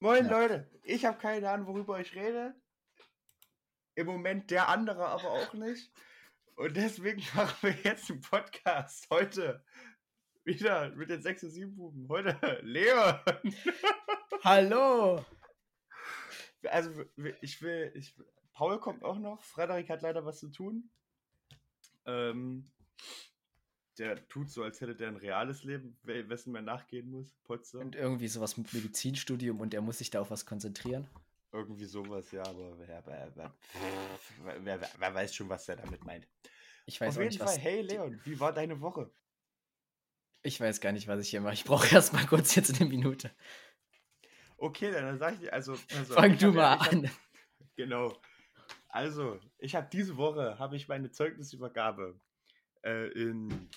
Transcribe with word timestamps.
Moin 0.00 0.26
ja. 0.26 0.30
Leute, 0.30 0.70
ich 0.84 1.04
habe 1.04 1.18
keine 1.18 1.50
Ahnung, 1.50 1.66
worüber 1.66 1.98
ich 1.98 2.14
rede. 2.14 2.54
Im 3.96 4.06
Moment 4.06 4.48
der 4.52 4.68
andere 4.68 5.06
aber 5.06 5.32
auch 5.32 5.54
nicht. 5.54 5.90
Und 6.54 6.76
deswegen 6.76 7.20
machen 7.34 7.56
wir 7.62 7.76
jetzt 7.82 8.08
einen 8.08 8.20
Podcast. 8.20 9.08
Heute 9.10 9.64
wieder 10.44 10.90
mit 10.90 11.10
den 11.10 11.20
6 11.20 11.42
und 11.44 11.50
7 11.50 11.74
Buben. 11.74 12.08
Heute 12.08 12.38
Leon. 12.62 13.18
Hallo. 14.44 15.24
Also 16.62 17.04
ich 17.40 17.60
will, 17.60 17.90
ich, 17.96 18.16
Paul 18.52 18.78
kommt 18.78 19.02
auch 19.02 19.18
noch. 19.18 19.42
Frederik 19.42 19.90
hat 19.90 20.02
leider 20.02 20.24
was 20.24 20.38
zu 20.38 20.48
tun. 20.48 20.90
Ähm, 22.06 22.70
der 23.98 24.28
tut 24.28 24.50
so, 24.50 24.62
als 24.62 24.80
hätte 24.80 24.94
der 24.94 25.08
ein 25.08 25.16
reales 25.16 25.64
Leben, 25.64 25.96
wessen 26.02 26.52
man 26.52 26.64
nachgehen 26.64 27.10
muss. 27.10 27.34
Potze. 27.44 27.78
Und 27.78 27.96
irgendwie 27.96 28.28
sowas 28.28 28.56
mit 28.56 28.72
Medizinstudium 28.72 29.60
und 29.60 29.74
er 29.74 29.80
muss 29.80 29.98
sich 29.98 30.10
da 30.10 30.20
auf 30.20 30.30
was 30.30 30.46
konzentrieren. 30.46 31.08
Irgendwie 31.52 31.86
sowas, 31.86 32.30
ja, 32.30 32.42
aber 32.42 32.78
wer, 32.78 33.02
wer, 33.06 33.54
wer, 34.60 34.80
wer 34.98 35.14
weiß 35.14 35.34
schon, 35.34 35.48
was 35.48 35.68
er 35.68 35.76
damit 35.76 36.04
meint. 36.04 36.28
Ich 36.86 37.00
weiß 37.00 37.16
auf 37.16 37.22
jeden 37.22 37.28
nicht, 37.28 37.42
Fall, 37.42 37.58
hey 37.58 37.82
Leon, 37.82 38.20
wie 38.24 38.38
war 38.38 38.52
deine 38.52 38.80
Woche? 38.80 39.10
Ich 40.42 40.60
weiß 40.60 40.80
gar 40.80 40.92
nicht, 40.92 41.08
was 41.08 41.20
ich 41.20 41.30
hier 41.30 41.40
mache. 41.40 41.54
Ich 41.54 41.64
brauche 41.64 41.88
erst 41.94 42.12
mal 42.12 42.26
kurz 42.26 42.54
jetzt 42.54 42.80
eine 42.80 42.88
Minute. 42.88 43.30
Okay, 44.56 44.90
dann 44.90 45.18
sag 45.18 45.34
ich 45.34 45.40
dir, 45.40 45.52
also. 45.52 45.72
also 45.72 46.14
Fang 46.14 46.36
du 46.38 46.52
mal 46.52 46.78
hab, 46.78 46.92
an. 46.92 47.08
Hab, 47.08 47.76
genau. 47.76 48.20
Also, 48.88 49.38
ich 49.58 49.74
habe 49.74 49.88
diese 49.92 50.16
Woche 50.16 50.58
habe 50.58 50.76
ich 50.76 50.88
meine 50.88 51.10
Zeugnisübergabe 51.10 52.18
äh, 52.82 53.08
in 53.12 53.68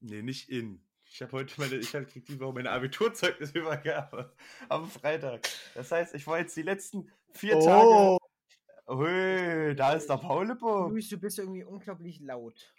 Nee, 0.00 0.22
nicht 0.22 0.48
in. 0.48 0.82
Ich 1.04 1.20
habe 1.22 1.32
heute 1.32 1.60
meine, 1.60 1.74
ich 1.76 1.94
habe 1.94 2.06
die 2.06 2.40
Woche 2.40 2.54
meine 2.54 2.70
Abiturzeugnisübergabe 2.70 4.32
am 4.68 4.88
Freitag. 4.88 5.48
Das 5.74 5.90
heißt, 5.90 6.14
ich 6.14 6.26
war 6.26 6.38
jetzt 6.38 6.56
die 6.56 6.62
letzten 6.62 7.10
vier 7.32 7.56
oh. 7.56 7.64
Tage. 7.64 8.20
Hui, 8.96 9.74
da 9.76 9.92
ist 9.94 10.08
der 10.08 10.16
Paulepo. 10.16 10.88
Luis, 10.88 11.08
du 11.08 11.18
bist 11.18 11.38
irgendwie 11.38 11.64
unglaublich 11.64 12.20
laut. 12.20 12.74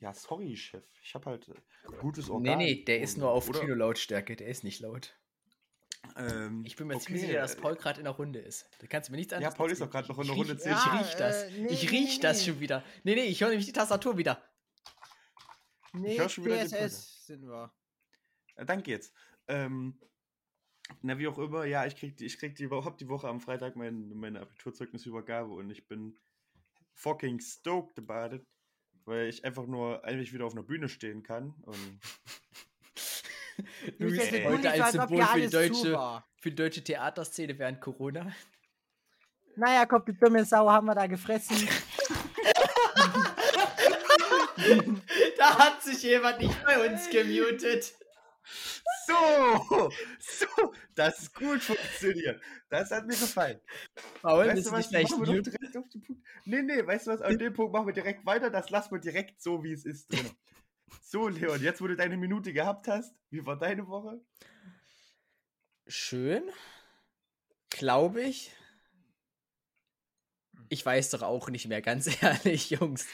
Ja, 0.00 0.12
sorry, 0.12 0.56
Chef. 0.56 0.84
Ich 1.02 1.14
habe 1.14 1.30
halt 1.30 1.46
gutes 2.00 2.28
Organ. 2.28 2.58
Nee, 2.58 2.74
nee, 2.74 2.84
der 2.84 3.00
ist 3.00 3.16
nur 3.16 3.30
auf 3.30 3.50
Kino-Lautstärke, 3.50 4.36
der 4.36 4.48
ist 4.48 4.64
nicht 4.64 4.80
laut. 4.80 5.16
Ähm, 6.16 6.64
ich 6.66 6.76
bin 6.76 6.86
mir 6.86 6.96
okay. 6.96 7.04
ziemlich 7.04 7.26
sicher, 7.26 7.40
dass 7.40 7.56
Paul 7.56 7.76
gerade 7.76 8.00
in 8.00 8.04
der 8.04 8.12
Runde 8.12 8.38
ist. 8.38 8.68
Da 8.80 8.86
kannst 8.86 9.08
du 9.08 9.12
mir 9.12 9.18
nichts 9.18 9.32
anderes 9.32 9.52
Ja, 9.52 9.56
Paul 9.56 9.70
ist 9.70 9.80
auch 9.80 9.90
gerade 9.90 10.08
noch 10.08 10.18
in 10.18 10.26
der 10.26 10.36
Runde. 10.36 10.54
Ich, 10.54 10.64
ja, 10.64 10.72
ich 10.72 11.00
riech 11.00 11.14
das. 11.16 11.42
Äh, 11.44 11.50
nee, 11.58 11.68
ich 11.68 11.90
riech 11.90 12.16
nee, 12.16 12.22
das 12.22 12.38
nee. 12.38 12.44
schon 12.44 12.60
wieder. 12.60 12.84
Nee, 13.04 13.14
nee, 13.14 13.24
ich 13.24 13.40
höre 13.40 13.48
nämlich 13.48 13.66
die 13.66 13.72
Tastatur 13.72 14.18
wieder. 14.18 14.42
Nee, 15.94 16.20
ich 16.20 16.32
schon 16.32 16.44
wieder 16.44 16.64
DSS 16.64 17.26
sind 17.26 17.46
wir. 17.46 17.72
Ja, 18.56 18.64
dann 18.64 18.82
geht's. 18.82 19.12
Ähm, 19.48 19.98
na, 21.02 21.18
wie 21.18 21.28
auch 21.28 21.38
immer, 21.38 21.64
ja, 21.64 21.86
ich 21.86 21.96
krieg, 21.96 22.20
ich 22.20 22.38
krieg 22.38 22.56
die, 22.56 22.68
hab 22.68 22.98
die 22.98 23.08
Woche 23.08 23.28
am 23.28 23.40
Freitag 23.40 23.76
mein, 23.76 24.10
meine 24.10 24.40
Abiturzeugnisübergabe 24.40 25.52
und 25.52 25.70
ich 25.70 25.86
bin 25.86 26.18
fucking 26.92 27.40
stoked 27.40 27.98
about 27.98 28.36
it, 28.36 28.46
weil 29.04 29.28
ich 29.28 29.44
einfach 29.44 29.66
nur 29.66 30.04
eigentlich 30.04 30.32
wieder 30.32 30.44
auf 30.44 30.52
einer 30.52 30.62
Bühne 30.62 30.88
stehen 30.88 31.22
kann 31.22 31.54
und 31.62 32.00
du 33.98 34.10
bist 34.10 34.32
äh, 34.32 34.46
heute 34.46 34.70
als 34.70 34.92
Symbol 34.92 35.24
für 35.24 35.40
die, 35.40 35.48
deutsche, 35.48 36.22
für 36.40 36.50
die 36.50 36.56
deutsche 36.56 36.84
Theaterszene 36.84 37.58
während 37.58 37.80
Corona. 37.80 38.32
Naja, 39.56 39.86
komm, 39.86 40.04
die 40.04 40.18
dumme 40.18 40.44
Sau 40.44 40.68
haben 40.68 40.86
wir 40.86 40.94
da 40.94 41.06
gefressen. 41.06 41.56
da 45.36 45.58
hat 45.58 45.82
sich 45.82 46.02
jemand 46.02 46.40
nicht 46.40 46.64
bei 46.64 46.90
uns 46.90 47.08
gemutet. 47.10 47.94
So, 49.06 49.90
so, 50.18 50.74
das 50.94 51.20
ist 51.20 51.34
gut 51.34 51.62
funktioniert. 51.62 52.40
Das 52.68 52.90
hat 52.90 53.06
mir 53.06 53.16
gefallen. 53.16 53.60
Paul, 54.22 54.46
weißt 54.46 54.66
du 54.66 54.72
was, 54.72 54.86
vielleicht 54.86 55.10
direkt 55.10 55.76
auf 55.76 55.88
den 55.88 56.02
Punkt. 56.02 56.22
Nee, 56.44 56.62
nee, 56.62 56.86
weißt 56.86 57.06
du 57.06 57.12
was, 57.12 57.22
an 57.22 57.38
dem 57.38 57.52
Punkt 57.52 57.72
machen 57.72 57.86
wir 57.86 57.94
direkt 57.94 58.24
weiter, 58.26 58.50
das 58.50 58.70
lassen 58.70 58.92
wir 58.92 59.00
direkt 59.00 59.42
so, 59.42 59.62
wie 59.62 59.72
es 59.72 59.84
ist 59.84 60.12
drin. 60.12 60.30
So, 61.02 61.28
Leon, 61.28 61.62
jetzt 61.62 61.80
wo 61.80 61.86
du 61.86 61.96
deine 61.96 62.16
Minute 62.16 62.52
gehabt 62.52 62.88
hast, 62.88 63.14
wie 63.30 63.44
war 63.44 63.58
deine 63.58 63.86
Woche? 63.88 64.20
Schön. 65.86 66.42
Glaube 67.70 68.22
ich. 68.22 68.52
Ich 70.68 70.84
weiß 70.84 71.10
doch 71.10 71.22
auch 71.22 71.48
nicht 71.50 71.68
mehr, 71.68 71.82
ganz 71.82 72.08
ehrlich, 72.22 72.70
Jungs. 72.70 73.06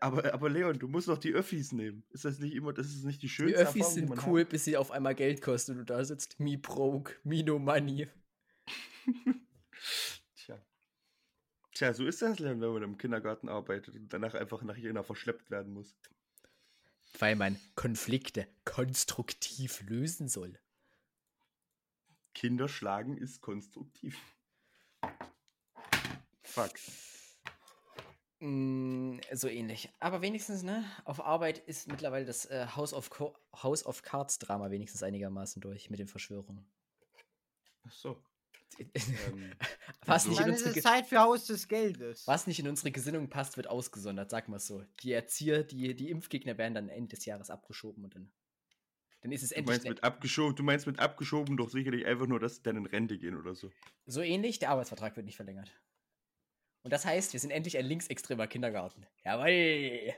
Aber, 0.00 0.32
aber 0.32 0.50
Leon, 0.50 0.78
du 0.78 0.88
musst 0.88 1.08
doch 1.08 1.18
die 1.18 1.32
Öffis 1.32 1.72
nehmen. 1.72 2.04
Ist 2.10 2.24
das 2.24 2.38
nicht 2.38 2.54
immer, 2.54 2.72
das 2.72 2.86
ist 2.86 3.04
nicht 3.04 3.22
die 3.22 3.28
schönste 3.28 3.56
Die 3.56 3.62
Öffis 3.62 3.96
Erfahrung, 3.96 4.08
sind 4.08 4.26
cool, 4.26 4.40
hat? 4.42 4.48
bis 4.50 4.64
sie 4.64 4.76
auf 4.76 4.90
einmal 4.90 5.14
Geld 5.14 5.42
kosten 5.42 5.72
und 5.72 5.78
du 5.78 5.84
da 5.84 6.04
sitzt. 6.04 6.38
Me 6.40 6.58
broke, 6.58 7.14
me 7.24 7.42
no 7.42 7.58
money. 7.58 8.08
Tja. 10.36 10.60
Tja, 11.74 11.94
so 11.94 12.06
ist 12.06 12.22
das, 12.22 12.38
Leon, 12.38 12.60
wenn 12.60 12.72
man 12.72 12.82
im 12.82 12.98
Kindergarten 12.98 13.48
arbeitet 13.48 13.94
und 13.94 14.12
danach 14.12 14.34
einfach 14.34 14.62
nach 14.62 14.76
Jena 14.76 15.02
verschleppt 15.02 15.50
werden 15.50 15.72
muss. 15.72 15.96
Weil 17.18 17.36
man 17.36 17.58
Konflikte 17.74 18.46
konstruktiv 18.64 19.82
lösen 19.82 20.28
soll. 20.28 20.58
Kinder 22.34 22.68
schlagen 22.68 23.16
ist 23.16 23.40
konstruktiv. 23.40 24.16
Fuck. 26.42 26.74
Mm, 28.40 29.18
so 29.32 29.48
ähnlich. 29.48 29.90
Aber 29.98 30.22
wenigstens, 30.22 30.62
ne, 30.62 30.84
auf 31.04 31.24
Arbeit 31.24 31.58
ist 31.58 31.88
mittlerweile 31.88 32.24
das 32.24 32.46
äh, 32.46 32.66
House, 32.76 32.92
of 32.92 33.10
House 33.62 33.84
of 33.84 34.02
Cards 34.02 34.38
Drama 34.38 34.70
wenigstens 34.70 35.02
einigermaßen 35.02 35.60
durch 35.60 35.90
mit 35.90 35.98
den 35.98 36.06
Verschwörungen. 36.06 36.64
Ach 37.84 37.92
so. 37.92 38.22
ähm, 38.78 39.52
was 40.06 40.26
nicht 40.26 40.40
in 40.40 40.50
unsere 40.50 40.80
Zeit 40.80 41.06
für 41.06 41.18
Haus 41.18 41.46
des 41.46 41.66
Geldes. 41.66 42.28
Was 42.28 42.46
nicht 42.46 42.60
in 42.60 42.68
unsere 42.68 42.92
Gesinnung 42.92 43.28
passt, 43.28 43.56
wird 43.56 43.66
ausgesondert, 43.66 44.30
sag 44.30 44.48
mal 44.48 44.60
so. 44.60 44.84
Die 45.00 45.12
Erzieher, 45.12 45.64
die, 45.64 45.96
die 45.96 46.10
Impfgegner 46.10 46.58
werden 46.58 46.74
dann 46.74 46.88
Ende 46.88 47.16
des 47.16 47.24
Jahres 47.24 47.50
abgeschoben 47.50 48.04
und 48.04 48.14
dann, 48.14 48.30
dann 49.22 49.32
ist 49.32 49.42
es 49.42 49.50
endlich. 49.50 49.78
Du 49.80 49.84
meinst, 49.84 49.88
mit 49.88 50.04
abgeschoben, 50.04 50.54
du 50.54 50.62
meinst 50.62 50.86
mit 50.86 51.00
abgeschoben 51.00 51.56
doch 51.56 51.70
sicherlich 51.70 52.06
einfach 52.06 52.28
nur, 52.28 52.38
dass 52.38 52.56
sie 52.56 52.62
dann 52.62 52.76
in 52.76 52.86
Rente 52.86 53.18
gehen 53.18 53.36
oder 53.36 53.56
so. 53.56 53.72
So 54.06 54.20
ähnlich, 54.20 54.60
der 54.60 54.70
Arbeitsvertrag 54.70 55.16
wird 55.16 55.26
nicht 55.26 55.36
verlängert. 55.36 55.72
Und 56.88 56.92
das 56.92 57.04
heißt, 57.04 57.34
wir 57.34 57.40
sind 57.40 57.50
endlich 57.50 57.76
ein 57.76 57.84
linksextremer 57.84 58.46
Kindergarten. 58.46 59.06
Jawoll! 59.22 60.14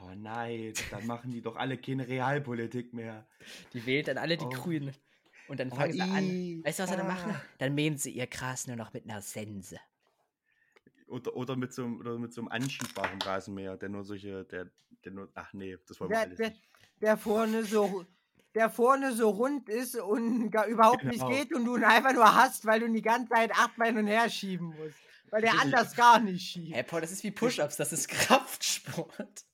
Oh 0.00 0.08
nein, 0.16 0.72
dann 0.90 1.06
machen 1.06 1.32
die 1.32 1.42
doch 1.42 1.56
alle 1.56 1.76
keine 1.76 2.08
Realpolitik 2.08 2.94
mehr. 2.94 3.26
Die 3.74 3.84
wählen 3.84 4.06
dann 4.06 4.16
alle 4.16 4.38
die 4.38 4.46
oh. 4.46 4.48
Grünen. 4.48 4.94
Und 5.48 5.60
dann 5.60 5.68
fangen 5.70 5.90
oh, 5.90 5.96
sie 5.96 6.00
an. 6.00 6.64
Weißt 6.64 6.78
du, 6.78 6.82
was 6.84 6.90
sie 6.90 6.96
dann 6.96 7.06
machen? 7.06 7.38
Dann 7.58 7.74
mähen 7.74 7.98
sie 7.98 8.10
ihr 8.10 8.26
Gras 8.26 8.68
nur 8.68 8.76
noch 8.76 8.94
mit 8.94 9.04
einer 9.04 9.20
Sense. 9.20 9.78
Oder, 11.08 11.36
oder, 11.36 11.56
mit 11.56 11.74
so, 11.74 11.84
oder 11.84 12.18
mit 12.18 12.32
so 12.32 12.40
einem 12.40 12.48
anschiebaren 12.48 13.20
Rasenmäher, 13.20 13.76
der 13.76 13.90
nur 13.90 14.02
solche, 14.02 14.46
der, 14.46 14.70
der 15.04 15.12
nur, 15.12 15.28
ach 15.34 15.52
nee, 15.52 15.76
das 15.86 16.00
wollen 16.00 16.08
wir 16.08 16.16
der, 16.16 16.26
alles 16.26 16.38
der, 16.38 16.48
nicht. 16.48 16.62
Der 17.02 17.16
vorne 17.18 17.64
so, 17.64 18.06
der 18.54 18.70
vorne 18.70 19.12
so 19.12 19.28
rund 19.28 19.68
ist 19.68 19.94
und 19.94 20.50
gar 20.50 20.64
überhaupt 20.64 21.02
genau. 21.02 21.28
nicht 21.28 21.38
geht 21.38 21.54
und 21.54 21.66
du 21.66 21.76
ihn 21.76 21.84
einfach 21.84 22.14
nur 22.14 22.34
hast, 22.34 22.64
weil 22.64 22.80
du 22.80 22.86
ihn 22.86 22.94
die 22.94 23.02
ganze 23.02 23.28
Zeit 23.28 23.50
achtmal 23.52 23.88
hin 23.88 23.98
und 23.98 24.06
her 24.06 24.30
schieben 24.30 24.68
musst. 24.68 25.09
Weil 25.30 25.42
der 25.42 25.60
anders 25.60 25.94
gar 25.94 26.20
nicht 26.20 26.50
schiebt. 26.50 26.74
Hey, 26.74 26.82
Paul, 26.82 27.00
das 27.00 27.12
ist 27.12 27.22
wie 27.22 27.30
Push-Ups, 27.30 27.76
das 27.76 27.92
ist 27.92 28.08
Kraftsport. 28.08 29.44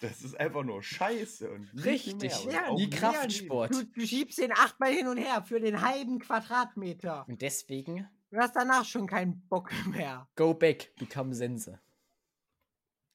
Das 0.00 0.22
ist 0.22 0.38
einfach 0.38 0.62
nur 0.62 0.82
Scheiße 0.82 1.50
und 1.50 1.70
Richtig, 1.84 2.32
ja, 2.44 2.72
nie 2.72 2.90
Kraftsport. 2.90 3.72
Du, 3.72 3.84
du, 3.84 4.06
schiebst 4.06 4.38
den 4.38 4.52
achtmal 4.52 4.92
hin 4.92 5.06
und 5.06 5.16
her 5.16 5.42
für 5.42 5.60
den 5.60 5.80
halben 5.80 6.18
Quadratmeter. 6.18 7.26
Und 7.26 7.40
deswegen. 7.40 8.06
Du 8.30 8.38
hast 8.38 8.54
danach 8.54 8.84
schon 8.84 9.06
keinen 9.06 9.46
Bock 9.48 9.70
mehr. 9.86 10.28
Go 10.36 10.52
back, 10.54 10.94
become 10.96 11.34
Sense. 11.34 11.78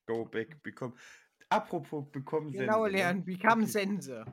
Go 0.07 0.25
back, 0.25 0.63
become. 0.63 0.93
Apropos 1.49 2.09
become 2.11 2.49
Sense. 2.49 2.65
Genau 2.65 2.85
ne? 2.85 2.91
lernen, 2.93 3.25
become 3.25 3.63
okay. 3.63 3.71
Sense. 3.71 4.25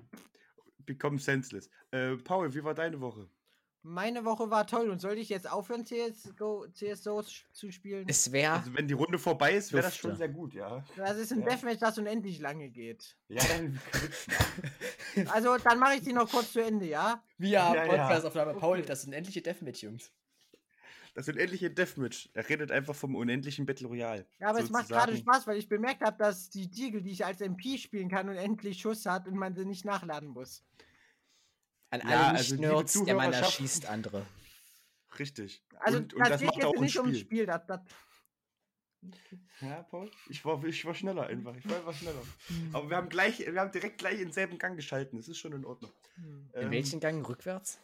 Become 0.86 1.18
senseless. 1.18 1.68
Äh, 1.90 2.16
Paul, 2.16 2.54
wie 2.54 2.62
war 2.62 2.72
deine 2.72 3.00
Woche? 3.00 3.28
Meine 3.88 4.24
Woche 4.24 4.50
war 4.50 4.66
toll 4.66 4.90
und 4.90 5.00
sollte 5.00 5.20
ich 5.20 5.28
jetzt 5.28 5.48
aufhören, 5.48 5.86
CSGO, 5.86 6.66
CSGO 6.72 7.22
zu 7.52 7.70
spielen? 7.70 8.04
Es 8.08 8.32
wäre. 8.32 8.54
Also, 8.54 8.74
wenn 8.74 8.88
die 8.88 8.94
Runde 8.94 9.16
vorbei 9.16 9.54
ist, 9.54 9.72
wäre 9.72 9.84
das 9.84 9.96
schon 9.96 10.16
sehr 10.16 10.28
gut, 10.28 10.54
ja. 10.54 10.84
Das 10.96 11.16
ist 11.18 11.32
ein 11.32 11.42
ja. 11.42 11.50
Deathmatch, 11.50 11.78
das 11.78 11.96
unendlich 11.96 12.40
lange 12.40 12.68
geht. 12.68 13.16
Ja, 13.28 13.44
dann. 13.44 13.80
also, 15.32 15.56
dann 15.58 15.78
mache 15.78 15.94
ich 15.94 16.00
die 16.00 16.12
noch 16.12 16.28
kurz 16.28 16.52
zu 16.52 16.64
Ende, 16.64 16.86
ja? 16.86 17.22
Wir 17.38 17.62
haben 17.62 17.76
ja, 17.76 17.86
Podcast-Aufnahme. 17.86 18.52
Ja. 18.54 18.58
Paul, 18.58 18.82
das 18.82 19.04
unendliche 19.04 19.40
Deathmatch, 19.40 19.84
Jungs. 19.84 20.10
Das 21.14 21.28
unendliche 21.28 21.70
Deathmatch. 21.70 22.28
Er 22.34 22.48
redet 22.48 22.72
einfach 22.72 22.96
vom 22.96 23.14
unendlichen 23.14 23.66
Battle 23.66 23.86
Royale. 23.86 24.26
Ja, 24.40 24.48
aber 24.48 24.62
sozusagen. 24.62 24.84
es 24.84 24.90
macht 24.90 25.06
gerade 25.06 25.16
Spaß, 25.16 25.46
weil 25.46 25.58
ich 25.58 25.68
bemerkt 25.68 26.02
habe, 26.02 26.18
dass 26.18 26.50
die 26.50 26.68
Deagle, 26.68 27.02
die 27.02 27.12
ich 27.12 27.24
als 27.24 27.40
MP 27.40 27.78
spielen 27.78 28.08
kann, 28.08 28.28
unendlich 28.28 28.80
Schuss 28.80 29.06
hat 29.06 29.28
und 29.28 29.36
man 29.36 29.54
sie 29.54 29.64
nicht 29.64 29.84
nachladen 29.84 30.30
muss. 30.30 30.64
An 31.90 32.00
ja, 32.08 32.28
alle 32.28 32.38
Nicht-Nerds, 32.38 32.94
also 32.96 33.04
der 33.04 33.14
Mann 33.14 33.32
erschießt 33.32 33.86
andere. 33.86 34.26
Richtig. 35.18 35.62
Also 35.78 35.98
und, 35.98 36.14
und 36.14 36.20
das, 36.20 36.28
das 36.28 36.40
geht 36.40 36.56
jetzt 36.56 36.80
nicht 36.80 36.98
ums 36.98 37.18
Spiel. 37.18 37.46
Das, 37.46 37.64
das, 37.66 37.80
Ja, 39.60 39.82
Paul? 39.84 40.10
Ich 40.28 40.44
war, 40.44 40.62
ich 40.64 40.84
war 40.84 40.94
schneller 40.94 41.26
einfach. 41.26 41.54
Ich 41.56 41.68
war 41.68 41.76
einfach 41.76 41.94
schneller. 41.94 42.20
Hm. 42.48 42.74
Aber 42.74 42.90
wir 42.90 42.96
haben 42.96 43.08
gleich, 43.08 43.38
wir 43.38 43.60
haben 43.60 43.72
direkt 43.72 43.98
gleich 43.98 44.14
in 44.14 44.26
denselben 44.26 44.58
Gang 44.58 44.76
geschalten. 44.76 45.16
Das 45.18 45.28
ist 45.28 45.38
schon 45.38 45.52
in 45.52 45.64
Ordnung. 45.64 45.92
Hm. 46.16 46.50
In 46.54 46.62
Ähm, 46.62 46.70
welchen 46.70 47.00
Gang 47.00 47.26
rückwärts? 47.26 47.78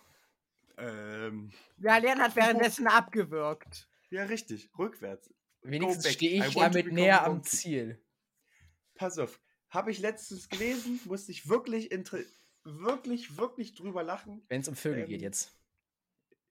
Ähm, 0.77 1.53
Ja, 1.79 1.97
Leon 1.99 2.19
hat 2.21 2.35
währenddessen 2.37 2.87
abgewürgt. 2.87 3.89
ja, 4.11 4.25
richtig. 4.25 4.71
Rückwärts. 4.79 5.33
Wenigstens 5.63 6.13
stehe 6.13 6.45
ich 6.45 6.55
damit 6.55 6.93
näher 6.93 7.25
am. 7.25 7.43
Ziel. 7.45 8.03
Pass 8.95 9.19
auf. 9.19 9.41
Habe 9.71 9.91
ich 9.91 10.01
letztens 10.01 10.49
gelesen, 10.49 11.01
musste 11.05 11.31
ich 11.33 11.49
wirklich, 11.49 11.91
inter- 11.93 12.19
wirklich, 12.65 13.37
wirklich 13.37 13.75
drüber 13.75 14.03
lachen. 14.03 14.45
Wenn 14.49 14.61
es 14.61 14.69
um 14.69 14.77
Vögel 14.77 15.03
Ähm, 15.05 15.09
geht 15.09 15.23
jetzt. 15.23 15.59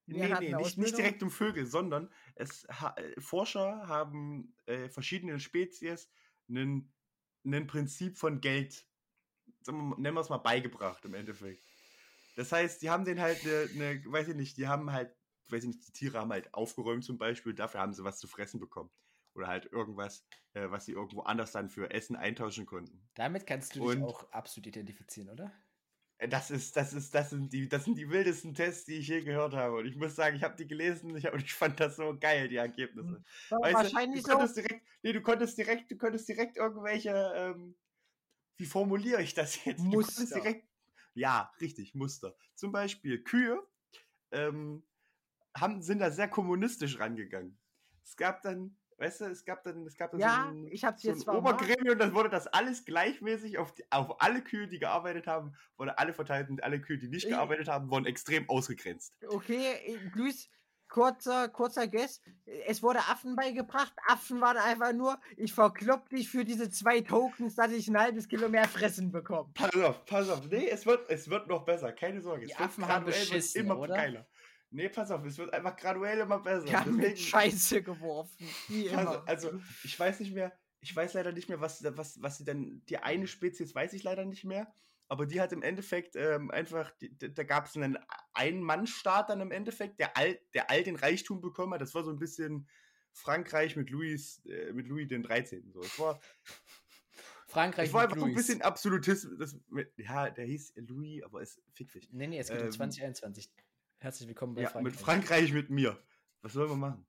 Nee, 0.06 0.34
nee, 0.40 0.52
nicht, 0.54 0.78
nicht 0.78 0.98
direkt 0.98 1.22
um 1.22 1.30
Vögel, 1.30 1.64
sondern 1.66 2.10
es 2.34 2.66
ha 2.68 2.94
äh, 2.96 3.20
Forscher 3.20 3.86
haben 3.86 4.54
äh, 4.66 4.88
verschiedenen 4.88 5.40
Spezies 5.40 6.10
ein 6.48 7.66
Prinzip 7.66 8.18
von 8.18 8.40
Geld, 8.40 8.86
sagen 9.62 9.78
wir 9.90 9.98
nennen 9.98 10.16
wir 10.16 10.20
es 10.20 10.28
mal, 10.28 10.38
beigebracht 10.38 11.04
im 11.04 11.14
Endeffekt. 11.14 11.62
Das 12.36 12.52
heißt, 12.52 12.82
die 12.82 12.90
haben 12.90 13.04
den 13.04 13.20
halt 13.20 13.42
eine, 13.44 13.66
ne, 13.74 14.02
weiß 14.06 14.28
ich 14.28 14.36
nicht, 14.36 14.56
die 14.56 14.68
haben 14.68 14.92
halt, 14.92 15.14
weiß 15.50 15.64
ich 15.64 15.68
nicht, 15.68 15.86
die 15.88 15.92
Tiere 15.92 16.18
haben 16.18 16.30
halt 16.32 16.52
aufgeräumt 16.54 17.04
zum 17.04 17.18
Beispiel, 17.18 17.54
dafür 17.54 17.80
haben 17.80 17.92
sie 17.94 18.04
was 18.04 18.18
zu 18.18 18.26
fressen 18.28 18.60
bekommen. 18.60 18.90
Oder 19.34 19.48
halt 19.48 19.66
irgendwas, 19.66 20.26
äh, 20.54 20.70
was 20.70 20.84
sie 20.86 20.92
irgendwo 20.92 21.22
anders 21.22 21.52
dann 21.52 21.70
für 21.70 21.90
Essen 21.90 22.16
eintauschen 22.16 22.66
konnten. 22.66 23.02
Damit 23.14 23.46
kannst 23.46 23.74
du 23.74 23.80
dich 23.80 23.88
und- 23.88 24.02
auch 24.02 24.30
absolut 24.32 24.66
identifizieren, 24.66 25.30
oder? 25.30 25.52
Äh, 26.22 26.28
Das 26.28 26.50
ist, 26.50 26.76
das 26.76 26.92
ist, 26.92 27.14
das 27.14 27.30
sind 27.30 27.52
die, 27.52 27.68
das 27.68 27.84
sind 27.84 27.98
die 27.98 28.08
wildesten 28.08 28.54
Tests, 28.54 28.84
die 28.84 28.94
ich 28.98 29.08
je 29.08 29.22
gehört 29.22 29.54
habe. 29.54 29.76
Und 29.76 29.86
ich 29.86 29.96
muss 29.96 30.14
sagen, 30.14 30.36
ich 30.36 30.42
habe 30.44 30.56
die 30.56 30.66
gelesen 30.68 31.16
ich 31.16 31.26
hab, 31.26 31.34
und 31.34 31.42
ich 31.44 31.52
fand 31.52 31.80
das 31.80 31.96
so 31.96 32.16
geil, 32.18 32.48
die 32.48 32.56
Ergebnisse. 32.56 33.22
War 33.50 33.60
Weißt 33.60 33.74
wahrscheinlich 33.74 34.22
du, 34.22 34.30
du 34.30 34.36
konntest 34.36 34.56
direkt, 34.56 34.86
nee, 35.02 35.12
du 35.12 35.20
konntest 35.20 35.58
direkt, 35.58 35.90
du 35.90 35.96
konntest 35.96 36.28
direkt 36.28 36.56
irgendwelche, 36.56 37.32
ähm, 37.34 37.76
wie 38.56 38.66
formuliere 38.66 39.22
ich 39.22 39.34
das 39.34 39.64
jetzt? 39.64 39.80
Muster. 39.80 40.40
direkt, 40.40 40.68
ja, 41.14 41.52
richtig, 41.60 41.94
Muster. 41.94 42.36
Zum 42.54 42.70
Beispiel 42.70 43.22
Kühe 43.22 43.60
ähm, 44.30 44.84
haben, 45.56 45.82
sind 45.82 45.98
da 45.98 46.10
sehr 46.10 46.28
kommunistisch 46.28 46.98
rangegangen. 46.98 47.58
Es 48.04 48.16
gab 48.16 48.42
dann, 48.42 48.76
weißt 49.02 49.20
du, 49.22 49.24
es 49.26 49.44
gab 49.44 49.62
dann, 49.64 49.84
es 49.86 49.96
gab 49.96 50.12
dann 50.12 50.20
Ja, 50.20 50.44
so 50.48 50.56
ein, 50.56 50.66
ich 50.68 50.84
hab's 50.84 51.02
so 51.02 51.08
jetzt 51.08 51.28
ein 51.28 51.36
Obergremium, 51.36 51.98
dann 51.98 52.14
wurde 52.14 52.28
das 52.30 52.46
alles 52.46 52.84
gleichmäßig 52.84 53.58
auf, 53.58 53.74
die, 53.74 53.84
auf 53.90 54.20
alle 54.22 54.42
Kühe, 54.42 54.68
die 54.68 54.78
gearbeitet 54.78 55.26
haben, 55.26 55.54
wurde 55.76 55.98
alle 55.98 56.12
verteilt 56.14 56.48
und 56.50 56.62
alle 56.62 56.80
Kühe, 56.80 56.98
die 56.98 57.08
nicht 57.08 57.24
Ich- 57.24 57.30
gearbeitet 57.30 57.68
haben, 57.68 57.90
wurden 57.90 58.06
extrem 58.06 58.48
ausgegrenzt. 58.48 59.12
Okay, 59.28 59.72
äh, 59.86 59.98
Luis, 60.14 60.48
kurzer, 60.88 61.48
kurzer 61.48 61.88
Guess. 61.88 62.20
Es 62.66 62.82
wurde 62.82 62.98
Affen 63.00 63.34
beigebracht. 63.34 63.92
Affen 64.06 64.40
waren 64.40 64.58
einfach 64.58 64.92
nur, 64.92 65.18
ich 65.36 65.52
verklopp 65.52 66.08
dich 66.10 66.28
für 66.28 66.44
diese 66.44 66.70
zwei 66.70 67.00
Tokens, 67.00 67.54
dass 67.56 67.72
ich 67.72 67.88
ein 67.88 67.98
halbes 67.98 68.28
Kilo 68.28 68.48
mehr 68.48 68.68
fressen 68.68 69.10
bekomme. 69.10 69.50
Pass 69.54 69.74
auf, 69.74 70.04
pass 70.04 70.28
auf. 70.28 70.48
Nee, 70.50 70.68
es 70.68 70.84
wird, 70.86 71.08
es 71.10 71.28
wird 71.30 71.48
noch 71.48 71.64
besser. 71.64 71.92
Keine 71.92 72.20
Sorge. 72.20 72.44
Die 72.46 72.52
es 72.52 72.58
wird 72.58 72.68
Affen 72.68 72.86
haben 72.86 73.06
beschissen, 73.06 73.62
immer 73.62 73.78
oder? 73.78 73.94
geiler. 73.96 74.26
Nee, 74.72 74.88
pass 74.88 75.10
auf, 75.10 75.24
es 75.24 75.38
wird 75.38 75.52
einfach 75.52 75.76
graduell 75.76 76.20
immer 76.20 76.40
besser. 76.40 76.72
Haben 76.72 76.96
mit 76.96 77.18
Scheiße 77.18 77.82
geworfen. 77.82 78.48
Wie 78.68 78.90
also, 78.90 79.18
also, 79.26 79.60
ich 79.84 79.98
weiß 79.98 80.20
nicht 80.20 80.32
mehr, 80.34 80.52
ich 80.80 80.94
weiß 80.96 81.14
leider 81.14 81.30
nicht 81.32 81.48
mehr, 81.48 81.60
was, 81.60 81.84
was, 81.96 82.20
was 82.22 82.38
sie 82.38 82.44
denn, 82.44 82.82
die 82.88 82.96
eine 82.98 83.26
Spezies 83.26 83.74
weiß 83.74 83.92
ich 83.92 84.02
leider 84.02 84.24
nicht 84.24 84.44
mehr, 84.44 84.74
aber 85.08 85.26
die 85.26 85.40
hat 85.40 85.52
im 85.52 85.62
Endeffekt 85.62 86.16
ähm, 86.16 86.50
einfach, 86.50 86.90
die, 87.02 87.16
da- 87.16 87.44
gab 87.44 87.66
es 87.66 87.76
einen 87.76 87.98
Ein-Mann-Staat 88.32 89.28
dann 89.28 89.42
im 89.42 89.50
Endeffekt, 89.50 90.00
der 90.00 90.16
all, 90.16 90.40
der 90.54 90.70
all 90.70 90.82
den 90.82 90.96
Reichtum 90.96 91.40
bekommen 91.42 91.74
hat. 91.74 91.82
Das 91.82 91.94
war 91.94 92.02
so 92.02 92.10
ein 92.10 92.18
bisschen 92.18 92.66
Frankreich 93.12 93.76
mit 93.76 93.90
Louis, 93.90 94.42
äh, 94.46 94.72
mit 94.72 94.88
Louis 94.88 95.06
den 95.08 95.22
13. 95.22 95.70
So. 95.70 95.80
Es 95.80 95.98
war, 95.98 96.18
Frankreich 97.46 97.88
es 97.88 97.92
war 97.92 98.04
einfach 98.04 98.16
so 98.16 98.24
ein 98.24 98.30
Louis. 98.32 98.46
bisschen 98.46 98.62
Absolutismus. 98.62 99.36
Das, 99.38 99.56
ja, 99.98 100.30
der 100.30 100.46
hieß 100.46 100.72
Louis, 100.76 101.22
aber 101.22 101.42
es 101.42 101.60
fick 101.74 101.92
dich. 101.92 102.10
Nee, 102.10 102.26
nee, 102.26 102.38
es 102.38 102.48
geht 102.48 102.60
um 102.60 102.64
Ähm, 102.66 102.72
2021. 102.72 103.50
Herzlich 104.02 104.26
willkommen 104.26 104.54
bei 104.56 104.62
Ja, 104.62 104.68
Frankreich. 104.68 104.92
mit 104.92 105.00
Frankreich 105.00 105.52
mit 105.52 105.70
mir. 105.70 105.96
Was 106.40 106.54
sollen 106.54 106.68
wir 106.70 106.76
machen? 106.76 107.06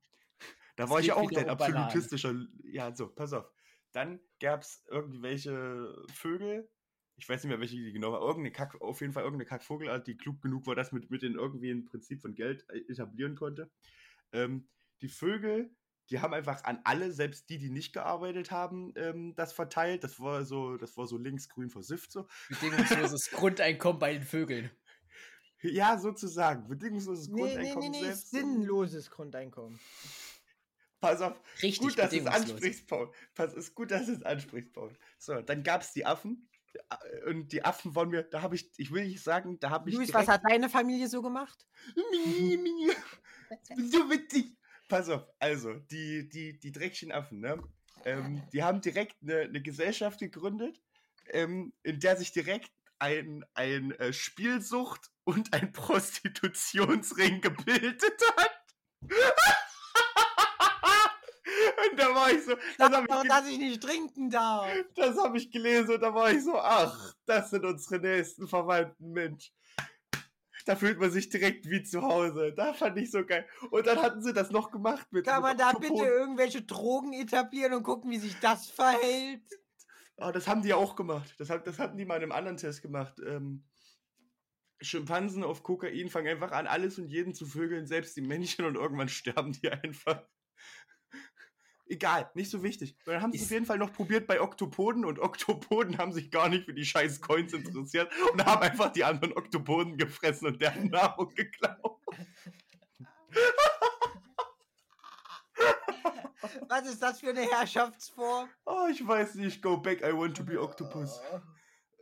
Da 0.76 0.84
Es 0.84 0.90
war 0.90 1.00
ich 1.00 1.06
geht 1.06 1.14
auch 1.16 1.28
dein 1.28 1.46
Bananen. 1.46 1.76
absolutistischer. 1.76 2.36
Ja, 2.62 2.94
so, 2.94 3.08
pass 3.08 3.32
auf. 3.32 3.50
Dann 3.90 4.20
gab 4.38 4.62
es 4.62 4.84
irgendwelche 4.88 5.92
Vögel. 6.12 6.70
Ich 7.16 7.28
weiß 7.28 7.42
nicht 7.42 7.50
mehr, 7.50 7.58
welche 7.58 7.74
die 7.74 7.92
genau 7.92 8.12
war. 8.12 8.20
Irgendeine 8.20 8.52
Kack, 8.52 8.80
auf 8.80 9.00
jeden 9.00 9.12
Fall 9.12 9.24
irgendeine 9.24 9.48
Kackvogelart, 9.48 10.06
die 10.06 10.16
klug 10.16 10.40
genug 10.40 10.68
war, 10.68 10.76
dass 10.76 10.92
mit, 10.92 11.10
mit 11.10 11.22
denen 11.22 11.34
irgendwie 11.34 11.72
ein 11.72 11.84
Prinzip 11.84 12.22
von 12.22 12.36
Geld 12.36 12.64
äh, 12.70 12.78
etablieren 12.88 13.34
konnte. 13.34 13.72
Ähm, 14.32 14.68
die 15.02 15.08
Vögel, 15.08 15.74
die 16.10 16.20
haben 16.20 16.32
einfach 16.32 16.62
an 16.62 16.80
alle, 16.84 17.10
selbst 17.10 17.50
die, 17.50 17.58
die 17.58 17.70
nicht 17.70 17.92
gearbeitet 17.92 18.52
haben, 18.52 18.92
ähm, 18.94 19.34
das 19.34 19.52
verteilt. 19.52 20.04
Das 20.04 20.20
war 20.20 20.44
so, 20.44 20.76
das 20.76 20.96
war 20.96 21.08
so 21.08 21.18
linksgrün 21.18 21.70
versifft 21.70 22.12
so. 22.12 22.28
Bedingungsloses 22.50 23.30
Grundeinkommen 23.32 23.98
bei 23.98 24.12
den 24.12 24.22
Vögeln. 24.22 24.70
Ja, 25.72 25.98
sozusagen. 25.98 26.68
Bedingungsloses 26.68 27.28
Nee, 27.28 27.42
nee, 27.42 27.48
nee, 27.48 27.54
Grundeinkommen 27.54 27.90
nee, 27.90 28.00
selbst. 28.02 28.30
sinnloses 28.30 29.10
Grundeinkommen. 29.10 29.80
Pass 31.00 31.20
auf, 31.20 31.38
Richtig 31.62 31.80
gut, 31.80 31.98
dass 31.98 32.12
es 32.12 32.26
ansprichst, 32.26 32.86
Paul. 32.86 33.12
Pass, 33.34 33.52
ist 33.54 33.74
gut, 33.74 33.90
dass 33.90 34.08
es 34.08 34.22
ansprichst, 34.22 34.72
Paul. 34.72 34.96
So, 35.18 35.40
dann 35.42 35.62
gab 35.62 35.82
es 35.82 35.92
die 35.92 36.06
Affen. 36.06 36.48
Und 37.26 37.52
die 37.52 37.64
Affen 37.64 37.94
waren 37.94 38.08
mir, 38.08 38.22
da 38.22 38.42
habe 38.42 38.56
ich, 38.56 38.70
ich 38.78 38.90
will 38.90 39.06
nicht 39.06 39.22
sagen, 39.22 39.60
da 39.60 39.70
habe 39.70 39.90
ich. 39.90 39.96
Luis, 39.96 40.12
was 40.12 40.28
hat 40.28 40.42
deine 40.48 40.68
Familie 40.68 41.08
so 41.08 41.22
gemacht? 41.22 41.66
So 43.76 44.10
witzig. 44.10 44.56
Pass 44.88 45.08
auf, 45.08 45.26
also, 45.38 45.74
die, 45.74 46.28
die, 46.28 46.58
die 46.58 46.72
dreckigen 46.72 47.12
Affen, 47.12 47.38
ne? 47.38 47.62
Ähm, 48.04 48.42
die 48.52 48.62
haben 48.62 48.80
direkt 48.80 49.16
eine, 49.22 49.40
eine 49.42 49.62
Gesellschaft 49.62 50.18
gegründet, 50.18 50.82
ähm, 51.28 51.72
in 51.82 52.00
der 52.00 52.16
sich 52.16 52.32
direkt 52.32 52.70
ein, 52.98 53.44
ein 53.54 53.92
äh, 53.92 54.12
Spielsucht 54.12 55.10
und 55.24 55.52
ein 55.52 55.72
Prostitutionsring 55.72 57.40
gebildet 57.40 58.02
hat. 58.36 58.50
und 61.90 61.98
da 61.98 62.14
war 62.14 62.30
ich 62.30 62.44
so, 62.44 62.54
das 62.78 62.90
habe 62.92 63.04
ich, 63.06 63.12
Aber 63.12 63.22
ge- 63.22 63.28
dass 63.28 63.46
ich 63.48 63.58
nicht 63.58 63.82
trinken 63.82 64.30
darf. 64.30 64.68
das 64.96 65.16
hab 65.18 65.34
ich 65.34 65.50
gelesen 65.50 65.94
und 65.94 66.00
da 66.00 66.14
war 66.14 66.30
ich 66.30 66.42
so, 66.44 66.58
ach, 66.58 67.14
das 67.26 67.50
sind 67.50 67.64
unsere 67.64 68.00
nächsten 68.00 68.48
Verwandten, 68.48 69.12
Mensch. 69.12 69.52
Da 70.66 70.76
fühlt 70.76 70.98
man 70.98 71.10
sich 71.10 71.28
direkt 71.28 71.68
wie 71.68 71.82
zu 71.82 72.00
Hause. 72.00 72.54
Da 72.56 72.72
fand 72.72 72.96
ich 72.96 73.10
so 73.10 73.26
geil. 73.26 73.46
Und 73.70 73.86
dann 73.86 74.00
hatten 74.00 74.22
sie 74.22 74.32
das 74.32 74.50
noch 74.50 74.70
gemacht 74.70 75.06
mit. 75.10 75.26
Kann 75.26 75.42
man 75.42 75.58
da 75.58 75.72
bitte 75.72 76.02
irgendwelche 76.04 76.62
Drogen 76.62 77.12
etablieren 77.12 77.74
und 77.74 77.82
gucken, 77.82 78.10
wie 78.10 78.18
sich 78.18 78.34
das 78.40 78.70
verhält? 78.70 79.42
Ah, 80.16 80.32
das 80.32 80.46
haben 80.46 80.62
die 80.62 80.68
ja 80.68 80.76
auch 80.76 80.96
gemacht. 80.96 81.34
Das, 81.38 81.50
hat, 81.50 81.66
das 81.66 81.78
hatten 81.78 81.96
die 81.96 82.04
mal 82.04 82.16
in 82.16 82.22
einem 82.22 82.32
anderen 82.32 82.56
Test 82.56 82.82
gemacht. 82.82 83.14
Ähm, 83.26 83.64
Schimpansen 84.80 85.42
auf 85.44 85.62
Kokain 85.62 86.10
fangen 86.10 86.28
einfach 86.28 86.52
an, 86.52 86.66
alles 86.66 86.98
und 86.98 87.08
jeden 87.08 87.34
zu 87.34 87.46
vögeln, 87.46 87.86
selbst 87.86 88.16
die 88.16 88.22
Männchen, 88.22 88.64
und 88.64 88.76
irgendwann 88.76 89.08
sterben 89.10 89.52
die 89.52 89.70
einfach. 89.70 90.22
Egal, 91.86 92.30
nicht 92.34 92.50
so 92.50 92.62
wichtig. 92.62 92.96
Dann 93.04 93.20
haben 93.20 93.32
sie 93.32 93.38
es 93.38 93.44
auf 93.44 93.50
jeden 93.50 93.66
Fall 93.66 93.76
noch 93.78 93.92
probiert 93.92 94.26
bei 94.26 94.40
Oktopoden 94.40 95.04
und 95.04 95.18
Oktopoden 95.18 95.98
haben 95.98 96.12
sich 96.12 96.30
gar 96.30 96.48
nicht 96.48 96.64
für 96.64 96.72
die 96.72 96.86
scheiß 96.86 97.20
Coins 97.20 97.52
interessiert 97.52 98.10
und 98.32 98.44
haben 98.44 98.62
einfach 98.62 98.90
die 98.90 99.04
anderen 99.04 99.36
Oktopoden 99.36 99.98
gefressen 99.98 100.46
und 100.46 100.62
deren 100.62 100.88
Nahrung 100.88 101.34
geklaut. 101.34 102.00
Was 106.68 106.86
ist 106.86 107.02
das 107.02 107.20
für 107.20 107.30
eine 107.30 107.42
Herrschaftsform? 107.42 108.48
Oh, 108.66 108.86
ich 108.90 109.06
weiß 109.06 109.36
nicht, 109.36 109.62
go 109.62 109.76
back, 109.76 110.02
I 110.02 110.12
want 110.12 110.36
to 110.36 110.44
be 110.44 110.60
Octopus. 110.60 111.20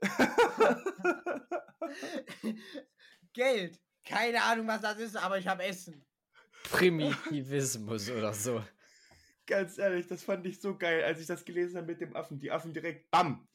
Geld. 3.33 3.81
Keine 4.05 4.43
Ahnung, 4.43 4.67
was 4.67 4.81
das 4.81 4.99
ist, 4.99 5.17
aber 5.17 5.39
ich 5.39 5.47
habe 5.47 5.63
Essen. 5.63 6.05
Primitivismus 6.65 8.11
oder 8.11 8.33
so. 8.33 8.65
Ganz 9.47 9.79
ehrlich, 9.79 10.07
das 10.07 10.25
fand 10.25 10.47
ich 10.47 10.61
so 10.61 10.77
geil, 10.77 11.05
als 11.05 11.21
ich 11.21 11.27
das 11.27 11.45
gelesen 11.45 11.77
habe 11.77 11.89
mit 11.89 12.01
dem 12.01 12.17
Affen. 12.17 12.41
Die 12.41 12.51
Affen 12.51 12.73
direkt, 12.73 13.11
bam. 13.11 13.49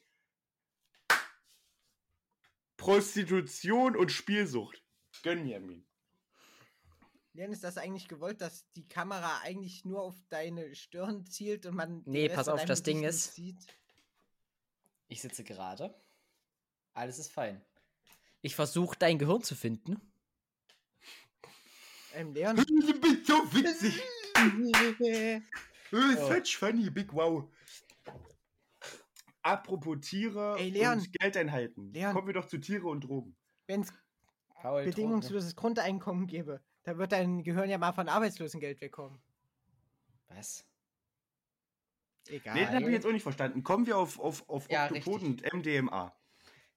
Prostitution 2.77 3.95
und 3.95 4.11
Spielsucht. 4.11 4.83
Gönjamin. 5.23 5.86
Jan, 7.37 7.51
ist 7.51 7.63
das 7.63 7.77
eigentlich 7.77 8.07
gewollt, 8.07 8.41
dass 8.41 8.65
die 8.71 8.87
Kamera 8.87 9.41
eigentlich 9.43 9.85
nur 9.85 10.01
auf 10.01 10.15
deine 10.29 10.73
Stirn 10.73 11.23
zielt 11.27 11.67
und 11.67 11.75
man. 11.75 12.01
Nee, 12.05 12.25
Rest 12.25 12.35
pass 12.35 12.47
auf, 12.49 12.65
das 12.65 12.81
Ding 12.81 13.03
ist- 13.03 13.35
Sieht? 13.35 13.57
Ich 15.07 15.21
sitze 15.21 15.43
gerade. 15.43 15.93
Alles 16.93 17.19
ist 17.19 17.31
fein. 17.31 17.63
Ich 18.41 18.55
versuche 18.55 18.97
dein 18.97 19.19
Gehirn 19.19 19.43
zu 19.43 19.53
finden. 19.53 20.01
Ähm, 22.15 22.33
Leon. 22.33 22.55
Du 22.55 22.99
bist 22.99 23.27
so 23.27 23.35
witzig. 23.53 24.01
Oh. 25.91 26.33
Such 26.33 26.57
funny, 26.57 26.89
big 26.89 27.13
wow. 27.13 27.47
Apropos 29.43 29.99
Tiere 30.01 30.55
Ey, 30.57 30.71
Leon. 30.71 30.97
und 30.97 31.13
Geldeinheiten. 31.13 31.93
Leon. 31.93 32.13
Kommen 32.13 32.25
wir 32.27 32.33
doch 32.33 32.47
zu 32.47 32.57
Tiere 32.57 32.87
und 32.87 33.01
Drogen. 33.01 33.37
Wenn 33.67 33.81
es 33.81 33.93
bedingungsloses 34.63 35.55
Grundeinkommen 35.55 36.25
gäbe, 36.25 36.61
da 36.87 36.97
wird 36.97 37.11
dein 37.11 37.43
Gehirn 37.43 37.69
ja 37.69 37.77
mal 37.77 37.91
von 37.91 38.07
Arbeitslosengeld 38.07 38.79
wegkommen. 38.79 39.19
Was? 40.29 40.65
Egal. 42.29 42.55
Nee, 42.55 42.61
das 42.65 42.73
habe 42.75 42.85
ich 42.85 42.91
jetzt 42.93 43.05
auch 43.05 43.11
nicht 43.11 43.23
verstanden. 43.23 43.63
Kommen 43.63 43.85
wir 43.87 43.97
auf, 43.97 44.19
auf, 44.19 44.47
auf 44.49 44.69
Ja, 44.71 44.85
Oktopoden 44.85 45.27
und 45.27 45.53
MDMA. 45.53 46.13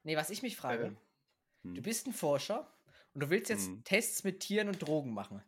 Nee, 0.02 0.16
was 0.16 0.30
ich 0.30 0.42
mich 0.42 0.56
frage, 0.56 0.86
Ähm, 0.86 0.96
hm. 1.62 1.74
du 1.76 1.82
bist 1.82 2.08
ein 2.08 2.12
Forscher 2.12 2.66
und 3.14 3.22
du 3.22 3.30
willst 3.30 3.50
jetzt 3.50 3.68
Hm. 3.68 3.84
Tests 3.84 4.24
mit 4.24 4.40
Tieren 4.40 4.68
und 4.68 4.82
Drogen 4.82 5.14
machen. 5.14 5.42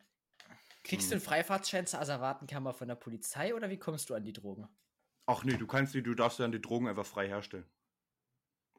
Kriegst 0.83 1.07
du 1.07 1.15
Hm. 1.15 1.19
einen 1.19 1.25
Freifahrtschein 1.25 1.85
zur 1.85 1.99
Asservatenkammer 1.99 2.73
von 2.73 2.87
der 2.87 2.95
Polizei 2.95 3.53
oder 3.53 3.69
wie 3.69 3.77
kommst 3.79 4.09
du 4.09 4.13
an 4.15 4.23
die 4.23 4.33
Drogen? 4.33 4.69
Ach 5.25 5.43
nee, 5.43 5.57
du 5.57 5.67
kannst 5.67 5.93
die, 5.93 6.01
du 6.01 6.13
darfst 6.15 6.39
dann 6.39 6.53
die 6.53 6.61
Drogen 6.61 6.87
einfach 6.87 7.05
frei 7.05 7.27
herstellen. 7.27 7.65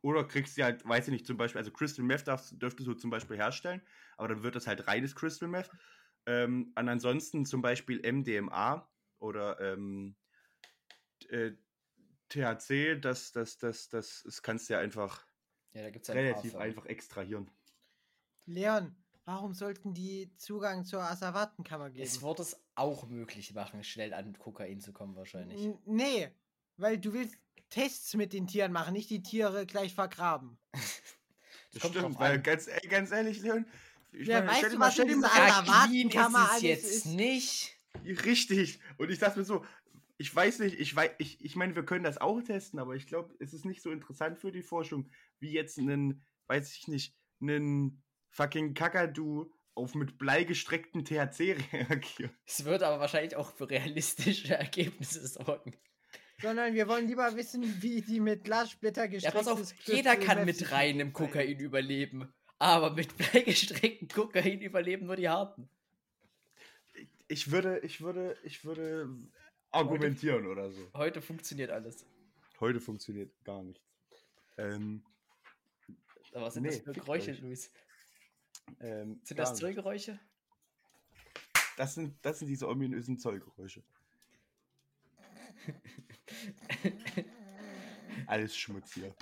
Oder 0.04 0.24
kriegst 0.28 0.54
sie 0.54 0.62
halt, 0.62 0.86
weiß 0.86 1.08
ich 1.08 1.12
nicht, 1.12 1.26
zum 1.26 1.38
Beispiel, 1.38 1.58
also 1.60 1.70
Crystal 1.70 2.04
Meth 2.04 2.28
darfst, 2.28 2.60
dürftest 2.60 2.86
du 2.86 2.92
zum 2.92 3.08
Beispiel 3.08 3.38
herstellen, 3.38 3.80
aber 4.18 4.28
dann 4.28 4.42
wird 4.42 4.54
das 4.54 4.66
halt 4.66 4.86
reines 4.86 5.16
Crystal 5.16 5.48
Meth. 5.48 5.70
Ähm, 6.26 6.74
und 6.78 6.88
ansonsten 6.90 7.46
zum 7.46 7.62
Beispiel 7.62 8.04
MDMA 8.04 8.86
oder 9.18 9.58
ähm, 9.60 10.16
äh, 11.30 11.52
THC, 12.28 13.00
das, 13.00 13.32
das, 13.32 13.56
das, 13.56 13.88
das, 13.88 14.22
das 14.26 14.42
kannst 14.42 14.68
du 14.68 14.74
ja 14.74 14.80
einfach 14.80 15.26
Ja, 15.72 15.84
da 15.84 15.90
gibt 15.90 16.06
es 16.06 16.14
relativ 16.14 16.54
einfach 16.56 16.84
extrahieren. 16.84 17.50
Leon, 18.44 18.94
warum 19.24 19.54
sollten 19.54 19.94
die 19.94 20.36
Zugang 20.36 20.84
zur 20.84 21.02
Asservatenkammer 21.02 21.88
geben? 21.88 22.02
Es 22.02 22.20
wird 22.20 22.40
es 22.40 22.62
auch 22.74 23.08
möglich 23.08 23.54
machen, 23.54 23.82
schnell 23.84 24.12
an 24.12 24.38
Kokain 24.38 24.82
zu 24.82 24.92
kommen 24.92 25.16
wahrscheinlich. 25.16 25.64
N- 25.64 25.78
Nee, 25.86 26.28
weil 26.76 26.98
du 26.98 27.14
willst 27.14 27.38
Tests 27.70 28.14
mit 28.14 28.32
den 28.32 28.46
Tieren 28.46 28.72
machen, 28.72 28.92
nicht 28.92 29.10
die 29.10 29.22
Tiere 29.22 29.66
gleich 29.66 29.94
vergraben. 29.94 30.58
Das 31.72 31.82
kommt 31.82 31.96
stimmt, 31.96 32.18
weil 32.20 32.34
an. 32.36 32.42
ganz, 32.44 32.68
ganz 32.88 33.10
ehrlich, 33.10 33.40
Leon, 33.40 33.66
ich 34.12 34.28
Ja, 34.28 34.42
meine, 34.42 34.62
weißt 34.62 34.74
du, 34.74 34.78
was 34.78 34.96
Ja, 34.96 35.04
clean 35.04 35.24
Asservatenkammer 35.24 36.38
ist 36.38 36.44
es 36.44 36.50
alles 36.50 36.62
jetzt 36.62 36.84
ist- 36.84 37.06
nicht. 37.06 37.76
Richtig. 38.04 38.78
Und 38.96 39.10
ich 39.10 39.18
dachte 39.18 39.40
mir 39.40 39.44
so, 39.44 39.64
ich 40.16 40.32
weiß 40.32 40.60
nicht, 40.60 40.78
ich 40.78 40.94
weiß, 40.94 41.10
ich, 41.18 41.44
ich 41.44 41.56
meine, 41.56 41.74
wir 41.74 41.84
können 41.84 42.04
das 42.04 42.18
auch 42.18 42.40
testen, 42.40 42.78
aber 42.78 42.94
ich 42.94 43.08
glaube, 43.08 43.34
es 43.40 43.52
ist 43.52 43.64
nicht 43.64 43.82
so 43.82 43.90
interessant 43.90 44.38
für 44.38 44.52
die 44.52 44.62
Forschung, 44.62 45.10
wie 45.40 45.50
jetzt 45.50 45.76
einen, 45.76 46.24
weiß 46.46 46.70
ich 46.76 46.86
nicht, 46.86 47.16
einen 47.40 48.04
fucking 48.30 48.74
Kakadu 48.74 49.52
auf 49.74 49.96
mit 49.96 50.16
Blei 50.16 50.44
gestreckten 50.44 51.04
THC 51.04 51.56
reagiert. 51.72 52.30
Es 52.46 52.64
wird 52.64 52.84
aber 52.84 53.00
wahrscheinlich 53.00 53.34
auch 53.34 53.50
für 53.52 53.68
realistische 53.68 54.56
Ergebnisse 54.56 55.26
sorgen. 55.26 55.74
Sondern 56.44 56.74
wir 56.74 56.86
wollen 56.88 57.08
lieber 57.08 57.34
wissen, 57.36 57.82
wie 57.82 58.02
die 58.02 58.20
mit 58.20 58.44
Glassplitter 58.44 59.04
Ja, 59.04 59.10
gestrecktes 59.10 59.44
pass 59.46 59.60
auf, 59.60 59.74
jeder 59.86 60.14
kann 60.16 60.44
mit 60.44 60.70
reinem. 60.70 61.12
Kokain 61.12 61.58
überleben. 61.58 62.32
Aber 62.58 62.90
mit 62.92 63.16
bleigestrecktem 63.18 64.08
Kokain 64.08 64.60
überleben 64.60 65.06
nur 65.06 65.16
die 65.16 65.28
Harten. 65.28 65.68
Ich 67.28 67.50
würde, 67.50 67.78
ich 67.80 68.00
würde, 68.02 68.36
ich 68.42 68.64
würde 68.64 69.08
argumentieren 69.70 70.46
oder 70.46 70.70
so. 70.70 70.90
Heute 70.94 71.22
funktioniert 71.22 71.70
alles. 71.70 72.04
Heute 72.60 72.78
funktioniert 72.80 73.32
gar 73.44 73.62
nichts. 73.62 73.82
Ähm, 74.58 75.02
Aber 76.32 76.42
was 76.46 76.54
sind 76.54 76.64
Nee, 76.64 76.68
das 76.70 76.80
für 76.82 76.92
Geräusche, 76.92 77.30
euch. 77.32 77.40
Luis? 77.40 77.70
ähm, 78.80 79.20
Sind 79.24 79.38
das. 79.38 79.54
Zollgeräusche? 79.56 80.20
Das 81.78 81.94
sind, 81.94 82.14
das 82.22 82.38
sind 82.38 82.48
diese 82.48 82.68
ominösen 82.68 83.18
Zollgeräusche. 83.18 83.82
Alles 88.26 88.56
Schmutz 88.56 88.94
hier. 88.94 89.14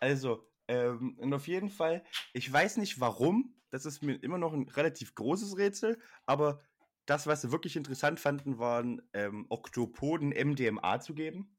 Also, 0.00 0.46
ähm, 0.68 1.16
und 1.18 1.32
auf 1.32 1.48
jeden 1.48 1.70
Fall, 1.70 2.04
ich 2.32 2.52
weiß 2.52 2.76
nicht 2.78 3.00
warum, 3.00 3.54
das 3.70 3.86
ist 3.86 4.02
mir 4.02 4.14
immer 4.22 4.38
noch 4.38 4.52
ein 4.52 4.68
relativ 4.68 5.14
großes 5.14 5.56
Rätsel, 5.56 5.98
aber 6.26 6.60
das, 7.06 7.26
was 7.26 7.42
sie 7.42 7.52
wirklich 7.52 7.76
interessant 7.76 8.18
fanden, 8.20 8.58
waren 8.58 9.00
ähm, 9.12 9.46
Oktopoden 9.48 10.30
MDMA 10.30 11.00
zu 11.00 11.14
geben. 11.14 11.56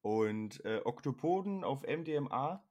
Und 0.00 0.64
äh, 0.64 0.80
Oktopoden 0.84 1.64
auf 1.64 1.82
MDMA, 1.82 2.64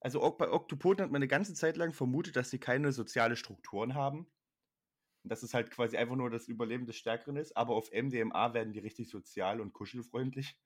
also 0.00 0.30
bei 0.36 0.50
Oktopoden 0.50 1.04
hat 1.04 1.10
man 1.10 1.20
eine 1.20 1.28
ganze 1.28 1.54
Zeit 1.54 1.76
lang 1.76 1.92
vermutet, 1.92 2.36
dass 2.36 2.50
sie 2.50 2.58
keine 2.58 2.92
soziale 2.92 3.36
Strukturen 3.36 3.94
haben. 3.94 4.26
Und 5.26 5.30
dass 5.30 5.42
es 5.42 5.54
halt 5.54 5.72
quasi 5.72 5.96
einfach 5.96 6.14
nur 6.14 6.30
das 6.30 6.46
Überleben 6.46 6.86
des 6.86 6.94
Stärkeren 6.94 7.34
ist, 7.36 7.56
aber 7.56 7.74
auf 7.74 7.90
MDMA 7.90 8.54
werden 8.54 8.72
die 8.72 8.78
richtig 8.78 9.10
sozial 9.10 9.60
und 9.60 9.72
kuschelfreundlich. 9.72 10.56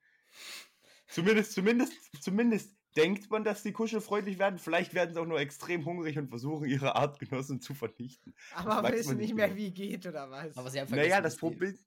Zumindest, 1.07 1.53
zumindest, 1.53 1.93
zumindest 2.21 2.77
denkt 2.95 3.31
man, 3.31 3.43
dass 3.43 3.63
die 3.63 3.71
kuschelfreundlich 3.71 4.37
werden. 4.37 4.59
Vielleicht 4.59 4.93
werden 4.93 5.15
sie 5.15 5.19
auch 5.19 5.25
nur 5.25 5.39
extrem 5.39 5.83
hungrig 5.83 6.19
und 6.19 6.29
versuchen, 6.29 6.69
ihre 6.69 6.95
Artgenossen 6.95 7.59
zu 7.59 7.73
vernichten. 7.73 8.35
Aber 8.53 8.83
weiß 8.83 8.93
wissen 8.93 9.07
man 9.07 9.17
nicht 9.17 9.27
nicht 9.29 9.35
mehr, 9.35 9.47
genau. 9.47 9.57
wie 9.57 9.71
geht 9.71 10.05
oder 10.05 10.29
was? 10.29 10.55
Aber 10.55 10.69
sie 10.69 10.79
haben 10.79 10.91
Naja, 10.91 11.15
vergessen, 11.15 11.23
das 11.23 11.33
dass 11.33 11.33
die- 11.33 11.39
Problem. 11.39 11.79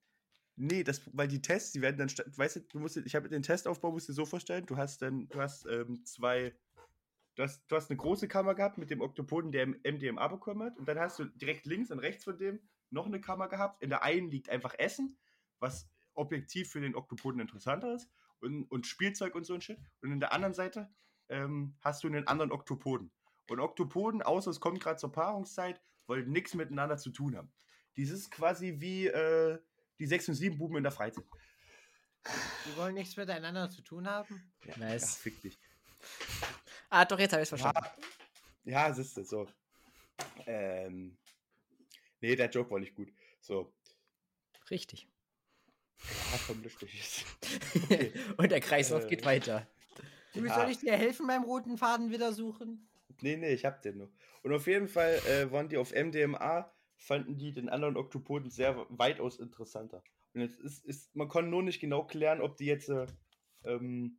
Nee, 0.56 0.82
das, 0.82 1.00
weil 1.12 1.28
die 1.28 1.42
Tests, 1.42 1.70
die 1.70 1.80
werden 1.80 1.98
dann, 1.98 2.08
weißt 2.36 2.56
du, 2.56 2.60
du 2.62 2.80
musst, 2.80 2.96
ich 2.96 3.14
habe 3.14 3.28
den 3.28 3.42
Testaufbau, 3.42 3.92
musst 3.92 4.08
du 4.08 4.12
dir 4.12 4.16
so 4.16 4.26
vorstellen, 4.26 4.66
du 4.66 4.76
hast 4.76 5.00
dann, 5.00 5.28
du 5.28 5.40
hast 5.40 5.64
ähm, 5.66 6.04
zwei, 6.04 6.56
du 7.34 7.42
hast, 7.42 7.64
du 7.68 7.76
hast 7.76 7.90
eine 7.90 7.96
große 7.96 8.28
Kammer 8.28 8.54
gehabt 8.54 8.78
mit 8.78 8.90
dem 8.90 9.00
Oktopoden, 9.00 9.52
der 9.52 9.66
MDMA 9.66 10.28
bekommen 10.28 10.62
hat, 10.62 10.78
und 10.78 10.88
dann 10.88 10.98
hast 10.98 11.18
du 11.18 11.24
direkt 11.24 11.66
links 11.66 11.90
und 11.90 11.98
rechts 11.98 12.24
von 12.24 12.38
dem 12.38 12.60
noch 12.90 13.06
eine 13.06 13.20
Kammer 13.20 13.48
gehabt. 13.48 13.82
In 13.82 13.90
der 13.90 14.02
einen 14.02 14.30
liegt 14.30 14.48
einfach 14.50 14.74
Essen, 14.78 15.16
was 15.58 15.88
objektiv 16.14 16.70
für 16.70 16.80
den 16.80 16.94
Oktopoden 16.94 17.40
interessanter 17.40 17.94
ist, 17.94 18.10
und, 18.40 18.64
und 18.64 18.86
Spielzeug 18.86 19.34
und 19.34 19.44
so 19.44 19.54
ein 19.54 19.60
Shit. 19.60 19.78
Und 20.02 20.12
in 20.12 20.20
der 20.20 20.32
anderen 20.32 20.54
Seite 20.54 20.90
ähm, 21.28 21.76
hast 21.80 22.04
du 22.04 22.08
einen 22.08 22.26
anderen 22.26 22.52
Oktopoden. 22.52 23.10
Und 23.48 23.60
Oktopoden, 23.60 24.22
außer 24.22 24.50
es 24.50 24.60
kommt 24.60 24.80
gerade 24.80 24.98
zur 24.98 25.12
Paarungszeit, 25.12 25.80
wollen 26.06 26.30
nichts 26.30 26.54
miteinander 26.54 26.96
zu 26.96 27.10
tun 27.10 27.36
haben. 27.36 27.52
Dieses 27.96 28.20
ist 28.20 28.30
quasi 28.30 28.80
wie 28.80 29.06
äh, 29.06 29.58
die 29.98 30.06
6 30.06 30.30
und 30.30 30.34
7 30.34 30.58
Buben 30.58 30.76
in 30.76 30.82
der 30.82 30.92
Freizeit. 30.92 31.24
Die 32.66 32.76
wollen 32.76 32.94
nichts 32.94 33.16
miteinander 33.16 33.70
zu 33.70 33.82
tun 33.82 34.08
haben? 34.08 34.52
Ja, 34.64 34.76
Nice. 34.78 35.16
Ach, 35.16 35.22
fick 35.22 35.40
dich. 35.42 35.58
Ah, 36.90 37.04
doch, 37.04 37.18
jetzt 37.18 37.32
habe 37.32 37.42
ich 37.42 37.50
es 37.50 37.60
verstanden. 37.60 37.80
Ja, 38.64 38.88
es 38.88 38.98
ist 38.98 39.14
so. 39.28 39.46
Ähm, 40.46 41.16
nee, 42.20 42.36
der 42.36 42.48
Joke 42.50 42.70
war 42.70 42.78
nicht 42.80 42.94
gut. 42.94 43.12
So. 43.40 43.72
Richtig. 44.70 45.08
Ja, 46.32 46.38
komm, 46.46 46.62
jetzt. 46.62 47.24
Okay. 47.84 48.12
Und 48.36 48.50
der 48.50 48.60
Kreislauf 48.60 49.04
Äh. 49.04 49.08
geht 49.08 49.24
weiter. 49.24 49.66
Du, 50.34 50.44
Ja. 50.44 50.54
soll 50.54 50.70
ich 50.70 50.78
dir 50.78 50.96
helfen 50.96 51.26
beim 51.26 51.44
roten 51.44 51.78
Faden 51.78 52.10
wieder 52.10 52.32
suchen? 52.32 52.88
Nee, 53.20 53.36
nee, 53.36 53.52
ich 53.52 53.64
hab 53.64 53.82
den 53.82 53.98
noch. 53.98 54.10
Und 54.42 54.52
auf 54.52 54.66
jeden 54.66 54.88
Fall 54.88 55.14
äh, 55.28 55.50
waren 55.52 55.68
die 55.68 55.76
auf 55.76 55.92
MDMA, 55.92 56.72
fanden 56.96 57.38
die 57.38 57.52
den 57.52 57.68
anderen 57.68 57.96
Oktopoden 57.96 58.50
sehr 58.50 58.86
weitaus 58.88 59.38
interessanter. 59.38 60.02
Und 60.34 60.40
jetzt 60.40 60.58
ist, 60.58 60.84
ist 60.84 61.14
man 61.14 61.28
kann 61.28 61.50
nur 61.50 61.62
nicht 61.62 61.80
genau 61.80 62.04
klären, 62.04 62.40
ob 62.40 62.56
die 62.56 62.66
jetzt 62.66 62.88
äh, 62.88 63.06
ähm, 63.64 64.18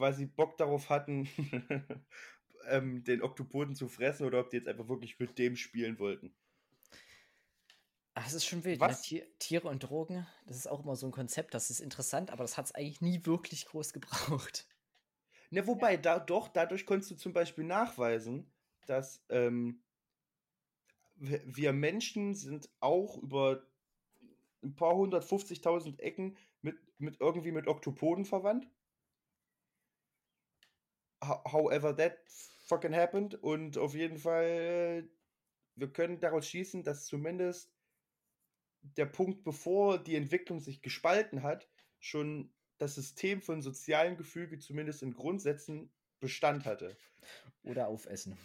quasi 0.00 0.24
Bock 0.24 0.56
darauf 0.56 0.88
hatten, 0.88 1.28
ähm, 2.68 3.04
den 3.04 3.20
Oktopoden 3.20 3.74
zu 3.74 3.86
fressen 3.86 4.26
oder 4.26 4.40
ob 4.40 4.48
die 4.48 4.56
jetzt 4.56 4.66
einfach 4.66 4.88
wirklich 4.88 5.18
mit 5.18 5.38
dem 5.38 5.56
spielen 5.56 5.98
wollten. 5.98 6.34
Ach, 8.14 8.24
das 8.24 8.32
ist 8.32 8.46
schon 8.46 8.64
wild. 8.64 8.80
Ne? 8.80 8.86
Was? 8.86 9.02
Tier, 9.02 9.26
Tiere 9.38 9.68
und 9.68 9.80
Drogen, 9.80 10.26
das 10.46 10.56
ist 10.56 10.68
auch 10.68 10.82
immer 10.82 10.96
so 10.96 11.06
ein 11.06 11.12
Konzept, 11.12 11.52
das 11.52 11.68
ist 11.68 11.80
interessant, 11.80 12.30
aber 12.30 12.44
das 12.44 12.56
hat 12.56 12.64
es 12.64 12.74
eigentlich 12.74 13.02
nie 13.02 13.26
wirklich 13.26 13.66
groß 13.66 13.92
gebraucht. 13.92 14.66
Ne, 15.50 15.66
wobei, 15.66 15.98
da, 15.98 16.18
doch, 16.18 16.48
dadurch 16.48 16.86
konntest 16.86 17.10
du 17.10 17.16
zum 17.16 17.34
Beispiel 17.34 17.64
nachweisen, 17.64 18.50
dass 18.86 19.22
ähm, 19.28 19.82
wir 21.16 21.42
wir 21.44 21.74
Menschen 21.74 22.34
sind 22.34 22.70
auch 22.80 23.18
über 23.18 23.66
ein 24.62 24.74
paar 24.74 24.94
hundertfünfzigtausend 24.94 26.00
Ecken 26.00 26.38
mit, 26.62 26.78
mit 26.98 27.20
irgendwie 27.20 27.52
mit 27.52 27.66
Oktopoden 27.66 28.24
verwandt. 28.24 28.66
Ho- 31.22 31.42
However 31.50 31.94
that 31.96 32.18
fucking 32.66 32.94
happened. 32.94 33.34
Und 33.34 33.78
auf 33.78 33.94
jeden 33.94 34.18
Fall, 34.18 35.08
wir 35.76 35.92
können 35.92 36.20
daraus 36.20 36.48
schließen, 36.48 36.82
dass 36.82 37.06
zumindest 37.06 37.72
der 38.82 39.06
Punkt, 39.06 39.44
bevor 39.44 39.98
die 40.02 40.16
Entwicklung 40.16 40.60
sich 40.60 40.82
gespalten 40.82 41.42
hat, 41.42 41.68
schon 41.98 42.52
das 42.78 42.94
System 42.94 43.42
von 43.42 43.60
sozialen 43.60 44.16
Gefüge 44.16 44.58
zumindest 44.58 45.02
in 45.02 45.12
Grundsätzen 45.12 45.92
Bestand 46.18 46.64
hatte. 46.64 46.96
Oder 47.62 47.88
aufessen. 47.88 48.38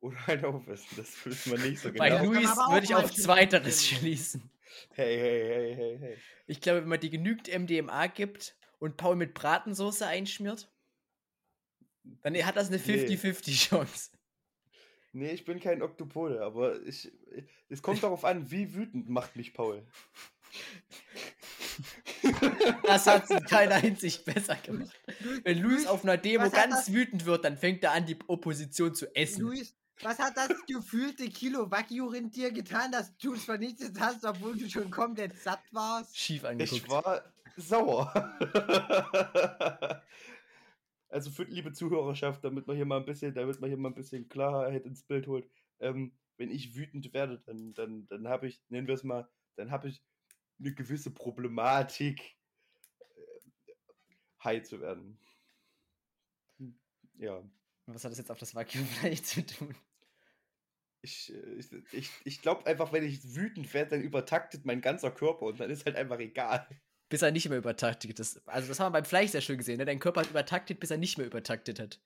Oder 0.00 0.26
halt 0.26 0.44
aufessen, 0.44 0.88
das 0.96 1.26
wissen 1.26 1.52
wir 1.52 1.58
nicht 1.58 1.80
so 1.80 1.92
Bei 1.96 2.08
genau. 2.08 2.22
kann 2.22 2.34
Luis 2.34 2.56
würde 2.56 2.84
ich 2.84 2.94
auf. 2.94 3.12
Zweiteres 3.12 3.86
schließen. 3.86 4.48
Hey, 4.94 5.18
hey, 5.18 5.44
hey, 5.48 5.74
hey, 5.74 5.98
hey. 5.98 6.16
Ich 6.46 6.60
glaube, 6.60 6.82
wenn 6.82 6.88
man 6.88 7.00
dir 7.00 7.10
genügend 7.10 7.48
MDMA 7.48 8.06
gibt 8.06 8.56
und 8.78 8.96
Paul 8.96 9.16
mit 9.16 9.34
Bratensoße 9.34 10.06
einschmiert, 10.06 10.70
dann 12.22 12.34
hat 12.46 12.56
das 12.56 12.68
eine 12.68 12.78
Nee. 12.78 13.06
50-50 13.06 13.68
Chance. 13.68 14.10
Nee, 15.12 15.30
ich 15.30 15.44
bin 15.44 15.58
kein 15.58 15.82
Oktopode, 15.82 16.42
aber 16.42 16.80
ich, 16.82 17.10
es 17.68 17.80
kommt 17.82 18.02
darauf 18.02 18.24
an, 18.24 18.50
wie 18.50 18.74
wütend 18.74 19.08
macht 19.08 19.36
mich 19.36 19.54
Paul. 19.54 19.82
Das 22.84 23.06
hat 23.06 23.24
es 23.24 23.30
in 23.30 23.44
keiner 23.44 23.76
Hinsicht 23.76 24.24
besser 24.24 24.56
gemacht. 24.56 24.90
Wenn 25.44 25.58
Luis 25.62 25.86
auf 25.86 26.02
einer 26.04 26.16
Demo 26.16 26.50
ganz 26.50 26.74
das- 26.86 26.92
wütend 26.92 27.24
wird, 27.24 27.44
dann 27.44 27.56
fängt 27.56 27.82
er 27.84 27.92
an, 27.92 28.04
die 28.06 28.16
Opposition 28.26 28.94
zu 28.94 29.14
essen. 29.14 29.42
Luis, 29.42 29.74
Was 30.02 30.18
hat 30.18 30.36
das 30.36 30.50
gefühlte 30.66 31.28
Kilo 31.28 31.70
Wagyu-Rind 31.70 32.34
dir 32.36 32.52
getan, 32.52 32.92
dass 32.92 33.16
du 33.18 33.34
es 33.34 33.44
vernichtet 33.44 33.98
hast, 33.98 34.24
obwohl 34.24 34.56
du 34.56 34.68
schon 34.68 34.90
komplett 34.90 35.36
satt 35.42 35.62
warst? 35.72 36.16
Schief 36.16 36.44
angeguckt. 36.44 36.82
Ich 36.84 36.88
war 36.88 37.24
sauer. 37.56 38.12
also 41.08 41.30
für 41.30 41.44
liebe 41.44 41.72
Zuhörerschaft, 41.72 42.44
damit 42.44 42.66
man 42.66 42.76
hier 42.76 42.86
mal 42.86 42.98
ein 42.98 43.04
bisschen, 43.06 43.34
damit 43.34 43.60
man 43.60 43.70
hier 43.70 43.78
mal 43.78 43.88
ein 43.90 43.94
bisschen 43.94 44.28
Klarheit 44.28 44.84
ins 44.84 45.02
Bild 45.04 45.26
holt. 45.26 45.48
Ähm, 45.80 46.12
wenn 46.36 46.50
ich 46.50 46.76
wütend 46.76 47.12
werde, 47.14 47.40
dann, 47.46 47.74
dann, 47.74 48.06
dann 48.06 48.28
habe 48.28 48.46
ich, 48.48 48.62
nennen 48.68 48.86
wir 48.86 48.94
es 48.94 49.04
mal, 49.04 49.28
dann 49.56 49.70
habe 49.70 49.88
ich 49.88 50.02
eine 50.60 50.74
gewisse 50.74 51.12
Problematik, 51.12 52.36
äh, 53.00 53.74
high 54.44 54.62
zu 54.62 54.80
werden. 54.80 55.18
Hm, 56.58 56.78
Ja. 57.18 57.42
Was 57.86 58.04
hat 58.04 58.10
das 58.12 58.18
jetzt 58.18 58.30
auf 58.30 58.38
das 58.38 58.54
Wagyu-Fleisch 58.54 59.22
zu 59.22 59.46
tun? 59.46 59.74
Ich, 61.00 61.32
äh, 61.32 61.54
ich, 61.54 61.72
ich, 61.92 62.10
ich 62.24 62.42
glaube 62.42 62.66
einfach, 62.66 62.92
wenn 62.92 63.04
ich 63.04 63.34
wütend 63.34 63.72
werde, 63.74 63.92
dann 63.92 64.02
übertaktet 64.02 64.64
mein 64.64 64.80
ganzer 64.80 65.10
Körper 65.10 65.46
und 65.46 65.60
dann 65.60 65.70
ist 65.70 65.86
halt 65.86 65.96
einfach 65.96 66.18
egal. 66.18 66.68
Bis 67.08 67.22
er 67.22 67.30
nicht 67.30 67.48
mehr 67.48 67.58
übertaktet 67.58 68.18
ist. 68.20 68.46
Also, 68.46 68.68
das 68.68 68.80
haben 68.80 68.88
wir 68.92 68.98
beim 69.00 69.04
Fleisch 69.04 69.30
sehr 69.30 69.40
schön 69.40 69.58
gesehen. 69.58 69.78
Ne? 69.78 69.84
Dein 69.86 69.98
Körper 69.98 70.20
hat 70.20 70.30
übertaktet, 70.30 70.78
bis 70.80 70.90
er 70.90 70.98
nicht 70.98 71.16
mehr 71.16 71.26
übertaktet 71.26 71.80
hat. 71.80 72.00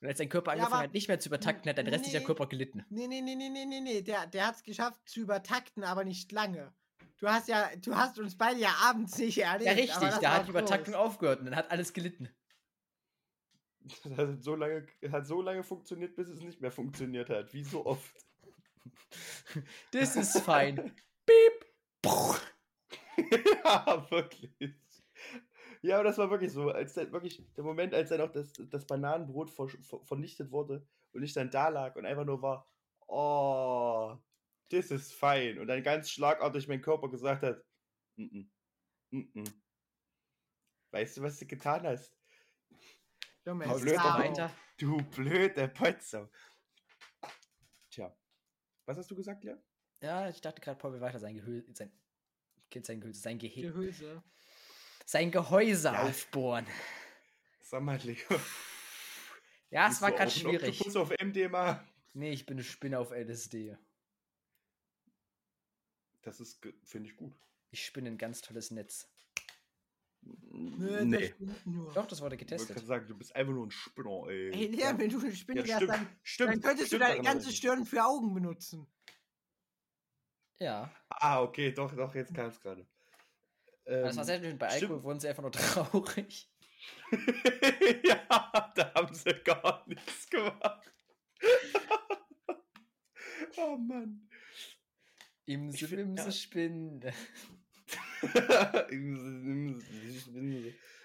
Und 0.00 0.08
als 0.08 0.18
dein 0.18 0.28
Körper 0.28 0.50
Ja, 0.56 0.64
angefangen 0.64 0.82
hat, 0.82 0.94
nicht 0.94 1.06
mehr 1.06 1.20
zu 1.20 1.28
übertakten, 1.28 1.68
hat 1.70 1.78
dein 1.78 1.86
restlicher 1.86 2.18
Nee. 2.18 2.24
Körper 2.24 2.48
gelitten. 2.48 2.84
Nee, 2.90 3.06
nee, 3.06 3.20
nee, 3.20 3.36
nee, 3.36 3.48
nee, 3.48 3.64
nee, 3.64 3.80
nee. 3.80 4.02
Der, 4.02 4.26
der 4.26 4.48
hat 4.48 4.56
es 4.56 4.62
geschafft 4.64 4.98
zu 5.08 5.20
übertakten, 5.20 5.84
aber 5.84 6.02
nicht 6.04 6.32
lange. 6.32 6.74
Du 7.18 7.28
hast 7.28 7.46
ja, 7.46 7.70
du 7.76 7.94
hast 7.94 8.18
uns 8.18 8.36
beide 8.36 8.58
ja 8.58 8.74
abends 8.82 9.16
nicht 9.18 9.38
erlebt. 9.38 9.66
Ja, 9.66 9.72
richtig. 9.74 9.94
Da 9.94 10.22
war 10.22 10.32
hat 10.34 10.46
die 10.46 10.50
Übertaktung 10.50 10.94
aufgehört 10.94 11.38
und 11.38 11.46
dann 11.46 11.56
hat 11.56 11.70
alles 11.70 11.92
gelitten. 11.92 12.28
Das 14.04 14.16
hat 14.16 14.42
so 14.44 14.54
lange, 14.54 14.86
hat 15.10 15.26
so 15.26 15.42
lange 15.42 15.64
funktioniert, 15.64 16.14
bis 16.14 16.28
es 16.28 16.40
nicht 16.40 16.60
mehr 16.60 16.70
funktioniert 16.70 17.28
hat. 17.30 17.52
Wie 17.52 17.64
so 17.64 17.84
oft. 17.84 18.14
Das 19.90 20.14
ist 20.14 20.38
fein. 20.40 20.94
Piep. 21.26 21.66
Ja, 23.64 24.06
wirklich. 24.10 24.74
Ja, 25.82 25.96
aber 25.96 26.04
das 26.04 26.18
war 26.18 26.30
wirklich 26.30 26.52
so. 26.52 26.70
Als 26.70 26.94
dann 26.94 27.10
wirklich, 27.12 27.42
der 27.56 27.64
Moment, 27.64 27.92
als 27.94 28.10
dann 28.10 28.20
auch 28.20 28.30
das, 28.30 28.52
das 28.52 28.86
Bananenbrot 28.86 29.50
ver, 29.50 29.68
ver, 29.68 30.00
vernichtet 30.04 30.50
wurde 30.52 30.86
und 31.12 31.22
ich 31.22 31.32
dann 31.32 31.50
da 31.50 31.68
lag 31.68 31.96
und 31.96 32.06
einfach 32.06 32.24
nur 32.24 32.40
war, 32.42 32.68
oh, 33.08 34.16
das 34.70 34.90
ist 34.90 35.12
fein. 35.12 35.58
Und 35.58 35.66
dann 35.66 35.82
ganz 35.82 36.10
schlagartig 36.10 36.68
mein 36.68 36.80
Körper 36.80 37.08
gesagt 37.10 37.42
hat, 37.42 37.64
mm 38.16 38.22
-mm, 38.22 38.48
mm 39.10 39.18
-mm. 39.34 39.52
weißt 40.92 41.16
du, 41.16 41.22
was 41.22 41.38
du 41.38 41.46
getan 41.46 41.86
hast? 41.86 42.16
Junge, 43.44 43.64
Paul 43.64 43.76
es 43.76 43.82
Blöd, 43.82 43.96
war 43.96 44.04
aber- 44.04 44.24
auch- 44.24 44.30
weiter. 44.30 44.50
Du 44.78 44.96
blöde 44.96 45.68
Potzer. 45.68 46.30
Tja. 47.90 48.16
Was 48.86 48.98
hast 48.98 49.10
du 49.10 49.16
gesagt, 49.16 49.44
Lea? 49.44 49.56
Ja, 50.00 50.28
ich 50.28 50.40
dachte 50.40 50.60
gerade, 50.60 50.78
Paul 50.78 50.94
will 50.94 51.00
weiter 51.00 51.20
sein 51.20 51.34
Gehölz, 51.36 51.76
sein, 51.78 51.92
sein 52.80 53.00
Gehölz, 53.00 53.22
sein 53.22 53.38
Gehege, 53.38 53.68
Gehülse. 53.72 54.22
sein 55.04 55.30
Gehäuse 55.30 55.88
Ja. 55.88 56.02
aufbohren. 56.02 56.66
Sag 57.60 57.82
mal, 57.82 57.98
Leo. 58.02 58.16
Ja, 59.70 59.84
es 59.86 59.90
bist 59.90 60.02
war 60.02 60.10
du 60.10 60.16
gerade 60.16 60.30
schwierig. 60.30 60.80
Oktopus 60.80 60.96
auf 60.96 61.10
MDMA. 61.20 61.82
Nee, 62.14 62.32
ich 62.32 62.44
bin 62.46 62.56
eine 62.58 62.64
Spinne 62.64 62.98
auf 62.98 63.10
LSD. 63.12 63.76
Das 66.22 66.40
ist, 66.40 66.60
finde 66.84 67.08
ich 67.08 67.16
gut. 67.16 67.32
Ich 67.70 67.84
spinne 67.86 68.08
ein 68.10 68.18
ganz 68.18 68.42
tolles 68.42 68.70
Netz. 68.70 69.08
Nee. 70.52 71.34
nur. 71.64 71.92
Doch, 71.94 72.06
das 72.06 72.20
wurde 72.20 72.36
Ich 72.36 72.40
getestet. 72.40 72.76
gerade 72.76 72.86
sagen, 72.86 73.08
du 73.08 73.16
bist 73.16 73.34
einfach 73.34 73.52
nur 73.52 73.66
ein 73.66 73.70
Spinner, 73.72 74.28
ey. 74.28 74.52
Hey, 74.54 74.66
Lea, 74.68 74.92
wenn 74.96 75.10
du 75.10 75.18
eine 75.18 75.34
Spinne 75.34 75.60
ja, 75.62 75.66
wärst, 75.66 75.76
stimmt, 75.82 75.90
dann, 75.92 76.08
stimmt. 76.22 76.50
dann 76.50 76.60
könntest 76.60 76.86
stimmt, 76.88 77.02
du 77.02 77.06
deine 77.06 77.22
ganze 77.22 77.50
ich 77.50 77.56
Stirn 77.56 77.84
für 77.86 78.04
Augen 78.04 78.32
benutzen. 78.34 78.86
Ja. 80.62 80.90
Ah, 81.08 81.42
okay, 81.42 81.72
doch, 81.72 81.94
doch, 81.94 82.14
jetzt 82.14 82.34
kam 82.34 82.48
es 82.48 82.60
gerade. 82.60 82.86
Ähm, 83.86 84.04
Das 84.04 84.16
war 84.16 84.24
sehr 84.24 84.40
schön. 84.40 84.58
Bei 84.58 84.68
Alkohol 84.68 84.88
stimmt. 84.88 85.02
wurden 85.04 85.20
sie 85.20 85.28
einfach 85.28 85.42
nur 85.42 85.52
traurig. 85.52 86.48
ja, 88.04 88.72
da 88.74 88.94
haben 88.94 89.14
sie 89.14 89.32
gar 89.44 89.84
nichts 89.88 90.28
gemacht. 90.30 90.92
oh 93.56 93.76
Mann. 93.76 94.28
Imse, 95.46 95.88
find- 95.88 95.98
Wimse, 95.98 96.24
ja. 96.26 96.32
Spinne. 96.32 97.12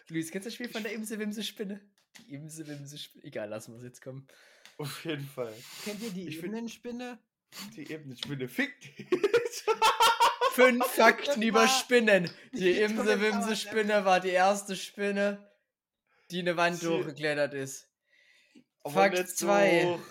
Luis, 0.10 0.32
kennst 0.32 0.46
du 0.46 0.50
das 0.50 0.54
Spiel 0.54 0.70
von 0.70 0.84
der 0.84 0.94
Imse, 0.94 1.20
Wimse, 1.20 1.44
Spinne? 1.44 1.82
Die 2.20 2.34
Imse, 2.36 2.66
Wimse, 2.68 2.98
Spinne. 2.98 3.26
Egal, 3.26 3.50
lassen 3.50 3.74
wir 3.74 3.78
es 3.80 3.84
jetzt 3.84 4.02
kommen. 4.02 4.28
Auf 4.78 5.04
jeden 5.06 5.26
Fall. 5.28 5.54
Kennt 5.84 6.02
ihr 6.02 6.12
die 6.12 6.38
Ebenenspinne? 6.38 7.20
Die 7.76 7.92
Ebenenspinne 7.92 8.48
fickt 8.48 8.84
dich. 8.86 9.08
Fünf 10.52 10.86
Fakten 10.96 11.42
über 11.42 11.68
Spinnen. 11.68 12.30
Die 12.54 12.60
Die 12.60 12.82
Imse, 12.82 12.96
Kommentare- 13.04 13.22
Wimse, 13.22 13.56
Spinne 13.56 14.06
war 14.06 14.20
die 14.20 14.30
erste 14.30 14.76
Spinne, 14.76 15.52
die 16.32 16.40
eine 16.40 16.58
Wand 16.58 16.78
Sie- 16.80 16.88
hochgeklettert 16.88 17.54
ist. 17.54 17.88
Fakt 18.86 19.18
nicht 19.18 19.30
zwei. 19.38 19.82
so. 19.84 20.02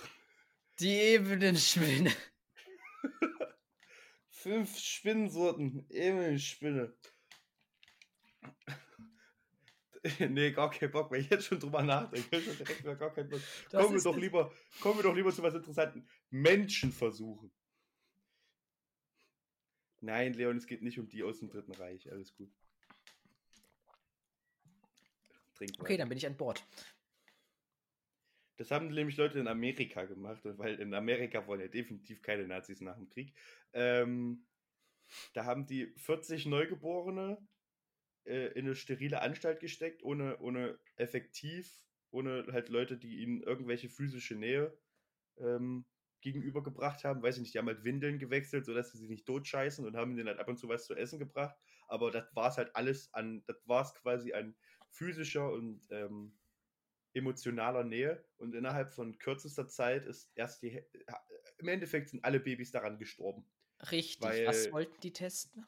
Die 0.81 0.92
Ebenenspinne. 0.94 2.12
Fünf 4.31 4.79
Spinnensorten. 4.79 5.87
Ebenenspinne. 5.90 6.94
nee, 10.31 10.53
gar 10.53 10.71
keinen 10.71 10.90
Bock, 10.90 11.11
wenn 11.11 11.21
ich 11.21 11.31
jetzt 11.31 11.47
schon 11.47 11.61
drüber 11.61 11.83
nachdenke. 11.83 12.37
Hab 12.37 12.57
direkt 12.57 12.81
wieder 12.81 12.97
gar 12.97 13.12
keinen 13.12 13.29
Bock. 13.29 13.40
Das 13.71 13.83
Kommen 13.83 13.95
wir, 13.95 14.03
doch 14.03 14.16
lieber, 14.16 14.53
kommen 14.81 14.99
wir 14.99 15.03
doch 15.03 15.14
lieber 15.14 15.33
zu 15.33 15.42
was 15.42 15.55
Interessanten. 15.55 16.07
Menschenversuchen. 16.31 17.51
Nein, 20.01 20.35
Leon, 20.35 20.57
es 20.57 20.66
geht 20.66 20.83
nicht 20.83 20.99
um 20.99 21.09
die 21.09 21.23
aus 21.23 21.38
dem 21.38 21.49
Dritten 21.49 21.73
Reich. 21.73 22.11
Alles 22.11 22.35
gut. 22.35 22.51
Trink 25.55 25.73
Okay, 25.79 25.97
dann 25.97 26.09
bin 26.09 26.19
ich 26.19 26.27
an 26.27 26.37
Bord. 26.37 26.64
Das 28.57 28.71
haben 28.71 28.88
nämlich 28.88 29.16
Leute 29.16 29.38
in 29.38 29.49
Amerika 29.49 30.05
gemacht, 30.05 30.40
weil 30.45 30.81
in 30.81 30.95
Amerika 30.95 31.47
wollen 31.47 31.61
ja 31.61 31.69
definitiv 31.69 32.23
keine 32.23 32.47
Nazis 32.47 32.81
nach 32.81 32.97
dem 32.97 33.09
Krieg. 33.09 33.35
Ähm, 33.73 34.47
da 35.35 35.45
haben 35.45 35.66
die 35.66 35.92
40 35.97 36.47
Neugeborene 36.47 37.38
äh, 38.27 38.49
in 38.53 38.67
eine 38.67 38.75
sterile 38.77 39.23
Anstalt 39.23 39.61
gesteckt, 39.61 40.03
ohne, 40.03 40.39
ohne 40.41 40.79
effektiv, 40.97 41.83
ohne 42.11 42.47
halt 42.53 42.69
Leute, 42.69 42.97
die 42.97 43.19
ihnen 43.23 43.43
irgendwelche 43.43 43.89
physische 43.89 44.35
Nähe 44.37 44.77
ähm, 45.39 45.85
gegenübergebracht 46.21 47.05
haben. 47.05 47.23
Weiß 47.23 47.37
ich 47.37 47.43
nicht, 47.43 47.55
die 47.55 47.59
haben 47.59 47.69
halt 47.69 47.85
Windeln 47.85 48.19
gewechselt, 48.19 48.65
sodass 48.65 48.93
sie 48.93 48.99
sich 48.99 49.09
nicht 49.11 49.27
totscheißen 49.27 49.85
und 49.87 49.97
haben 49.97 50.17
denen 50.17 50.29
halt 50.29 50.39
ab 50.39 50.49
und 50.49 50.59
zu 50.59 50.69
was 50.69 50.87
zu 50.87 50.95
essen 50.95 51.19
gebracht. 51.19 51.57
Aber 51.89 52.11
das 52.11 52.35
war 52.35 52.49
es 52.51 52.57
halt 52.57 52.75
alles 52.75 53.12
an, 53.15 53.45
das 53.47 53.57
war 53.67 53.83
es 53.83 53.95
quasi 53.95 54.33
an 54.33 54.57
physischer 54.91 55.53
und 55.53 55.87
ähm, 55.91 56.39
emotionaler 57.15 57.85
Nähe 57.85 58.25
und 58.37 58.55
innerhalb 58.55 58.93
von 58.93 59.19
kürzester 59.19 59.69
Zeit 59.69 60.07
ist 60.07 60.31
erst 60.35 60.62
die, 60.62 60.71
Hä- 60.71 60.87
im 61.59 61.69
Endeffekt 61.69 62.11
sind 62.11 62.25
alle 62.25 62.41
Babys 62.41 62.71
daran 62.71 62.99
gestorben. 62.99 63.47
Richtig. 63.91 64.21
Weil- 64.21 64.47
Was 64.47 64.73
wollten 64.73 65.01
die 65.01 65.12
testen? 65.12 65.67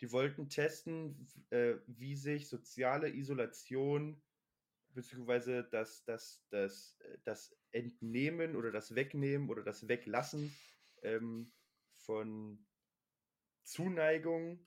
Die 0.00 0.12
wollten 0.12 0.48
testen, 0.48 1.26
äh, 1.50 1.74
wie 1.86 2.16
sich 2.16 2.48
soziale 2.48 3.08
Isolation 3.08 4.20
beziehungsweise 4.96 5.62
das, 5.64 6.04
das, 6.04 6.44
das, 6.50 6.96
äh, 7.00 7.18
das 7.24 7.56
Entnehmen 7.70 8.56
oder 8.56 8.72
das 8.72 8.94
Wegnehmen 8.96 9.48
oder 9.48 9.62
das 9.62 9.86
Weglassen 9.86 10.52
ähm, 11.02 11.52
von 11.94 12.66
Zuneigung 13.62 14.66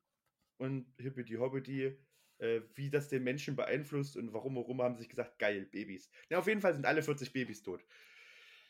und 0.58 0.94
Hippity 0.98 1.34
Hobbity, 1.36 1.98
äh, 2.38 2.62
wie 2.76 2.90
das 2.90 3.10
den 3.10 3.24
Menschen 3.24 3.56
beeinflusst 3.56 4.16
und 4.16 4.32
warum 4.32 4.56
warum 4.56 4.82
haben 4.82 4.96
sie 4.96 5.02
sich 5.02 5.10
gesagt, 5.10 5.40
geil, 5.40 5.66
Babys. 5.66 6.10
Ja, 6.30 6.40
auf 6.40 6.48
jeden 6.48 6.62
Fall 6.62 6.74
sind 6.74 6.86
alle 6.86 7.04
40 7.04 7.34
Babys 7.34 7.62
tot. 7.64 7.84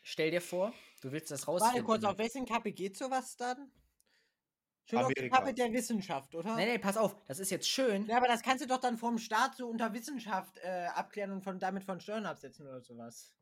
Stell 0.02 0.32
dir 0.32 0.42
vor, 0.42 0.74
du 1.02 1.12
willst 1.12 1.30
das 1.30 1.46
Warte 1.46 1.64
rausfinden. 1.64 1.86
kurz, 1.86 2.04
auf 2.06 2.18
wessen 2.18 2.46
Kappe 2.46 2.72
geht 2.72 2.98
sowas 2.98 3.36
dann? 3.36 3.70
Schon 4.90 5.00
auf 5.00 5.08
die 5.10 5.18
Amerika. 5.20 5.38
Kappe 5.38 5.54
der 5.54 5.72
Wissenschaft, 5.74 6.34
oder? 6.36 6.56
Nee, 6.56 6.66
nee, 6.66 6.78
pass 6.80 6.98
auf, 6.98 7.16
das 7.28 7.40
ist 7.40 7.50
jetzt 7.52 7.70
schön. 7.70 8.06
Ja, 8.08 8.18
aber 8.18 8.28
das 8.28 8.42
kannst 8.42 8.64
du 8.64 8.68
doch 8.68 8.80
dann 8.80 8.98
vom 8.98 9.18
Staat 9.18 9.56
so 9.56 9.68
unter 9.68 9.94
Wissenschaft 9.94 10.58
äh, 10.64 10.88
abklären 10.96 11.32
und 11.32 11.42
von, 11.44 11.60
damit 11.60 11.84
von 11.84 12.00
Steuern 12.00 12.26
absetzen 12.26 12.66
oder 12.68 12.82
sowas. 12.82 13.34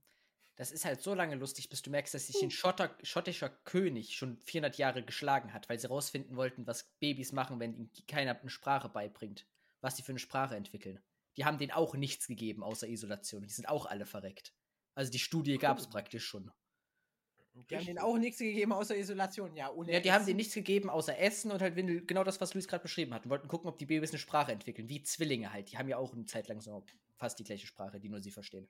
Das 0.57 0.71
ist 0.71 0.85
halt 0.85 1.01
so 1.01 1.13
lange 1.13 1.35
lustig, 1.35 1.69
bis 1.69 1.83
du 1.83 1.91
merkst, 1.91 2.13
dass 2.15 2.27
sich 2.27 2.41
ein 2.41 2.49
Schotter, 2.49 2.95
schottischer 3.03 3.49
König 3.49 4.15
schon 4.15 4.37
400 4.39 4.77
Jahre 4.77 5.03
geschlagen 5.03 5.53
hat, 5.53 5.69
weil 5.69 5.77
sie 5.79 5.87
rausfinden 5.87 6.35
wollten, 6.35 6.65
was 6.65 6.85
Babys 6.99 7.31
machen, 7.31 7.59
wenn 7.59 7.75
ihnen 7.75 7.91
keiner 8.07 8.39
eine 8.39 8.49
Sprache 8.49 8.89
beibringt. 8.89 9.45
Was 9.81 9.95
sie 9.97 10.01
für 10.03 10.11
eine 10.13 10.19
Sprache 10.19 10.55
entwickeln. 10.55 10.99
Die 11.37 11.45
haben 11.45 11.59
denen 11.59 11.71
auch 11.71 11.93
nichts 11.93 12.25
gegeben, 12.25 12.63
außer 12.63 12.87
Isolation. 12.87 13.43
Die 13.43 13.49
sind 13.53 13.69
auch 13.69 13.85
alle 13.85 14.07
verreckt. 14.07 14.51
Also 14.95 15.11
die 15.11 15.19
Studie 15.19 15.59
gab 15.59 15.77
es 15.77 15.85
Oh. 15.85 15.91
praktisch 15.91 16.25
schon. 16.25 16.51
Die 17.69 17.75
haben 17.77 17.85
denen 17.85 17.99
auch 17.99 18.17
nichts 18.17 18.39
gegeben 18.39 18.71
außer 18.73 18.95
Isolation. 18.97 19.55
Ja, 19.55 19.71
ohne 19.71 19.91
Ja, 19.93 19.99
die 19.99 20.11
haben 20.11 20.17
Essen. 20.21 20.27
denen 20.27 20.37
nichts 20.37 20.53
gegeben, 20.53 20.89
außer 20.89 21.17
Essen 21.17 21.51
und 21.51 21.61
halt 21.61 21.75
Windel, 21.75 22.05
genau 22.05 22.23
das, 22.23 22.39
was 22.41 22.53
Luis 22.53 22.67
gerade 22.67 22.83
beschrieben 22.83 23.13
hat. 23.13 23.23
Und 23.25 23.31
wollten 23.31 23.47
gucken, 23.47 23.67
ob 23.69 23.77
die 23.77 23.85
Babys 23.85 24.11
eine 24.11 24.19
Sprache 24.19 24.51
entwickeln. 24.51 24.89
Wie 24.89 25.01
Zwillinge 25.03 25.51
halt. 25.53 25.71
Die 25.71 25.77
haben 25.77 25.89
ja 25.89 25.97
auch 25.97 26.13
eine 26.13 26.25
Zeit 26.25 26.47
lang 26.47 26.61
so 26.61 26.85
fast 27.17 27.39
die 27.39 27.43
gleiche 27.43 27.67
Sprache, 27.67 27.99
die 27.99 28.09
nur 28.09 28.21
sie 28.21 28.31
verstehen. 28.31 28.67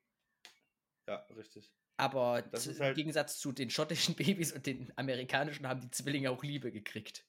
Ja, 1.08 1.18
richtig. 1.36 1.72
Aber 1.98 2.42
Das 2.44 2.64
zu- 2.64 2.72
ist 2.72 2.80
halt- 2.80 2.92
im 2.92 2.96
Gegensatz 2.96 3.40
zu 3.40 3.52
den 3.52 3.70
schottischen 3.70 4.16
Babys 4.42 4.52
und 4.54 4.66
den 4.66 4.92
amerikanischen 4.98 5.68
haben 5.68 5.82
die 5.82 5.92
Zwillinge 5.92 6.32
auch 6.32 6.44
Liebe 6.44 6.72
gekriegt. 6.72 7.26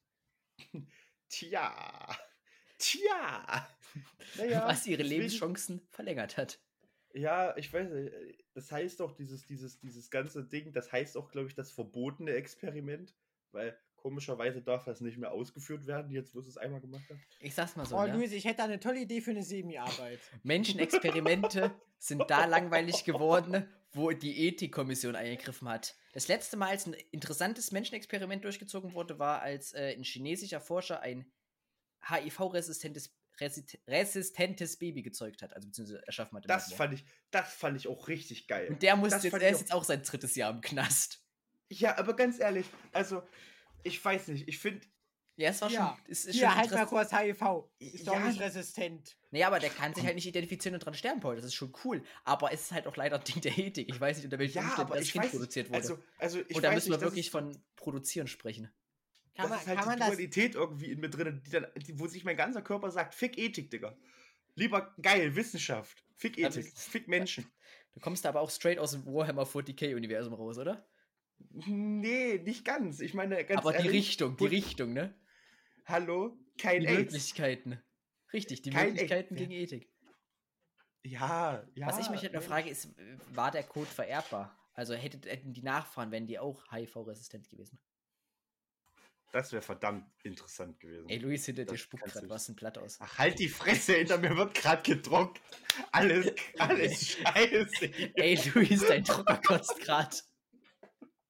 Tja. 1.29 2.17
Tja. 2.79 3.69
Naja, 4.37 4.67
was 4.67 4.87
ihre 4.87 5.03
Lebenschancen 5.03 5.81
verlängert 5.91 6.37
hat. 6.37 6.61
Ja, 7.15 7.57
ich 7.57 7.73
weiß 7.73 7.91
nicht. 7.91 8.45
Das 8.55 8.71
heißt 8.71 9.01
doch, 9.01 9.13
dieses, 9.13 9.47
dieses, 9.47 9.79
dieses 9.79 10.11
ganze 10.11 10.45
Ding, 10.45 10.73
das 10.73 10.93
heißt 10.93 11.17
auch, 11.17 11.31
glaube 11.31 11.49
ich, 11.49 11.55
das 11.55 11.71
verbotene 11.71 12.33
Experiment, 12.33 13.15
weil 13.53 13.79
komischerweise 13.97 14.63
darf 14.63 14.85
das 14.85 15.01
nicht 15.01 15.19
mehr 15.19 15.33
ausgeführt 15.33 15.87
werden, 15.87 16.11
jetzt 16.13 16.35
wo 16.35 16.41
es 16.41 16.47
es 16.47 16.57
einmal 16.57 16.81
gemacht 16.81 17.09
hat. 17.11 17.17
Ich 17.41 17.55
sag's 17.55 17.77
mal 17.77 17.85
so. 17.85 17.97
Oh, 17.97 18.07
ne? 18.07 18.15
Luis, 18.15 18.33
ich 18.33 18.45
hätte 18.45 18.63
eine 18.63 18.81
tolle 18.81 19.01
Idee 19.01 19.21
für 19.21 19.33
eine 19.33 19.43
Semi-Arbeit. 19.43 20.21
Menschenexperimente 20.43 21.73
sind 21.99 22.31
da 22.31 22.45
langweilig 22.45 23.05
geworden, 23.05 23.69
wo 23.93 24.11
die 24.13 24.49
Ethikkommission 24.49 25.17
eingegriffen 25.17 25.69
hat. 25.69 25.97
Das 26.13 26.29
letzte 26.29 26.57
Mal, 26.57 26.69
als 26.69 26.87
ein 26.87 26.95
interessantes 27.11 27.73
Menschenexperiment 27.73 28.45
durchgezogen 28.45 28.95
wurde, 28.95 29.19
war, 29.19 29.43
als 29.43 29.73
äh, 29.75 29.95
ein 29.97 30.05
chinesischer 30.05 30.61
Forscher 30.61 31.01
ein 31.01 31.31
HIV-resistentes 32.09 33.18
resistentes 33.41 34.79
Baby 34.79 35.03
gezeugt 35.03 35.43
hat, 35.43 35.55
also 35.55 35.69
beziehungsweise 35.69 36.07
erschaffen 36.07 36.37
hat. 36.39 36.49
Das 36.49 36.73
fand 36.73 36.95
ich, 36.95 37.05
das 37.31 37.53
fand 37.53 37.77
ich 37.77 37.89
auch 37.89 38.09
richtig 38.09 38.47
geil. 38.49 38.69
Und 38.69 38.83
der 38.83 38.97
muss 38.97 39.13
jetzt, 39.13 39.33
der 39.33 39.51
ist 39.51 39.61
jetzt 39.61 39.73
auch 39.73 39.85
sein 39.85 40.03
drittes 40.03 40.35
Jahr 40.35 40.53
im 40.53 40.61
Knast. 40.61 41.25
Ja, 41.71 41.99
aber 41.99 42.17
ganz 42.17 42.39
ehrlich, 42.41 42.67
also, 42.93 43.23
ich 43.83 44.03
weiß 44.05 44.29
nicht, 44.29 44.49
ich 44.49 44.59
finde, 44.59 44.87
Ja, 45.37 45.51
es 45.51 45.63
war 45.63 45.71
Ja. 45.71 45.97
schon. 45.97 46.11
Es 46.11 46.25
ist 46.25 46.37
schon 46.41 46.53
halt 46.53 46.69
mal 46.73 46.85
kurz 46.87 47.13
HIV. 47.13 47.71
Ist 47.79 48.09
doch 48.09 48.15
Ja. 48.15 48.27
nicht 48.27 48.41
resistent. 48.41 49.17
Nee, 49.31 49.45
aber 49.45 49.61
der 49.61 49.71
kann 49.71 49.95
sich 49.95 50.05
halt 50.05 50.17
nicht 50.17 50.27
identifizieren 50.27 50.75
und 50.75 50.85
dran 50.85 50.95
sterben, 50.95 51.21
Paul. 51.21 51.37
Das 51.37 51.45
ist 51.45 51.55
schon 51.55 51.73
cool. 51.85 52.03
Aber 52.25 52.53
es 52.53 52.63
ist 52.63 52.73
halt 52.73 52.89
auch 52.89 52.97
leider 52.97 53.19
ein 53.19 53.25
Ding 53.25 53.41
der 53.43 53.57
Ethik. 53.57 53.89
Ich 53.89 54.01
weiß 54.01 54.17
nicht, 54.17 54.25
unter 54.25 54.41
welchen 54.41 54.59
ja, 54.59 54.65
Umständen 54.65 54.93
das 54.95 55.09
Kind 55.13 55.25
weiß, 55.27 55.31
produziert 55.31 55.69
wurde. 55.69 55.79
also, 55.79 55.99
also 56.19 56.41
ich 56.41 56.57
und 56.57 56.63
da 56.65 56.73
müssen 56.73 56.91
nicht, 56.91 57.01
wir 57.01 57.07
wirklich 57.07 57.31
von 57.31 57.57
Produzieren 57.77 58.27
sprechen. 58.27 58.69
Kann 59.39 59.51
das 59.51 59.51
man, 59.51 59.59
ist 59.61 59.67
halt 59.69 59.81
die 59.81 59.87
man 59.87 59.99
das. 60.01 60.09
Dualität 60.09 60.55
irgendwie 60.57 60.91
in 60.91 61.01
mir 61.01 61.11
drin, 61.11 61.41
die 61.47 61.51
dann, 61.51 61.67
die, 61.77 61.99
wo 61.99 62.09
sich 62.09 62.25
mein 62.25 62.37
ganzer 62.37 62.61
Körper 62.61 62.91
sagt, 62.91 63.15
fick 63.15 63.39
Ethik, 63.39 63.71
Digga. 63.71 63.97
Lieber 64.57 64.93
geil, 65.01 65.37
Wissenschaft, 65.37 66.05
fick 66.17 66.39
Ethik, 66.39 66.75
das- 66.75 66.85
fick 66.85 67.09
Menschen. 67.09 67.47
Du 67.95 68.01
kommst 68.01 68.27
aber 68.27 68.41
auch 68.43 68.51
straight 68.51 68.79
aus 68.79 68.93
dem 68.93 69.05
Warhammer 69.07 69.43
40k-Universum 69.43 70.33
raus, 70.35 70.57
oder? 70.59 70.87
Nee, 71.67 72.39
nicht 72.39 72.65
ganz. 72.65 73.01
Ich 73.01 73.13
meine, 73.13 73.45
ganz 73.45 73.61
aber 73.61 73.73
die 73.73 73.79
ehrlich, 73.87 73.93
Richtung, 74.11 74.37
die 74.37 74.47
Richtung, 74.47 74.93
ne? 74.93 75.15
Hallo, 75.85 76.39
kein 76.59 76.83
Die 76.83 76.87
AIDS. 76.87 77.13
Möglichkeiten. 77.13 77.83
Richtig, 78.33 78.63
die 78.63 78.71
Kein 78.71 78.91
Möglichkeiten 78.93 79.35
AIDS, 79.35 79.41
gegen 79.41 79.53
Ethik. 79.53 79.91
Ja, 81.03 81.67
ja. 81.75 81.87
Was 81.89 81.99
ich 81.99 82.11
mich 82.11 82.23
halt 82.23 82.35
noch 82.35 82.41
nee. 82.43 82.47
frage, 82.47 82.71
ist, 82.71 82.95
war 83.33 83.51
der 83.51 83.65
Code 83.65 83.87
vererbbar? 83.87 84.57
Also 84.75 84.95
hätten 84.95 85.53
die 85.53 85.63
Nachfahren, 85.63 86.13
wären 86.13 86.27
die 86.29 86.39
auch 86.39 86.63
HIV-resistent 86.71 87.49
gewesen? 87.51 87.81
Das 89.33 89.53
wäre 89.53 89.61
verdammt 89.63 90.07
interessant 90.23 90.81
gewesen. 90.81 91.09
Ey, 91.09 91.19
Luis, 91.19 91.45
hinter 91.45 91.65
dir 91.67 91.77
spuckt 91.77 92.05
gerade 92.05 92.29
was 92.31 92.49
ein 92.49 92.57
Blatt 92.57 92.79
aus. 92.79 92.97
Ach, 93.01 93.19
halt 93.19 93.39
die 93.39 93.49
Fresse, 93.49 93.95
hinter 93.95 94.19
mir 94.19 94.35
wird 94.37 94.55
gerade 94.55 94.83
gedruckt. 94.83 95.41
Alles, 95.93 96.33
alles 96.59 97.09
scheiße. 97.09 97.87
hier. 97.87 98.13
Ey, 98.17 98.39
Luis, 98.55 98.87
dein 98.87 99.05
Drucker 99.05 99.37
kotzt 99.45 99.79
grad. 99.81 100.25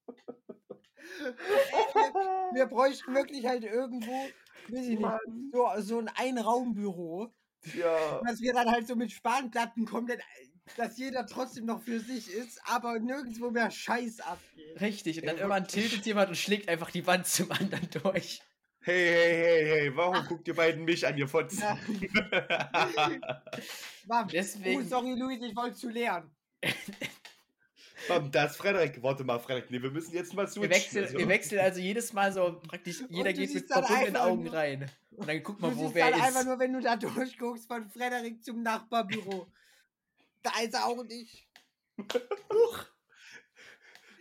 Wir 2.54 2.66
bräuchten 2.66 3.14
wirklich 3.14 3.44
halt 3.46 3.64
irgendwo, 3.64 4.12
weiß 4.68 4.87
ich 4.87 4.98
nicht, 4.98 5.52
so, 5.52 5.68
so 5.78 5.98
ein 5.98 6.08
Einraumbüro, 6.08 7.32
Ja. 7.74 8.20
dass 8.24 8.40
wir 8.40 8.52
dann 8.52 8.70
halt 8.70 8.87
so 8.87 8.96
mit 8.96 9.11
Spanplatten 9.11 9.84
komplett, 9.87 10.20
dass 10.76 10.98
jeder 10.98 11.26
trotzdem 11.26 11.64
noch 11.66 11.83
für 11.83 12.00
sich 12.00 12.31
ist, 12.33 12.61
aber 12.66 12.98
nirgendwo 12.98 13.50
mehr 13.50 13.70
Scheiß 13.70 14.20
abgeht. 14.20 14.81
Richtig, 14.81 15.18
und 15.20 15.26
dann 15.26 15.37
Ey, 15.37 15.40
irgendwann 15.42 15.66
tiltet 15.68 16.04
jemand 16.07 16.28
und 16.31 16.37
schlägt 16.37 16.68
einfach 16.68 16.90
die 16.90 17.07
Wand 17.07 17.26
zum 17.26 17.50
anderen 17.52 17.88
durch. 18.02 18.40
Hey, 18.81 18.94
hey, 19.07 19.35
hey, 19.35 19.66
hey, 19.81 19.96
warum 19.96 20.24
guckt 20.26 20.46
ihr 20.48 20.54
beiden 20.54 20.85
mich 20.85 21.07
an, 21.07 21.18
ihr 21.18 21.28
Fotzen? 21.28 21.61
Ja. 21.61 21.78
Mom, 24.07 24.28
Deswegen- 24.33 24.81
Oh, 24.81 24.85
sorry, 24.85 25.14
Luis, 25.18 25.40
ich 25.42 25.54
wollte 25.57 25.76
zu 25.76 25.88
lernen. 25.90 26.31
Komm, 28.07 28.31
das 28.31 28.57
Frederik. 28.57 29.02
Warte 29.02 29.24
mal, 29.24 29.38
Frederik. 29.38 29.70
Nee, 29.70 29.83
wir 29.83 29.90
müssen 29.90 30.14
jetzt 30.14 30.33
mal 30.33 30.42
Wir 30.46 30.48
switchen. 30.52 30.70
wechseln, 30.70 31.04
also. 31.04 31.18
wir 31.18 31.28
wechseln 31.28 31.61
also 31.61 31.81
jedes 31.81 32.12
Mal 32.12 32.33
so 32.33 32.61
praktisch, 32.66 33.02
jeder 33.11 33.33
geht 33.33 33.52
mit 33.52 33.66
verbundenen 33.66 34.16
Augen 34.16 34.44
nur- 34.44 34.52
rein. 34.54 34.90
Und 35.11 35.28
dann 35.28 35.42
guck 35.42 35.61
mal, 35.61 35.74
wo 35.76 35.83
siehst 35.83 35.94
wer 35.96 36.11
dann 36.12 36.20
einfach 36.20 36.40
ist. 36.40 36.46
nur, 36.46 36.59
wenn 36.61 36.72
du 36.72 36.81
da 36.81 36.96
durchguckst, 36.96 37.66
von 37.66 37.90
Frederik 37.90 38.42
zum 38.44 38.62
Nachbarbüro. 38.62 39.48
Da 40.42 40.51
ist 40.61 40.74
er 40.74 40.87
auch 40.87 41.05
nicht. 41.05 41.48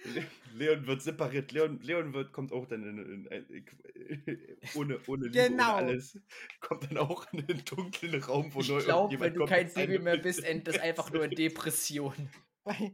Le- 0.06 0.26
Leon 0.56 0.88
wird 0.88 1.02
separiert. 1.02 1.52
Leon, 1.52 1.80
Leon 1.82 2.14
wird, 2.14 2.32
kommt 2.32 2.52
auch 2.54 2.66
dann 2.66 2.84
in, 2.84 3.26
in, 3.26 3.26
in, 3.26 4.58
ohne, 4.76 5.00
ohne 5.08 5.26
Liebe, 5.28 5.50
Genau. 5.50 5.74
ohne 5.78 5.88
alles. 5.88 6.20
Kommt 6.62 6.84
dann 6.90 6.98
auch 6.98 7.32
in 7.34 7.40
einen 7.48 7.66
dunklen 7.66 8.22
Raum, 8.24 8.54
wo 8.54 8.62
Ich 8.62 8.68
glaube, 8.86 9.20
wenn 9.20 9.34
du 9.34 9.46
kein 9.46 9.72
Baby 9.74 10.00
mehr 10.00 10.18
bist, 10.18 10.44
endet 10.44 10.68
das 10.68 10.80
einfach 10.80 11.12
nur 11.12 11.26
in 11.26 11.32
Depression. 11.36 12.30
Weil 12.64 12.94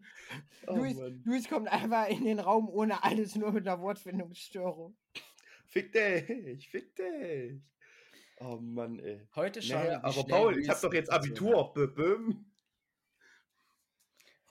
Oh, 0.67 0.77
Luis. 0.77 0.97
Luis 1.25 1.47
kommt 1.49 1.67
einfach 1.67 2.07
in 2.07 2.25
den 2.25 2.39
Raum 2.39 2.69
ohne 2.69 3.03
alles, 3.03 3.35
nur 3.35 3.51
mit 3.51 3.67
einer 3.67 3.79
Wortfindungsstörung. 3.81 4.95
Fick 5.67 5.91
dich, 5.91 6.69
fick 6.69 6.95
dich. 6.95 7.59
Oh 8.39 8.57
Mann, 8.57 8.99
ey. 8.99 9.27
Heute 9.35 9.61
schauen 9.61 9.83
Naja, 9.85 10.03
aber 10.03 10.23
Paul, 10.23 10.57
ich 10.59 10.69
hab 10.69 10.79
doch 10.81 10.93
jetzt 10.93 11.11
Abitur. 11.11 11.73
Bö- 11.75 11.87
Böhm. 11.87 12.45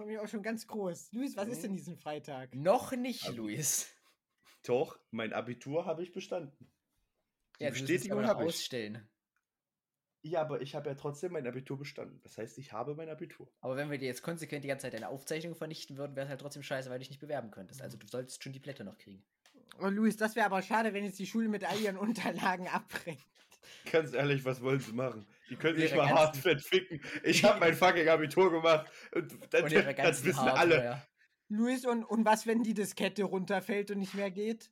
Freue 0.03 0.11
mich 0.15 0.19
auch 0.19 0.27
schon 0.29 0.43
ganz 0.43 0.67
groß. 0.67 1.12
Luis, 1.12 1.37
was 1.37 1.47
Mhm. 1.47 1.53
ist 1.53 1.62
denn 1.62 1.73
diesen 1.75 1.97
Freitag? 1.97 2.53
Noch 2.57 2.91
nicht, 2.93 3.23
Also- 3.25 3.37
Luis. 3.37 3.87
Doch, 4.65 4.99
mein 5.12 5.33
Abitur 5.33 5.87
habe 5.87 6.03
ich 6.03 6.11
bestanden. 6.12 6.73
Die 7.61 7.65
Ja, 7.65 7.71
du 7.71 7.75
musst 7.75 7.83
es 7.83 7.88
Bestätigung 7.88 8.27
habe 8.27 8.43
ich. 8.43 8.49
ausstellen. 8.49 9.09
Ja, 10.23 10.41
aber 10.41 10.61
ich 10.61 10.75
habe 10.75 10.88
ja 10.88 10.97
trotzdem 10.97 11.33
mein 11.33 11.47
Abitur 11.47 11.79
bestanden. 11.79 12.21
Das 12.25 12.37
heißt, 12.37 12.59
ich 12.59 12.73
habe 12.73 12.97
mein 12.97 13.09
Abitur. 13.09 13.49
Aber 13.61 13.77
wenn 13.77 13.91
wir 13.93 13.99
dir 13.99 14.07
jetzt 14.07 14.23
konsequent 14.23 14.65
die 14.65 14.69
ganze 14.69 14.83
Zeit 14.87 14.95
deine 14.95 15.09
Aufzeichnung 15.09 15.55
vernichten 15.55 15.97
würden, 15.97 16.17
wäre 16.17 16.25
es 16.27 16.31
halt 16.31 16.41
trotzdem 16.41 16.62
scheiße, 16.65 16.91
weil 16.91 16.99
du 16.99 17.03
dich 17.05 17.11
nicht 17.11 17.21
bewerben 17.21 17.53
könntest. 17.53 17.81
Also 17.81 17.97
du 17.97 18.07
solltest 18.09 18.43
schon 18.43 18.53
die 18.53 18.61
Blätter 18.61 18.83
noch 18.85 18.99
kriegen. 18.99 19.25
Oh, 19.81 19.87
Luis, 19.87 20.17
das 20.17 20.35
wäre 20.35 20.47
aber 20.47 20.62
schade, 20.62 20.95
wenn 20.95 21.05
jetzt 21.05 21.19
die 21.21 21.27
Schule 21.27 21.49
mit 21.49 21.62
all 21.65 21.79
ihren 21.81 21.97
Unterlagen 21.97 22.67
abbrennt. 22.69 23.25
Ganz 23.90 24.12
ehrlich, 24.12 24.44
was 24.44 24.61
wollen 24.62 24.81
sie 24.81 24.92
machen? 24.92 25.27
Die 25.51 25.57
können 25.57 25.77
sich 25.79 25.90
Ihre 25.90 25.96
mal 25.98 26.09
ganzen- 26.09 26.18
hart 26.18 26.37
fett 26.37 26.62
ficken. 26.62 27.01
Ich 27.25 27.44
habe 27.44 27.61
mein 27.61 27.75
fucking 27.75 28.09
Abitur 28.09 28.51
gemacht. 28.51 28.90
Und 29.14 29.33
das, 29.51 29.62
Und 29.64 29.72
ihre 29.72 29.94
das 29.94 30.25
wissen 30.25 30.38
alle. 30.48 30.77
Hardware. 30.77 31.03
Luis, 31.48 31.85
und, 31.85 32.05
und 32.05 32.25
was, 32.25 32.46
wenn 32.46 32.62
die 32.62 32.75
Diskette 32.75 33.25
runterfällt 33.25 33.90
und 33.90 33.98
nicht 33.98 34.14
mehr 34.14 34.31
geht? 34.31 34.70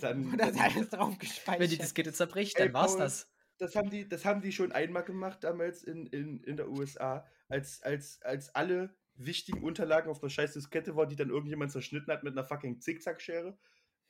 Dann, 0.00 0.32
Oder 0.34 0.48
ist 0.50 0.58
alles 0.60 0.88
drauf 0.88 1.18
gespeichert? 1.18 1.60
Wenn 1.60 1.70
die 1.70 1.78
Diskette 1.78 2.12
zerbricht, 2.12 2.56
Ey, 2.58 2.66
dann 2.66 2.74
war's 2.74 2.92
Paul, 2.92 3.00
das. 3.00 3.28
das 3.58 3.76
haben 3.76 3.90
die, 3.90 4.08
das 4.08 4.24
haben 4.24 4.40
die 4.40 4.52
schon 4.52 4.72
einmal 4.72 5.04
gemacht 5.04 5.44
damals 5.44 5.82
in, 5.84 6.06
in, 6.06 6.42
in 6.44 6.56
der 6.56 6.68
USA, 6.70 7.26
als, 7.48 7.82
als, 7.82 8.22
als 8.22 8.54
alle 8.54 8.96
wichtigen 9.14 9.62
Unterlagen 9.62 10.08
auf 10.10 10.20
der 10.20 10.30
scheiß 10.30 10.54
Diskette 10.54 10.96
waren, 10.96 11.10
die 11.10 11.16
dann 11.16 11.28
irgendjemand 11.28 11.72
zerschnitten 11.72 12.10
hat 12.10 12.22
mit 12.22 12.32
einer 12.32 12.46
fucking 12.46 12.80
Zickzackschere. 12.80 13.58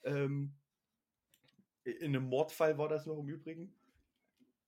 Ähm, 0.05 0.55
in 1.83 2.15
einem 2.15 2.25
Mordfall 2.25 2.79
war 2.79 2.89
das 2.89 3.07
noch 3.07 3.19
im 3.19 3.29
Übrigen. 3.29 3.75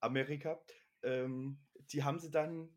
Amerika. 0.03 0.61
Ähm, 1.03 1.59
die 1.93 2.05
haben 2.05 2.19
sie 2.19 2.31
dann, 2.31 2.69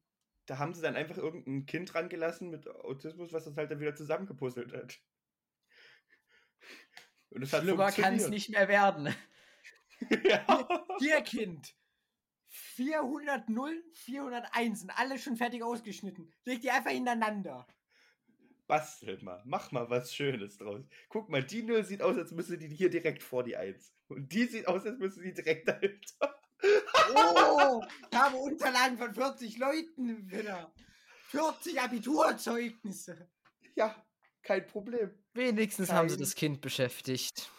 da 0.45 0.57
haben 0.57 0.73
sie 0.73 0.81
dann 0.81 0.95
einfach 0.95 1.17
irgendein 1.17 1.65
Kind 1.65 1.93
rangelassen 1.95 2.49
mit 2.49 2.67
Autismus, 2.67 3.33
was 3.33 3.45
das 3.45 3.57
halt 3.57 3.71
dann 3.71 3.79
wieder 3.79 3.95
zusammengepuzzelt 3.95 4.73
hat. 4.73 4.99
Und 7.29 7.43
es 7.43 7.53
hat 7.53 7.63
Schlimmer 7.63 7.91
kann 7.91 8.15
es 8.15 8.29
nicht 8.29 8.49
mehr 8.49 8.67
werden. 8.67 9.13
ja. 10.23 10.67
Hier, 10.99 11.21
Kind. 11.21 11.75
400 12.47 13.49
Nullen, 13.49 13.83
401 13.93 14.79
sind 14.81 14.89
alle 14.91 15.19
schon 15.19 15.35
fertig 15.35 15.61
ausgeschnitten. 15.63 16.31
Leg 16.45 16.61
die 16.61 16.71
einfach 16.71 16.91
hintereinander. 16.91 17.67
Bastel 18.67 19.21
mal, 19.21 19.41
mach 19.45 19.71
mal 19.71 19.89
was 19.89 20.15
Schönes 20.15 20.57
draus. 20.57 20.87
Guck 21.09 21.29
mal, 21.29 21.43
die 21.43 21.63
Null 21.63 21.83
sieht 21.83 22.01
aus, 22.01 22.17
als 22.17 22.31
müsste 22.31 22.57
die 22.57 22.67
hier 22.67 22.89
direkt 22.89 23.21
vor 23.21 23.43
die 23.43 23.57
Eins. 23.57 23.93
Und 24.07 24.31
die 24.31 24.45
sieht 24.45 24.67
aus, 24.67 24.85
als 24.85 24.97
müsste 24.97 25.21
die 25.21 25.33
direkt 25.33 25.67
dahinter. 25.67 26.41
Oh, 26.63 27.83
ich 28.11 28.17
habe 28.17 28.37
Unterlagen 28.37 28.97
von 28.97 29.13
40 29.13 29.57
Leuten 29.57 30.29
wieder. 30.29 30.73
40 31.29 31.79
Abiturzeugnisse. 31.81 33.29
Ja, 33.75 33.95
kein 34.41 34.65
Problem. 34.67 35.11
Wenigstens 35.33 35.91
haben 35.91 36.07
sie 36.09 36.15
Kein- 36.15 36.23
das 36.23 36.35
Kind 36.35 36.61
beschäftigt. 36.61 37.51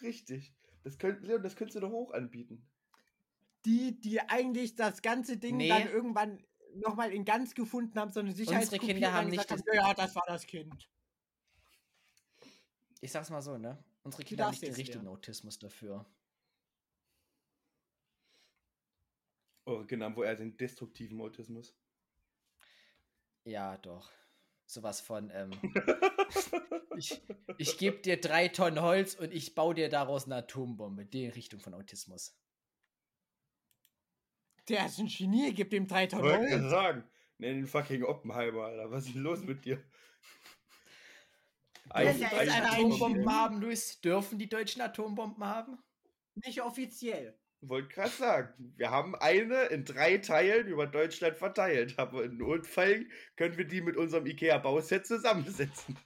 Richtig. 0.00 0.52
Das 0.82 0.98
könnt, 0.98 1.22
Leon, 1.22 1.42
das 1.42 1.54
könntest 1.54 1.76
du 1.76 1.80
doch 1.80 1.90
hoch 1.90 2.12
anbieten. 2.12 2.68
Die, 3.64 4.00
die 4.00 4.20
eigentlich 4.20 4.74
das 4.74 5.00
ganze 5.02 5.36
Ding 5.36 5.56
Nee. 5.56 5.68
dann 5.68 5.86
irgendwann 5.88 6.44
nochmal 6.74 7.12
in 7.12 7.24
ganz 7.24 7.54
gefunden 7.54 7.98
haben, 8.00 8.10
so 8.12 8.18
eine 8.20 8.32
Sicherheitskopie 8.32 8.86
Kinder 8.94 9.08
und 9.10 9.14
haben 9.14 9.28
nicht 9.30 9.46
gesagt 9.46 9.68
haben, 9.68 9.76
ja, 9.76 9.94
das 9.94 10.14
war 10.16 10.24
das 10.26 10.44
Kind. 10.46 10.88
Ich 13.00 13.12
sag's 13.12 13.30
mal 13.30 13.42
so, 13.42 13.58
ne? 13.58 13.82
Unsere 14.02 14.24
Kinder 14.24 14.44
haben 14.46 14.50
nicht 14.52 14.62
den 14.62 14.74
richtigen. 14.74 15.06
Autismus 15.06 15.58
dafür. 15.58 16.04
Oh, 19.64 19.84
genau, 19.86 20.14
wo 20.16 20.22
er 20.22 20.34
den 20.34 20.56
destruktiven 20.56 21.20
Autismus. 21.20 21.74
Ja, 23.44 23.76
doch. 23.78 24.10
Sowas 24.66 25.00
von, 25.00 25.30
ähm, 25.34 25.50
ich, 26.96 27.20
ich 27.58 27.78
gebe 27.78 27.98
dir 27.98 28.20
drei 28.20 28.48
Tonnen 28.48 28.80
Holz 28.80 29.14
und 29.14 29.32
ich 29.32 29.54
baue 29.54 29.74
dir 29.74 29.88
daraus 29.88 30.24
eine 30.24 30.36
Atombombe. 30.36 31.04
Die 31.04 31.26
Richtung 31.28 31.60
von 31.60 31.74
Autismus. 31.74 32.36
Der 34.68 34.86
ist 34.86 34.98
ein 34.98 35.08
Genie, 35.08 35.52
gibt 35.52 35.72
ihm 35.72 35.86
drei 35.86 36.06
Tonnen 36.06 36.24
Wollte 36.24 36.38
Holz. 36.38 36.50
gerade 36.50 36.70
sagen. 36.70 37.04
Nenn 37.38 37.56
den 37.56 37.66
fucking 37.66 38.04
Oppenheimer, 38.04 38.64
Alter. 38.64 38.90
Was 38.90 39.06
ist 39.06 39.14
denn 39.14 39.22
los 39.22 39.42
mit 39.42 39.64
dir? 39.64 39.82
Atombomben 41.90 43.30
haben, 43.30 43.60
Luis? 43.60 44.00
Dürfen 44.00 44.38
die 44.38 44.48
Deutschen 44.48 44.80
Atombomben 44.80 45.44
haben? 45.44 45.78
Nicht 46.36 46.62
offiziell. 46.62 47.38
Wollte 47.64 47.94
gerade 47.94 48.10
sagen, 48.10 48.74
wir 48.76 48.90
haben 48.90 49.14
eine 49.14 49.66
in 49.66 49.84
drei 49.84 50.18
Teilen 50.18 50.66
über 50.66 50.88
Deutschland 50.88 51.36
verteilt, 51.36 51.96
aber 51.96 52.24
in 52.24 52.36
Notfällen 52.36 53.08
können 53.36 53.56
wir 53.56 53.64
die 53.64 53.80
mit 53.80 53.96
unserem 53.96 54.26
IKEA-Bauset 54.26 55.06
zusammensetzen. 55.06 55.96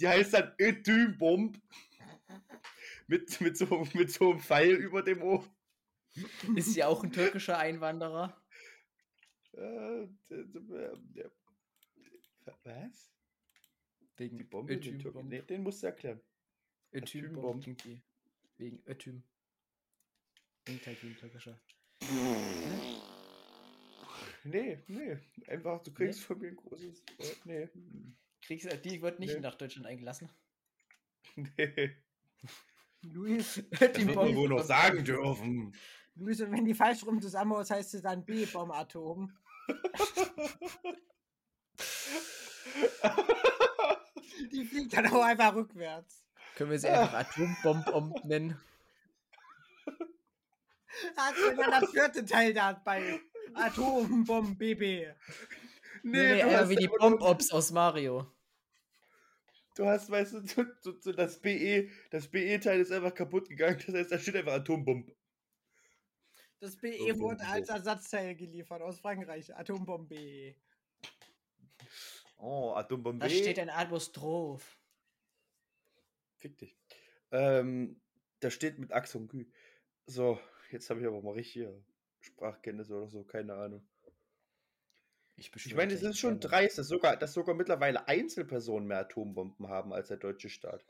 Die 0.00 0.08
heißt 0.08 0.34
dann 0.34 0.52
Ötümbomb. 0.58 1.56
Mit, 3.06 3.40
mit, 3.40 3.56
so, 3.56 3.86
mit 3.94 4.10
so 4.10 4.30
einem 4.30 4.40
Pfeil 4.40 4.74
über 4.74 5.02
dem 5.02 5.22
Ohr. 5.22 5.44
Ist 6.56 6.74
sie 6.74 6.82
auch 6.82 7.04
ein 7.04 7.12
türkischer 7.12 7.58
Einwanderer? 7.58 8.40
Äh, 9.52 10.06
Was? 12.64 13.12
Wegen 14.16 14.38
Die 14.38 14.44
Bombe 14.44 14.76
den. 14.78 15.28
Nee, 15.28 15.42
den 15.42 15.62
musst 15.62 15.82
du 15.82 15.86
erklären. 15.86 16.20
Ötüm-Bomb 16.92 17.62
klingt. 17.62 18.02
Wegen 18.56 18.82
Ötüm. 18.86 19.22
Klingt 20.64 20.86
halt 20.86 21.02
wie 21.02 21.08
ein 21.08 21.16
türkischer. 21.16 21.58
Nee, 24.44 24.78
nee. 24.86 25.18
Einfach, 25.48 25.82
du 25.82 25.92
kriegst 25.92 26.20
von 26.20 26.38
mir 26.38 26.48
ein 26.48 26.56
großes. 26.56 27.02
Äh, 27.18 27.34
nee. 27.44 27.68
Kriegst, 28.42 28.70
du- 28.70 28.76
die 28.78 29.02
wird 29.02 29.18
nicht 29.20 29.34
Nee. 29.34 29.40
nach 29.40 29.54
Deutschland 29.56 29.86
eingelassen. 29.86 30.30
Nee. 31.36 31.96
Luis, 33.02 33.62
Das 33.70 33.80
wird 33.80 34.14
man 34.14 34.34
wohl 34.34 34.48
noch 34.48 34.62
sagen 34.62 35.04
dürfen. 35.04 35.72
Luis, 36.16 36.40
und 36.40 36.50
wenn 36.52 36.64
die 36.66 36.74
falsch 36.74 37.04
rum 37.06 37.20
zusammenhaust, 37.22 37.70
heißt 37.70 37.94
es 37.94 38.02
dann 38.02 38.24
B-Bomb-Atom. 38.26 39.32
Die 44.52 44.64
fliegt 44.64 44.96
dann 44.96 45.06
auch 45.08 45.22
einfach 45.24 45.54
rückwärts. 45.54 46.24
Können 46.56 46.70
wir 46.72 46.78
sie 46.78 46.88
einfach 46.88 47.14
Atombomb 47.14 48.24
nennen? 48.24 48.60
Hast 51.16 51.36
du 51.38 51.56
dann 51.56 51.70
das 51.70 51.90
vierte 51.90 52.24
Teil 52.24 52.54
da 52.54 52.72
bei 52.72 53.20
Atombomb 53.54 54.58
BB? 54.58 54.80
Nee, 54.80 55.12
nee, 56.02 56.42
du 56.42 56.48
eher 56.48 56.60
hast 56.60 56.68
wie 56.70 56.76
die 56.76 56.88
Bomb-Ops 56.88 57.52
aus 57.52 57.72
Mario. 57.72 58.32
Du 59.76 59.86
hast, 59.86 60.10
weißt 60.10 60.34
du, 60.34 60.46
so, 60.46 60.64
so, 60.80 61.00
so 61.00 61.12
das 61.12 61.40
BE, 61.40 61.90
das 62.10 62.28
BE-Teil 62.28 62.80
ist 62.80 62.92
einfach 62.92 63.14
kaputt 63.14 63.48
gegangen. 63.48 63.82
Das 63.86 63.94
heißt, 63.94 64.12
da 64.12 64.18
steht 64.18 64.36
einfach 64.36 64.54
Atombomb. 64.54 65.14
Das 66.58 66.76
BE 66.76 67.18
wurde 67.18 67.46
als 67.46 67.68
Ersatzteil 67.68 68.34
geliefert 68.34 68.82
aus 68.82 69.00
Frankreich. 69.00 69.54
Atombomb 69.54 70.08
BE. 70.08 70.54
Oh, 72.36 72.72
Atombomb 72.74 73.20
Da 73.20 73.28
steht 73.28 73.58
ein 73.58 73.70
Apostroph. 73.70 74.78
Fick 76.36 76.58
dich. 76.58 76.76
Ähm, 77.30 78.00
da 78.40 78.50
steht 78.50 78.78
mit 78.78 78.92
Ax 78.92 79.14
und 79.14 79.28
Gü. 79.28 79.46
So, 80.06 80.40
jetzt 80.72 80.90
habe 80.90 81.00
ich 81.00 81.06
aber 81.06 81.22
mal 81.22 81.32
richtige 81.34 81.74
Sprachkenntnisse 82.20 82.94
oder 82.96 83.08
so, 83.08 83.22
keine 83.24 83.54
Ahnung. 83.54 83.82
Ich, 85.36 85.50
Ich 85.64 85.74
meine, 85.74 85.92
es 85.92 86.02
ist 86.04 86.20
schon 86.20 86.38
dreist, 86.38 86.78
dass 86.78 86.86
sogar, 86.86 87.16
dass 87.16 87.32
sogar 87.32 87.56
mittlerweile 87.56 88.06
Einzelpersonen 88.06 88.86
mehr 88.86 88.98
Atombomben 89.00 89.66
haben 89.66 89.92
als 89.92 90.06
der 90.06 90.18
deutsche 90.18 90.48
Staat. 90.48 90.84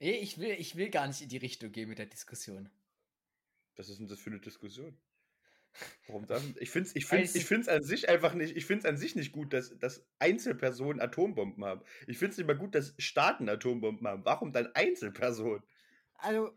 Nee, 0.00 0.12
ich 0.20 0.38
will, 0.38 0.56
ich 0.58 0.76
will 0.76 0.88
gar 0.88 1.06
nicht 1.06 1.20
in 1.20 1.28
die 1.28 1.36
Richtung 1.36 1.70
gehen 1.70 1.90
mit 1.90 1.98
der 1.98 2.06
Diskussion. 2.06 2.70
Was 3.76 3.88
ist 3.88 4.00
denn 4.00 4.08
das 4.08 4.18
für 4.18 4.30
eine 4.30 4.40
Diskussion? 4.40 4.98
Warum 6.06 6.26
das? 6.26 6.42
Ich 6.60 6.70
finde 6.70 6.88
es 6.88 6.96
ich 6.96 7.06
find's, 7.06 7.30
es- 7.30 7.36
ich 7.36 7.44
find's 7.46 7.68
an 7.68 7.82
sich 7.82 8.08
einfach 8.08 8.34
nicht, 8.34 8.56
ich 8.56 8.64
finde 8.66 8.80
es 8.80 8.84
an 8.86 8.96
sich 8.96 9.14
nicht 9.16 9.32
gut, 9.32 9.52
dass, 9.52 9.76
dass 9.78 10.04
Einzelpersonen 10.18 11.00
Atombomben 11.00 11.64
haben. 11.64 11.82
Ich 12.06 12.18
finde 12.18 12.32
es 12.32 12.38
nicht 12.38 12.46
mal 12.46 12.56
gut, 12.56 12.74
dass 12.74 12.94
Staaten 12.98 13.48
Atombomben 13.48 14.06
haben. 14.06 14.24
Warum 14.24 14.52
dann 14.52 14.68
Einzelpersonen? 14.74 15.62
Also, 16.18 16.50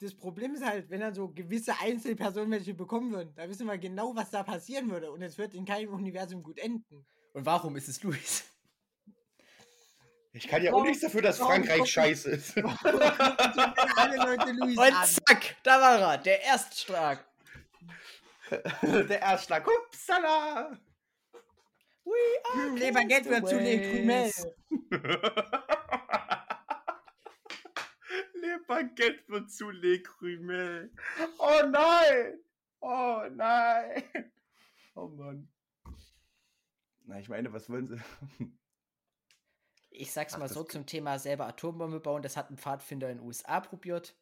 das 0.00 0.14
Problem 0.14 0.54
ist 0.54 0.64
halt, 0.64 0.90
wenn 0.90 1.00
dann 1.00 1.14
so 1.14 1.28
gewisse 1.28 1.78
Einzelpersonen 1.80 2.50
welche 2.50 2.74
bekommen 2.74 3.12
würden, 3.12 3.34
da 3.34 3.48
wissen 3.48 3.66
wir 3.66 3.78
genau, 3.78 4.14
was 4.14 4.30
da 4.30 4.42
passieren 4.42 4.90
würde. 4.90 5.10
Und 5.12 5.22
es 5.22 5.38
wird 5.38 5.54
in 5.54 5.64
keinem 5.64 5.94
Universum 5.94 6.42
gut 6.42 6.58
enden. 6.58 7.06
Und 7.32 7.46
warum 7.46 7.76
ist 7.76 7.88
es 7.88 8.02
Luis? 8.02 8.44
Ich 10.32 10.48
kann 10.48 10.62
ja 10.62 10.70
auch 10.70 10.74
Warum- 10.74 10.88
nichts 10.88 11.02
dafür, 11.02 11.22
dass 11.22 11.38
warum 11.38 11.52
Frankreich 11.64 11.88
scheiße 11.90 12.30
ist. 12.30 12.56
Alle 12.58 14.16
Leute 14.16 14.50
Luis 14.52 14.76
Und 14.76 14.92
an. 14.92 15.06
zack, 15.06 15.56
da 15.62 15.80
war 15.80 16.12
er, 16.14 16.18
der 16.18 16.42
Erstschlag. 16.42 17.24
der 18.82 19.20
Erstschlag. 19.22 19.64
Upsala! 19.66 20.76
Hm, 22.04 22.76
Lebergeld 22.76 23.26
wird 23.30 23.48
zu 23.48 23.58
Le 23.58 23.80
Krümel. 23.80 24.30
Lebergeld 28.44 29.28
wird 29.28 29.50
zu 29.50 29.70
Le 29.70 30.00
Krümel. 30.02 30.92
Oh 31.38 31.66
nein! 31.66 32.38
Oh 32.80 33.22
nein! 33.30 34.04
Oh 34.94 35.08
Mann. 35.08 35.48
Na, 37.06 37.18
ich 37.18 37.28
meine, 37.28 37.52
was 37.52 37.68
wollen 37.68 37.86
sie? 37.86 38.00
Ich 39.96 40.12
sag's 40.12 40.34
Ach, 40.34 40.38
mal 40.40 40.48
so 40.48 40.64
zum 40.64 40.86
Thema 40.86 41.20
selber 41.20 41.46
Atombombe 41.46 42.00
bauen. 42.00 42.22
Das 42.22 42.36
hat 42.36 42.50
ein 42.50 42.58
Pfadfinder 42.58 43.10
in 43.10 43.18
den 43.18 43.26
USA 43.26 43.60
probiert. 43.60 44.16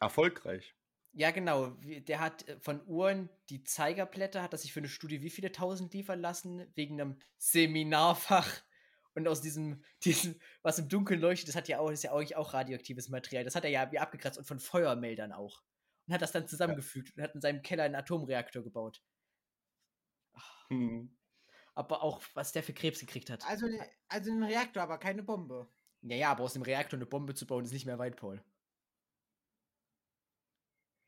Erfolgreich. 0.00 0.74
Ja, 1.12 1.30
genau. 1.30 1.68
Der 1.82 2.20
hat 2.20 2.46
äh, 2.46 2.58
von 2.60 2.86
Uhren 2.86 3.30
die 3.48 3.64
Zeigerblätter, 3.64 4.42
hat 4.42 4.52
er 4.52 4.58
sich 4.58 4.72
für 4.72 4.80
eine 4.80 4.88
Studie 4.88 5.22
wie 5.22 5.30
viele 5.30 5.50
tausend 5.50 5.94
liefern 5.94 6.20
lassen, 6.20 6.70
wegen 6.74 7.00
einem 7.00 7.18
Seminarfach. 7.38 8.62
Und 9.14 9.26
aus 9.28 9.40
diesem, 9.40 9.82
diesem, 10.04 10.40
was 10.62 10.78
im 10.78 10.88
Dunkeln 10.88 11.20
leuchtet, 11.20 11.48
das 11.48 11.56
hat 11.56 11.68
ja 11.68 11.78
auch, 11.80 11.90
ist 11.90 12.04
ja 12.04 12.12
eigentlich 12.12 12.36
auch 12.36 12.54
radioaktives 12.54 13.08
Material. 13.08 13.44
Das 13.44 13.54
hat 13.54 13.64
er 13.64 13.70
ja 13.70 13.90
wie 13.92 13.98
abgekratzt 13.98 14.38
und 14.38 14.44
von 14.44 14.60
Feuermeldern 14.60 15.32
auch. 15.32 15.62
Und 16.06 16.14
hat 16.14 16.22
das 16.22 16.32
dann 16.32 16.48
zusammengefügt 16.48 17.16
und 17.16 17.22
hat 17.22 17.34
in 17.34 17.40
seinem 17.40 17.62
Keller 17.62 17.84
einen 17.84 17.94
Atomreaktor 17.94 18.62
gebaut. 18.62 19.02
Hm. 20.68 21.16
Aber 21.74 22.02
auch, 22.02 22.22
was 22.34 22.52
der 22.52 22.62
für 22.62 22.72
Krebs 22.74 23.00
gekriegt 23.00 23.30
hat. 23.30 23.46
Also, 23.46 23.66
also 24.08 24.30
ein 24.32 24.42
Reaktor, 24.42 24.82
aber 24.82 24.98
keine 24.98 25.22
Bombe. 25.22 25.68
Naja, 26.02 26.30
aber 26.30 26.44
aus 26.44 26.54
dem 26.54 26.62
Reaktor 26.62 26.98
eine 26.98 27.06
Bombe 27.06 27.34
zu 27.34 27.46
bauen, 27.46 27.64
ist 27.64 27.72
nicht 27.72 27.86
mehr 27.86 27.98
weit, 27.98 28.16
Paul. 28.16 28.42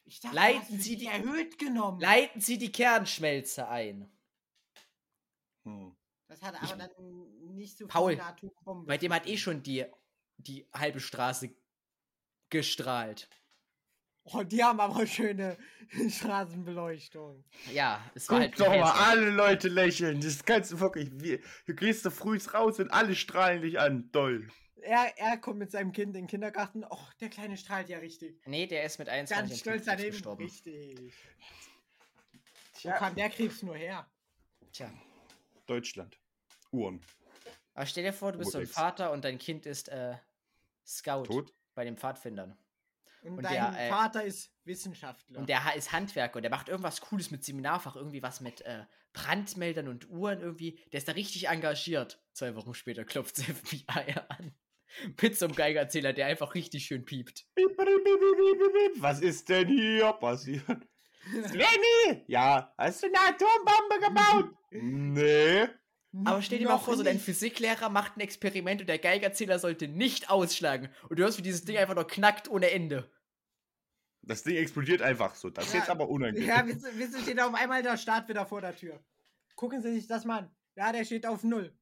Ich 0.05 0.21
dachte, 0.21 0.35
Leiten 0.37 0.81
Sie 0.81 0.97
die 0.97 1.05
die- 1.05 1.07
erhöht 1.07 1.59
genommen. 1.59 2.01
Leiten 2.01 2.41
Sie 2.41 2.59
die 2.59 2.73
Kernschmelze 2.73 3.69
ein. 3.69 4.11
Hm. 5.65 5.97
Das 6.33 6.41
hat 6.43 6.63
aber 6.63 6.77
dann 6.77 7.55
nicht 7.55 7.77
so 7.77 7.85
viel 7.85 7.89
Paul, 7.93 8.13
eine 8.13 8.25
Atombombe. 8.25 8.87
Bei 8.87 8.97
dem 8.97 9.13
hat 9.13 9.27
eh 9.27 9.37
schon 9.37 9.63
die, 9.63 9.85
die 10.39 10.67
halbe 10.73 10.99
Straße 10.99 11.55
gestrahlt. 12.49 13.29
Oh, 14.25 14.43
die 14.43 14.63
haben 14.65 14.81
aber 14.81 15.07
schöne 15.07 15.59
Straßenbeleuchtung. 16.09 17.45
Ja, 17.73 18.03
es 18.15 18.29
war 18.31 18.39
Guck 18.39 18.43
halt 18.49 18.61
doch 18.61 18.69
mal, 18.69 18.85
hässlich. 18.87 19.07
alle 19.07 19.31
Leute 19.31 19.69
lächeln. 19.69 20.21
Das 20.23 20.43
kannst 20.45 20.73
du 20.73 20.81
wirklich. 20.81 21.11
Wie, 21.21 21.43
du 21.67 21.75
gehst 21.75 22.05
du 22.07 22.11
früh 22.11 22.39
raus 22.55 22.79
und 22.79 22.91
alle 22.91 23.15
strahlen 23.15 23.61
dich 23.61 23.79
an. 23.79 24.11
Toll. 24.13 24.49
Er, 24.77 25.13
er 25.19 25.37
kommt 25.37 25.59
mit 25.59 25.71
seinem 25.71 25.93
Kind 25.93 26.17
in 26.17 26.23
den 26.23 26.27
Kindergarten. 26.29 26.85
Oh, 26.89 26.99
der 27.21 27.29
Kleine 27.29 27.57
strahlt 27.59 27.89
ja 27.91 27.99
richtig. 27.99 28.41
Nee, 28.47 28.67
der 28.67 28.85
ist 28.85 28.99
mit 28.99 29.09
21 29.09 29.39
Ganz 29.39 29.53
an 29.53 29.59
stolz 29.59 29.85
daneben. 29.85 30.11
gestorben. 30.13 30.43
Richtig. 30.45 31.13
Wo 32.75 32.79
Tja. 32.79 32.97
kam 32.97 33.15
der 33.15 33.29
Krebs 33.29 33.63
nur 33.63 33.77
her? 33.77 34.11
Tja. 34.73 34.91
Deutschland. 35.67 36.19
Uhren. 36.73 37.01
Aber 37.75 37.87
stell 37.87 38.05
dir 38.05 38.13
vor, 38.13 38.33
du 38.33 38.39
bist 38.39 38.53
so 38.53 38.59
ein. 38.59 38.67
Vater 38.67 39.13
und 39.13 39.25
dein 39.25 39.39
Kind 39.39 39.67
ist 39.67 39.89
äh, 39.89 40.17
Scout 40.87 41.25
Tot? 41.25 41.55
bei 41.75 41.85
den 41.85 41.97
Pfadfindern. 41.97 42.57
Und, 43.23 43.39
Und 43.39 43.45
dein 43.45 43.53
der, 43.53 43.87
äh, 43.87 43.89
Vater 43.89 44.25
ist 44.25 44.53
Wissenschaftler. 44.65 45.39
Und 45.39 45.49
der 45.49 45.75
ist 45.77 45.93
Handwerker 45.93 46.37
und 46.37 46.43
der 46.43 46.51
macht 46.51 46.69
irgendwas 46.69 47.01
Cooles 47.01 47.31
mit 47.31 47.45
Seminarfach, 47.45 47.95
irgendwie 47.95 48.23
was 48.23 48.41
mit 48.41 48.63
äh, 48.63 48.85
Brandmeldern 49.13 49.89
und 49.89 50.11
Uhren 50.11 50.41
irgendwie. 50.41 50.81
Der 50.93 50.99
ist 50.99 51.09
da 51.09 51.13
richtig 51.13 51.49
engagiert. 51.49 52.21
Zwei 52.33 52.57
Wochen 52.57 52.75
später 52.75 53.05
klopft 53.05 53.39
das 53.39 53.45
FBI 53.57 54.15
an. 54.29 54.55
Mit 55.21 55.39
so 55.39 55.47
einem 55.47 55.55
Geigerzähler, 55.55 56.13
der 56.13 56.27
einfach 56.27 56.55
richtig 56.55 56.85
schön 56.85 57.05
piept. 57.05 57.47
Piep, 57.55 57.69
piep, 57.69 57.77
piep, 57.77 58.05
piep, 58.05 58.59
piep, 58.59 58.73
piep. 58.73 59.03
Was 59.03 59.21
ist 59.21 59.49
denn 59.49 59.69
hier 59.69 60.13
passiert? 60.15 60.67
Lenny! 61.53 62.25
Ja, 62.27 62.75
hast 62.77 63.03
du 63.03 63.07
eine 63.07 63.19
Atombombe 63.19 64.01
gebaut? 64.01 64.57
nee. 64.71 65.69
Aber 66.25 66.43
stell 66.43 66.59
dir 66.59 66.69
mal 66.69 66.79
vor, 66.79 66.97
so 66.97 67.03
dein. 67.03 67.19
Physiklehrer 67.19 67.89
macht 67.89 68.17
ein 68.17 68.21
Experiment 68.21 68.83
und 68.83 68.87
der 68.87 68.99
Geigerzähler 68.99 69.59
sollte 69.59 69.89
nicht 69.89 70.29
ausschlagen. 70.31 70.91
Und 71.09 71.19
du 71.19 71.23
hörst, 71.23 71.39
wie 71.39 71.43
dieses 71.43 71.65
Ding 71.65 71.79
einfach 71.79 71.95
nur 71.95 72.07
knackt 72.07 72.51
ohne 72.51 72.71
Ende. 72.71 73.11
Das 74.23 74.43
Ding 74.43 74.57
explodiert 74.57 75.03
einfach 75.03 75.35
so. 75.35 75.51
Das 75.51 75.67
ist 75.67 75.73
Ja, 75.73 75.81
jetzt 75.81 75.91
aber 75.91 76.09
unangenehm. 76.09 76.49
Ja, 76.49 76.65
wisst 76.67 76.85
ihr, 77.17 77.23
steht 77.23 77.41
auf 77.41 77.55
einmal 77.55 77.83
der 77.83 77.97
Start 77.97 78.29
wieder 78.29 78.47
vor 78.47 78.61
der 78.61 78.77
Tür. 78.77 79.01
Gucken 79.57 79.83
Sie 79.83 79.93
sich 79.95 80.07
das 80.07 80.25
mal 80.25 80.41
an. 80.41 80.51
Ja, 80.77 80.93
der 80.93 81.05
steht 81.05 81.27
auf 81.27 81.43
Null. 81.45 81.73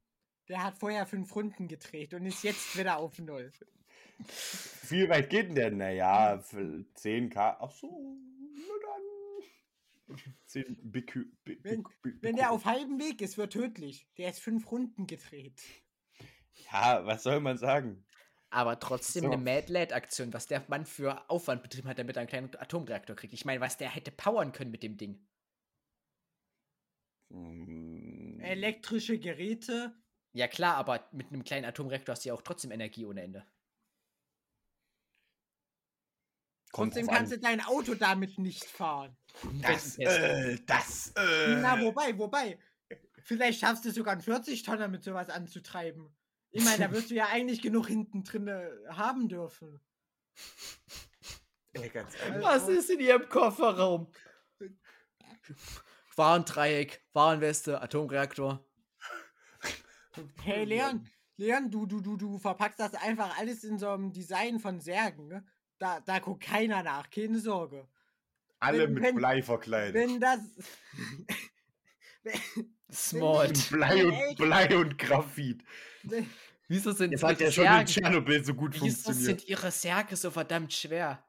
Der 0.48 0.64
hat 0.64 0.78
vorher 0.78 1.06
fünf 1.06 1.34
Runden 1.34 1.68
gedreht 1.68 2.14
und 2.14 2.24
ist 2.24 2.42
jetzt 2.42 2.78
wieder 2.78 2.98
auf 2.98 3.18
Null. 3.18 3.52
Wie 4.88 5.08
weit 5.08 5.30
geht 5.30 5.48
denn 5.48 5.54
der? 5.54 5.70
Naja, 5.70 6.38
für 6.38 6.84
10k. 6.96 7.56
Ach 7.60 7.70
so, 7.70 8.16
na 8.54 8.74
dann. 8.82 9.02
10 10.46 10.76
BQ. 10.82 11.24
B- 11.44 11.58
Wenn- 11.62 11.82
B- 11.82 11.90
B- 12.02 12.18
Wenn 12.22 12.36
der 12.36 12.50
auf 12.52 12.64
halbem 12.64 12.98
Weg 12.98 13.20
ist, 13.22 13.38
wird 13.38 13.52
tödlich. 13.52 14.08
Der 14.18 14.30
ist 14.30 14.40
fünf 14.40 14.70
Runden 14.70 15.06
gedreht. 15.06 15.60
Ja, 16.72 17.04
was 17.06 17.22
soll 17.22 17.40
man 17.40 17.58
sagen? 17.58 18.04
Aber 18.50 18.78
trotzdem 18.80 19.24
So. 19.24 19.32
eine 19.32 19.42
Mad 19.42 19.72
Lad-Aktion, 19.72 20.32
was 20.32 20.46
der 20.46 20.64
Mann 20.68 20.84
für 20.84 21.28
Aufwand 21.30 21.62
betrieben 21.62 21.88
hat, 21.88 21.98
damit 21.98 22.16
er 22.16 22.20
einen 22.20 22.28
kleinen 22.28 22.50
Atomreaktor 22.56 23.14
kriegt. 23.14 23.32
Ich 23.32 23.44
meine, 23.44 23.60
was 23.60 23.76
der 23.76 23.88
hätte 23.94 24.10
powern 24.10 24.52
können 24.52 24.70
mit 24.72 24.82
dem 24.82 24.96
Ding. 24.96 25.24
Hm, 27.30 28.40
Elektrische 28.40 29.18
Geräte. 29.18 29.94
Ja 30.32 30.48
klar, 30.48 30.76
aber 30.76 31.08
mit 31.12 31.28
einem 31.28 31.44
kleinen 31.44 31.64
Atomreaktor 31.64 32.14
hast 32.14 32.24
du 32.24 32.28
ja 32.30 32.34
auch 32.34 32.42
trotzdem 32.42 32.70
Energie 32.72 33.04
ohne 33.04 33.22
Ende. 33.22 33.46
Kommt 36.72 36.92
Trotzdem 36.94 37.06
kannst 37.08 37.32
an. 37.32 37.40
du 37.40 37.46
dein 37.46 37.60
Auto 37.64 37.94
damit 37.94 38.38
nicht 38.38 38.64
fahren. 38.64 39.16
Das, 39.62 39.98
äh, 39.98 40.58
das, 40.66 41.12
äh. 41.16 41.56
Na, 41.56 41.80
wobei, 41.80 42.16
wobei. 42.18 42.58
Vielleicht 43.22 43.60
schaffst 43.60 43.84
du 43.84 43.90
sogar 43.90 44.12
einen 44.14 44.22
40-Tonner 44.22 44.88
mit 44.88 45.04
sowas 45.04 45.30
anzutreiben. 45.30 46.14
Ich 46.50 46.64
meine, 46.64 46.78
da 46.78 46.90
wirst 46.92 47.10
du 47.10 47.14
ja 47.14 47.26
eigentlich 47.26 47.62
genug 47.62 47.86
hinten 47.86 48.24
drin 48.24 48.50
haben 48.88 49.28
dürfen. 49.28 49.80
Ey, 51.72 51.88
ganz 51.88 52.14
ehrlich. 52.24 52.42
Was 52.42 52.68
ist 52.68 52.90
in 52.90 53.00
ihrem 53.00 53.28
Kofferraum? 53.28 54.10
Warndreieck, 56.16 57.04
Warnweste, 57.12 57.80
Atomreaktor. 57.80 58.64
Hey 60.42 60.64
Leon, 60.64 61.08
Leon, 61.36 61.70
du, 61.70 61.86
du, 61.86 62.00
du, 62.00 62.16
du 62.16 62.38
verpackst 62.38 62.80
das 62.80 62.94
einfach 62.94 63.38
alles 63.38 63.64
in 63.64 63.78
so 63.78 63.88
einem 63.90 64.12
Design 64.12 64.58
von 64.58 64.80
Särgen, 64.80 65.28
ne? 65.28 65.46
Da, 65.80 65.98
da 66.00 66.18
guckt 66.20 66.44
keiner 66.44 66.82
nach, 66.82 67.10
keine 67.10 67.38
Sorge. 67.40 67.88
Alle 68.60 68.84
wenn- 68.84 68.92
mit 68.94 69.02
wenn- 69.02 69.16
Blei 69.16 69.42
verkleidet. 69.42 69.94
Wenn 69.94 70.20
das. 70.20 70.40
Small. 72.92 73.48
Mit 73.48 73.70
Blei 73.70 74.06
und. 74.06 74.36
Blei 74.36 74.76
und 74.76 74.98
Graphit. 74.98 75.64
wenn- 76.04 76.30
Wieso 76.68 76.92
sind 76.92 77.10
Jetzt 77.10 77.22
ihre 77.22 77.30
hat 77.32 77.40
ja 77.40 77.50
schon 77.50 77.64
in 77.64 77.70
Särge, 77.72 77.84
Tschernobyl 77.90 78.44
so 78.44 78.54
gut 78.54 78.74
wieso 78.74 78.84
funktioniert. 78.84 79.24
sind 79.40 79.48
ihre 79.48 79.70
Särge 79.72 80.14
so 80.14 80.30
verdammt 80.30 80.72
schwer? 80.72 81.26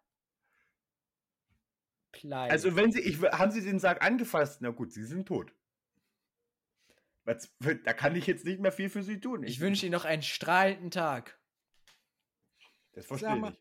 Blei. 2.11 2.49
Also 2.51 2.75
wenn 2.75 2.91
sie, 2.91 2.99
ich, 2.99 3.19
haben 3.23 3.49
sie 3.51 3.61
den 3.61 3.79
Sarg 3.79 4.03
angefasst, 4.03 4.61
na 4.61 4.69
gut, 4.69 4.91
sie 4.93 5.03
sind 5.05 5.27
tot. 5.27 5.51
Was, 7.23 7.51
da 7.59 7.93
kann 7.93 8.15
ich 8.15 8.27
jetzt 8.27 8.45
nicht 8.45 8.59
mehr 8.59 8.71
viel 8.71 8.89
für 8.89 9.01
sie 9.01 9.19
tun. 9.19 9.43
ich 9.43 9.59
wünsche 9.61 9.85
Ihnen 9.87 9.93
noch 9.93 10.05
einen 10.05 10.21
strahlenden 10.23 10.91
Tag. 10.91 11.39
Das 12.93 13.05
verstehe 13.05 13.35
mal. 13.35 13.53
ich. 13.53 13.59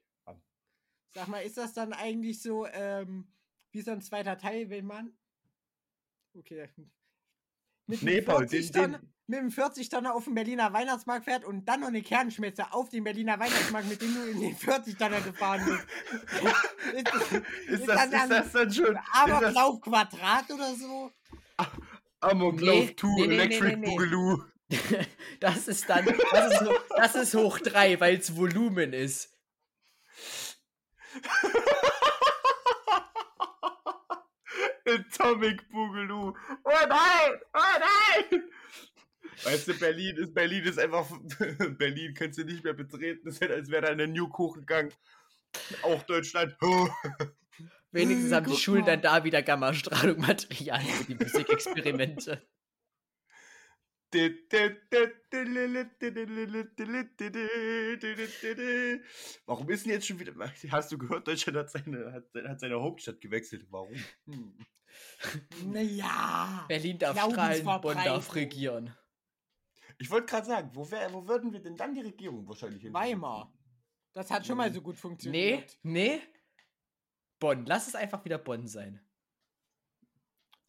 Sag 1.14 1.28
mal, 1.28 1.40
ist 1.40 1.56
das 1.56 1.72
dann 1.74 1.92
eigentlich 1.92 2.40
so, 2.42 2.66
ähm, 2.66 3.26
wie 3.72 3.82
so 3.82 3.90
ein 3.90 4.02
zweiter 4.02 4.38
Teil, 4.38 4.70
wenn 4.70 4.86
man. 4.86 5.12
Okay. 6.36 6.68
Mit 7.86 8.02
Nee, 8.02 8.20
Paul, 8.22 8.46
40 8.48 8.70
den- 8.72 8.82
Tonner, 8.82 9.00
mit 9.26 9.38
einem 9.40 9.50
40 9.50 9.88
Tonner 9.88 10.14
auf 10.14 10.24
dem 10.24 10.34
Berliner 10.34 10.72
Weihnachtsmarkt 10.72 11.24
fährt 11.24 11.44
und 11.44 11.64
dann 11.68 11.80
noch 11.80 11.88
eine 11.88 12.02
Kernschmelze 12.02 12.72
auf 12.72 12.88
den 12.88 13.02
Berliner 13.04 13.38
Weihnachtsmarkt, 13.40 13.88
mit 13.88 14.00
dem 14.02 14.14
du 14.14 14.22
in 14.30 14.40
den 14.40 14.56
40 14.56 14.96
Tonner 14.96 15.20
gefahren 15.20 15.64
bist. 15.64 15.86
ist 16.94 17.08
das, 17.12 17.32
Ist 17.32 17.80
ist 17.80 17.88
das, 17.88 18.10
dann 18.10 18.12
ist 18.22 18.30
das 18.30 18.52
dann 18.52 18.72
schon? 18.72 18.98
aber 19.12 19.34
ist 19.34 19.42
das 19.42 19.56
auf 19.56 19.80
Quadrat 19.80 20.50
oder 20.50 20.74
so? 20.74 21.10
Amoklauf 22.20 22.86
Nee, 22.86 22.96
2 22.96 23.08
nee, 23.08 23.26
nee, 23.26 23.34
Electric 23.34 23.76
nee, 23.76 23.76
nee. 23.76 23.86
Boogaloo? 23.90 24.42
Das 25.40 25.66
ist 25.68 25.88
dann, 25.88 26.04
das 26.04 26.52
ist, 26.60 26.70
das 26.96 27.14
ist 27.16 27.34
hoch 27.34 27.58
3, 27.58 27.98
weil 27.98 28.18
es 28.18 28.36
Volumen 28.36 28.92
ist. 28.92 29.32
Atomic 34.86 35.68
Boogaloo. 35.70 36.34
Oh 36.64 36.86
nein! 36.88 37.40
Oh 37.54 37.78
nein! 37.80 38.42
Weißt 39.44 39.68
du, 39.68 39.74
Berlin 39.74 40.16
ist, 40.16 40.34
Berlin 40.34 40.64
ist 40.64 40.78
einfach, 40.78 41.06
Berlin 41.78 42.14
kannst 42.14 42.38
du 42.38 42.44
nicht 42.44 42.62
mehr 42.64 42.74
betreten. 42.74 43.22
Das 43.24 43.38
ist 43.38 43.50
als 43.50 43.70
wäre 43.70 43.82
da 43.82 43.88
eine 43.88 44.06
Nuke 44.06 44.38
hochgegangen. 44.38 44.92
Auch 45.82 46.02
Deutschland. 46.02 46.56
Wenigstens 47.92 48.32
haben 48.32 48.46
die 48.50 48.56
Schulen 48.56 48.84
dann 48.84 49.02
da 49.02 49.24
wieder 49.24 49.42
Gammastrahlung 49.42 50.20
Material 50.20 50.80
für 50.80 51.04
die 51.04 51.16
Physikexperimente. 51.16 52.46
Warum 59.46 59.70
ist 59.70 59.84
denn 59.84 59.92
jetzt 59.92 60.06
schon 60.06 60.18
wieder. 60.18 60.32
Hast 60.70 60.92
du 60.92 60.98
gehört, 60.98 61.28
Deutschland 61.28 61.58
hat 61.58 61.70
seine, 61.70 62.12
hat, 62.12 62.24
hat 62.48 62.60
seine 62.60 62.80
Hauptstadt 62.80 63.20
gewechselt. 63.20 63.66
Warum? 63.70 63.94
Hm. 64.26 64.58
Naja. 65.66 66.64
Berlin 66.68 66.98
darf 66.98 67.16
strahlen, 67.30 67.64
Bonn 67.80 67.96
darf 67.96 68.34
regieren. 68.34 68.94
Ich 69.98 70.10
wollte 70.10 70.26
gerade 70.26 70.46
sagen, 70.46 70.70
wo, 70.72 70.90
wär, 70.90 71.12
wo 71.12 71.26
würden 71.28 71.52
wir 71.52 71.60
denn 71.60 71.76
dann 71.76 71.94
die 71.94 72.00
Regierung 72.00 72.48
wahrscheinlich 72.48 72.82
hin? 72.82 72.92
Weimar. 72.92 73.52
Das 74.12 74.30
hat 74.30 74.46
schon 74.46 74.56
mal 74.56 74.72
so 74.72 74.80
gut 74.80 74.94
Nee, 74.96 75.00
funktioniert. 75.00 75.78
nee. 75.82 76.20
Bonn. 77.38 77.64
Lass 77.66 77.86
es 77.86 77.94
einfach 77.94 78.24
wieder 78.24 78.38
Bonn 78.38 78.66
sein. 78.66 79.00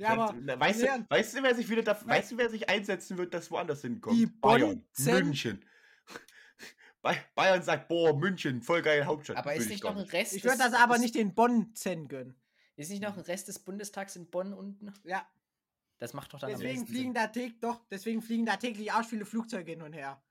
Ja, 0.01 0.09
aber 0.09 0.59
weißt, 0.59 0.81
Leon, 0.81 1.01
du, 1.03 1.09
weißt 1.15 1.35
du, 1.37 1.43
wer 1.43 1.55
sich 1.55 1.69
wieder 1.69 1.83
da, 1.83 1.99
weißt 2.05 2.31
du, 2.31 2.37
wer 2.37 2.49
sich 2.49 2.67
einsetzen 2.69 3.17
wird, 3.17 3.33
dass 3.33 3.49
woanders 3.51 3.81
hinkommt? 3.81 4.17
Die 4.17 4.25
Bayern, 4.25 4.83
Bonzen- 4.93 5.13
München. 5.13 5.65
Bay- 7.01 7.17
Bayern 7.35 7.61
sagt, 7.63 7.87
boah, 7.87 8.15
München, 8.17 8.61
voll 8.61 8.81
geile 8.81 9.05
Hauptstadt. 9.05 9.37
Aber 9.37 9.53
ist 9.55 9.63
ich 9.65 9.69
nicht 9.69 9.83
noch 9.83 9.95
ein 9.95 10.05
Rest 10.05 10.33
ich 10.33 10.43
würde 10.43 10.57
das 10.57 10.73
aber 10.73 10.97
nicht 10.97 11.15
den 11.15 11.33
Bonn-Zen 11.33 12.07
gönnen. 12.07 12.35
Ist 12.75 12.89
nicht 12.89 13.01
noch 13.03 13.15
ein 13.17 13.23
Rest 13.23 13.47
des 13.47 13.59
Bundestags 13.59 14.15
in 14.15 14.29
Bonn 14.29 14.53
unten? 14.53 14.93
Ja, 15.03 15.27
Das 15.99 16.13
macht 16.13 16.33
doch 16.33 16.39
dann 16.39 16.49
deswegen 16.51 16.85
fliegen 16.87 17.03
Sinn. 17.05 17.13
da 17.13 17.27
täglich 17.27 17.59
doch, 17.59 17.85
deswegen 17.91 18.21
fliegen 18.21 18.45
da 18.45 18.55
täglich 18.57 18.91
arsch 18.91 19.07
viele 19.07 19.25
Flugzeuge 19.25 19.71
hin 19.71 19.81
und 19.81 19.93
her. 19.93 20.21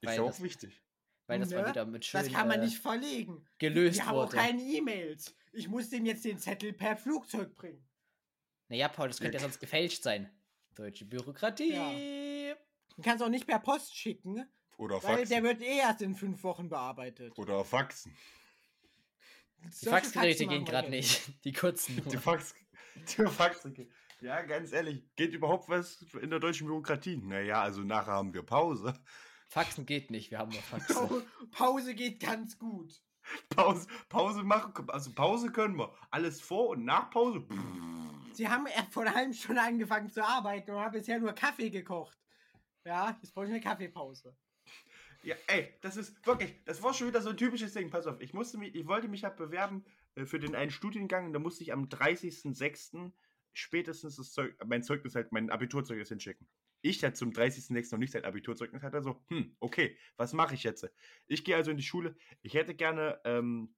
Ist 0.00 0.06
Weil 0.08 0.16
ja 0.16 0.22
auch 0.22 0.26
das- 0.28 0.42
wichtig. 0.42 0.82
Weil 1.28 1.40
das 1.40 1.50
mal 1.50 1.62
Ne? 1.62 1.68
wieder 1.70 1.84
mit 1.86 2.04
schön 2.04 2.20
Das 2.22 2.32
kann 2.32 2.46
man 2.46 2.60
äh, 2.60 2.64
nicht 2.66 2.78
verlegen. 2.78 3.44
gelöst 3.58 3.96
Wir 3.98 4.06
haben 4.06 4.16
auch 4.18 4.30
keine 4.32 4.62
E-Mails. 4.62 5.34
Ich 5.52 5.66
muss 5.68 5.90
dem 5.90 6.06
jetzt 6.06 6.24
den 6.24 6.38
Zettel 6.38 6.72
per 6.72 6.96
Flugzeug 6.96 7.52
bringen. 7.56 7.84
Naja, 8.68 8.88
Paul, 8.88 9.08
das 9.08 9.18
könnte 9.20 9.34
ja 9.36 9.40
sonst 9.42 9.60
gefälscht 9.60 10.02
sein. 10.02 10.30
Deutsche 10.74 11.04
Bürokratie. 11.04 12.54
Du 12.96 13.02
kannst 13.02 13.22
auch 13.22 13.28
nicht 13.28 13.46
per 13.46 13.58
Post 13.60 13.96
schicken, 13.96 14.44
Oder 14.78 14.96
weil 15.02 15.18
Faxen. 15.18 15.28
der 15.28 15.42
wird 15.42 15.62
eh 15.62 15.78
erst 15.78 16.02
in 16.02 16.14
fünf 16.14 16.42
Wochen 16.42 16.68
bearbeitet. 16.68 17.36
Oder 17.38 17.64
Faxen. 17.64 18.16
Die 19.82 19.86
Faxgeräte 19.86 20.46
gehen 20.46 20.64
gerade 20.64 20.90
nicht. 20.90 21.32
Die 21.44 21.52
kurzen. 21.52 21.96
Die 21.96 22.02
nur. 22.12 22.20
Fax. 22.20 22.54
Die 22.96 23.26
Faxen. 23.26 23.88
Ja, 24.20 24.40
ganz 24.42 24.72
ehrlich, 24.72 25.04
geht 25.16 25.32
überhaupt 25.34 25.68
was 25.68 26.02
in 26.20 26.30
der 26.30 26.40
deutschen 26.40 26.66
Bürokratie? 26.66 27.16
Naja, 27.18 27.62
also 27.62 27.82
nachher 27.82 28.12
haben 28.12 28.32
wir 28.32 28.42
Pause. 28.42 28.94
Faxen 29.48 29.86
geht 29.86 30.10
nicht, 30.10 30.30
wir 30.30 30.38
haben 30.38 30.50
nur 30.52 30.62
Faxen. 30.62 30.94
Pau- 30.96 31.22
Pause 31.52 31.94
geht 31.94 32.20
ganz 32.20 32.58
gut. 32.58 32.94
Pause, 33.50 33.86
Pause 34.08 34.42
machen, 34.44 34.88
also 34.90 35.12
Pause 35.12 35.50
können 35.52 35.76
wir. 35.78 35.92
Alles 36.10 36.40
vor 36.40 36.68
und 36.70 36.84
nach 36.84 37.10
Pause. 37.10 37.40
pff. 37.40 37.56
Sie 38.36 38.48
haben 38.48 38.66
vor 38.90 39.02
einer 39.02 39.14
halben 39.14 39.34
Stunde 39.34 39.62
angefangen 39.62 40.10
zu 40.10 40.24
arbeiten 40.24 40.70
und 40.70 40.80
haben 40.80 40.92
bisher 40.92 41.18
nur 41.18 41.32
Kaffee 41.32 41.70
gekocht. 41.70 42.18
Ja, 42.84 43.18
jetzt 43.20 43.34
brauche 43.34 43.46
ich 43.46 43.50
eine 43.50 43.60
Kaffeepause. 43.60 44.36
Ja, 45.22 45.34
ey, 45.48 45.74
das 45.80 45.96
ist 45.96 46.24
wirklich, 46.24 46.54
das 46.64 46.82
war 46.82 46.94
schon 46.94 47.08
wieder 47.08 47.20
so 47.20 47.30
ein 47.30 47.36
typisches 47.36 47.72
Ding. 47.72 47.90
Pass 47.90 48.06
auf, 48.06 48.20
ich 48.20 48.32
musste 48.32 48.58
mich, 48.58 48.74
ich 48.76 48.86
wollte 48.86 49.08
mich 49.08 49.22
ja 49.22 49.30
bewerben 49.30 49.84
äh, 50.14 50.24
für 50.24 50.38
den 50.38 50.54
einen 50.54 50.70
Studiengang 50.70 51.26
und 51.26 51.32
da 51.32 51.40
musste 51.40 51.64
ich 51.64 51.72
am 51.72 51.86
30.06. 51.86 53.10
spätestens 53.52 54.16
das 54.16 54.32
Zeug, 54.32 54.54
mein 54.64 54.84
Zeugnis 54.84 55.16
halt, 55.16 55.32
mein 55.32 55.50
Abiturzeugnis 55.50 56.10
hinschicken. 56.10 56.46
Ich 56.82 57.02
hatte 57.02 57.14
zum 57.14 57.30
30.06. 57.30 57.92
noch 57.92 57.98
nicht 57.98 58.12
sein 58.12 58.24
Abiturzeugnis, 58.24 58.82
hatte 58.82 59.02
so, 59.02 59.20
hm, 59.28 59.56
okay, 59.58 59.98
was 60.16 60.32
mache 60.32 60.54
ich 60.54 60.62
jetzt? 60.62 60.88
Ich 61.26 61.44
gehe 61.44 61.56
also 61.56 61.72
in 61.72 61.76
die 61.76 61.82
Schule. 61.82 62.14
Ich 62.42 62.54
hätte 62.54 62.76
gerne 62.76 63.20
ähm, 63.24 63.74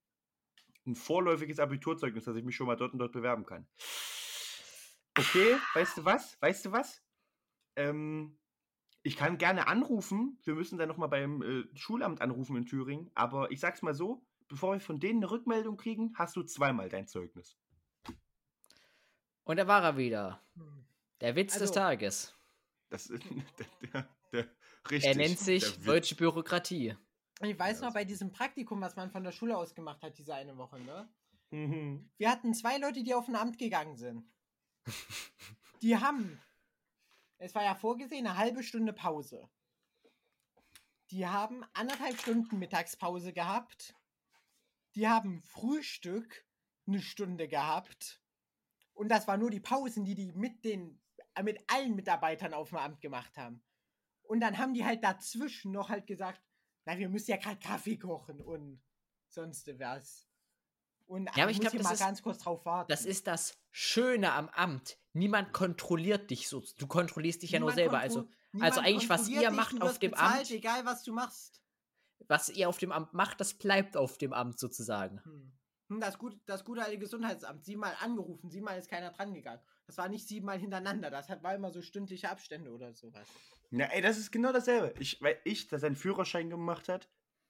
ein 0.87 0.97
vorläufiges 0.97 1.61
Abiturzeugnis, 1.61 2.25
dass 2.25 2.37
ich 2.37 2.45
mich 2.45 2.57
schon 2.57 2.67
mal 2.67 2.77
dort 2.77 2.93
und 2.93 2.99
dort 2.99 3.13
bewerben 3.13 3.47
kann. 3.47 3.67
Okay, 5.19 5.57
weißt 5.75 5.99
du 5.99 6.05
was? 6.05 6.41
Weißt 6.41 6.65
du 6.67 6.73
was? 6.73 7.03
Ähm, 7.77 8.39
ich 9.03 9.17
kann 9.17 9.39
gerne 9.39 9.67
anrufen. 9.69 10.39
Wir 10.45 10.55
müssen 10.55 10.79
dann 10.79 10.89
nochmal 10.89 11.09
beim 11.09 11.43
äh, 11.43 11.65
Schulamt 11.77 12.21
anrufen 12.21 12.57
in 12.57 12.67
Thüringen. 12.67 13.11
Aber 13.15 13.51
ich 13.51 13.61
sag's 13.61 13.83
mal 13.83 13.95
so: 13.95 14.25
Bevor 14.49 14.73
wir 14.75 14.81
von 14.81 15.01
denen 15.01 15.19
eine 15.21 15.31
Rückmeldung 15.31 15.77
kriegen, 15.77 16.13
hast 16.17 16.37
du 16.37 16.43
zweimal 16.43 16.89
dein 16.89 17.07
Zeugnis. 17.07 17.57
Und 19.45 19.57
da 19.57 19.67
war 19.67 19.83
er 19.83 19.97
wieder. 19.97 20.43
Hm. 20.55 20.85
Der 21.21 21.35
Witz 21.37 21.55
des 21.55 21.63
Also- 21.63 21.75
Tages. 21.75 22.35
Das 22.91 23.07
ist 23.07 23.23
der, 23.59 23.67
der, 23.93 24.09
der 24.33 24.49
richtig. 24.91 25.05
Er 25.11 25.17
nennt 25.17 25.39
sich. 25.39 25.79
Deutsche 25.85 26.15
Bürokratie. 26.15 26.97
Ich 27.43 27.59
weiß 27.59 27.83
noch, 27.83 27.93
bei 27.95 28.05
diesem 28.05 28.33
Praktikum, 28.33 28.81
was 28.81 28.97
man 28.97 29.11
von 29.11 29.23
der 29.23 29.31
Schule 29.33 29.57
aus 29.57 29.75
gemacht 29.75 30.03
hat, 30.03 30.19
diese 30.19 30.35
eine 30.35 30.57
Woche, 30.57 30.81
ne? 30.81 31.09
Mhm. 31.51 32.11
Wir 32.19 32.31
hatten 32.31 32.53
zwei 32.53 32.79
Leute, 32.79 33.03
die 33.05 33.15
auf 33.15 33.29
ein 33.29 33.37
Amt 33.37 33.59
gegangen 33.59 33.97
sind. 33.97 34.25
Die 35.83 35.97
haben, 35.97 36.41
es 37.39 37.55
war 37.55 37.63
ja 37.63 37.75
vorgesehen, 37.75 38.27
eine 38.27 38.37
halbe 38.37 38.63
Stunde 38.63 38.93
Pause. 38.93 39.49
Die 41.11 41.27
haben 41.27 41.65
anderthalb 41.73 42.21
Stunden 42.21 42.59
Mittagspause 42.59 43.33
gehabt. 43.33 43.95
Die 44.95 45.09
haben 45.09 45.43
Frühstück 45.43 46.45
eine 46.87 47.01
Stunde 47.01 47.49
gehabt. 47.49 48.21
Und 48.95 49.09
das 49.09 49.29
war 49.29 49.37
nur 49.37 49.51
die 49.51 49.61
Pausen, 49.61 50.05
die 50.05 50.15
die 50.15 50.33
mit 50.33 50.65
den, 50.65 51.01
mit 51.43 51.59
allen 51.71 51.95
Mitarbeitern 51.95 52.53
auf 52.53 52.71
dem 52.71 52.79
Amt 52.79 53.01
gemacht 53.01 53.37
haben. 53.39 53.63
Und 54.23 54.41
dann 54.41 54.59
haben 54.59 54.75
die 54.75 54.85
halt 54.85 55.03
dazwischen 55.03 55.73
noch 55.73 55.89
halt 55.89 56.07
gesagt, 56.07 56.43
na, 56.85 56.99
wir 56.99 57.09
müssen 57.09 57.31
ja 57.31 57.37
gerade 57.37 57.59
Kaffee 57.59 57.99
kochen 57.99 58.41
und 58.41 58.83
sonst 59.29 59.67
was. 59.79 60.28
Und 61.09 61.25
Ja, 61.37 61.43
aber 61.45 61.51
ich 61.51 61.57
muss 61.57 61.63
glaub, 61.63 61.73
hier 61.73 61.79
das 61.81 61.89
mal 61.89 61.95
ist- 61.95 62.01
ganz 62.01 62.23
kurz 62.23 62.39
drauf 62.39 62.65
warten. 62.67 62.91
Das 62.91 63.05
ist 63.07 63.27
das 63.27 63.59
Schöne 63.71 64.33
am 64.33 64.49
Amt. 64.51 64.99
Niemand 65.15 65.53
kontrolliert 65.53 66.31
dich 66.31 66.49
so. 66.49 66.63
Du 66.79 66.87
kontrollierst 66.87 67.43
dich 67.43 67.51
ja 67.53 67.59
nur 67.61 67.71
Niemand 67.71 67.77
selber. 67.79 67.99
Also, 67.99 68.29
niemand 68.53 68.73
also 68.73 68.81
eigentlich, 68.87 69.09
was 69.09 69.27
ihr 69.29 69.41
dich, 69.49 69.51
macht 69.57 69.81
auf 69.83 69.99
dem 69.99 70.11
bezahlt, 70.13 70.41
Amt, 70.41 70.51
Egal, 70.51 70.85
was 70.85 71.03
du 71.03 71.13
machst. 71.15 71.63
was 72.29 72.51
ihr 72.51 72.69
auf 72.69 72.77
dem 72.79 72.93
Amt 72.93 73.15
macht, 73.15 73.41
das 73.41 73.55
bleibt 73.55 73.97
auf 73.97 74.19
dem 74.19 74.33
Amt 74.35 74.59
sozusagen. 74.59 75.21
Hm. 75.25 75.53
Hm, 75.91 76.01
Das, 76.01 76.19
gut, 76.19 76.39
das 76.45 76.63
gute 76.65 76.83
alte 76.85 76.99
Gesundheitsamt. 76.99 77.65
Siebenmal 77.65 77.95
angerufen, 78.01 78.51
siebenmal 78.51 78.79
ist 78.79 78.91
keiner 78.91 79.11
dran 79.11 79.33
gegangen. 79.33 79.63
Das 79.87 79.97
war 79.97 80.09
nicht 80.11 80.29
siebenmal 80.29 80.59
hintereinander. 80.59 81.11
Das 81.11 81.31
hat, 81.31 81.43
war 81.43 81.55
immer 81.55 81.71
so 81.71 81.81
stündliche 81.81 82.29
Abstände 82.29 82.71
oder 82.71 82.93
sowas. 82.93 83.27
Ja, 83.71 83.87
ey, 83.87 84.03
das 84.03 84.19
ist 84.19 84.31
genau 84.31 84.53
dasselbe. 84.53 84.93
Ich, 85.01 85.23
weil 85.23 85.41
ich, 85.45 85.69
der 85.69 85.79
seinen 85.79 85.97
Führerschein 85.97 86.51
gemacht 86.51 86.91
hat, 86.91 87.09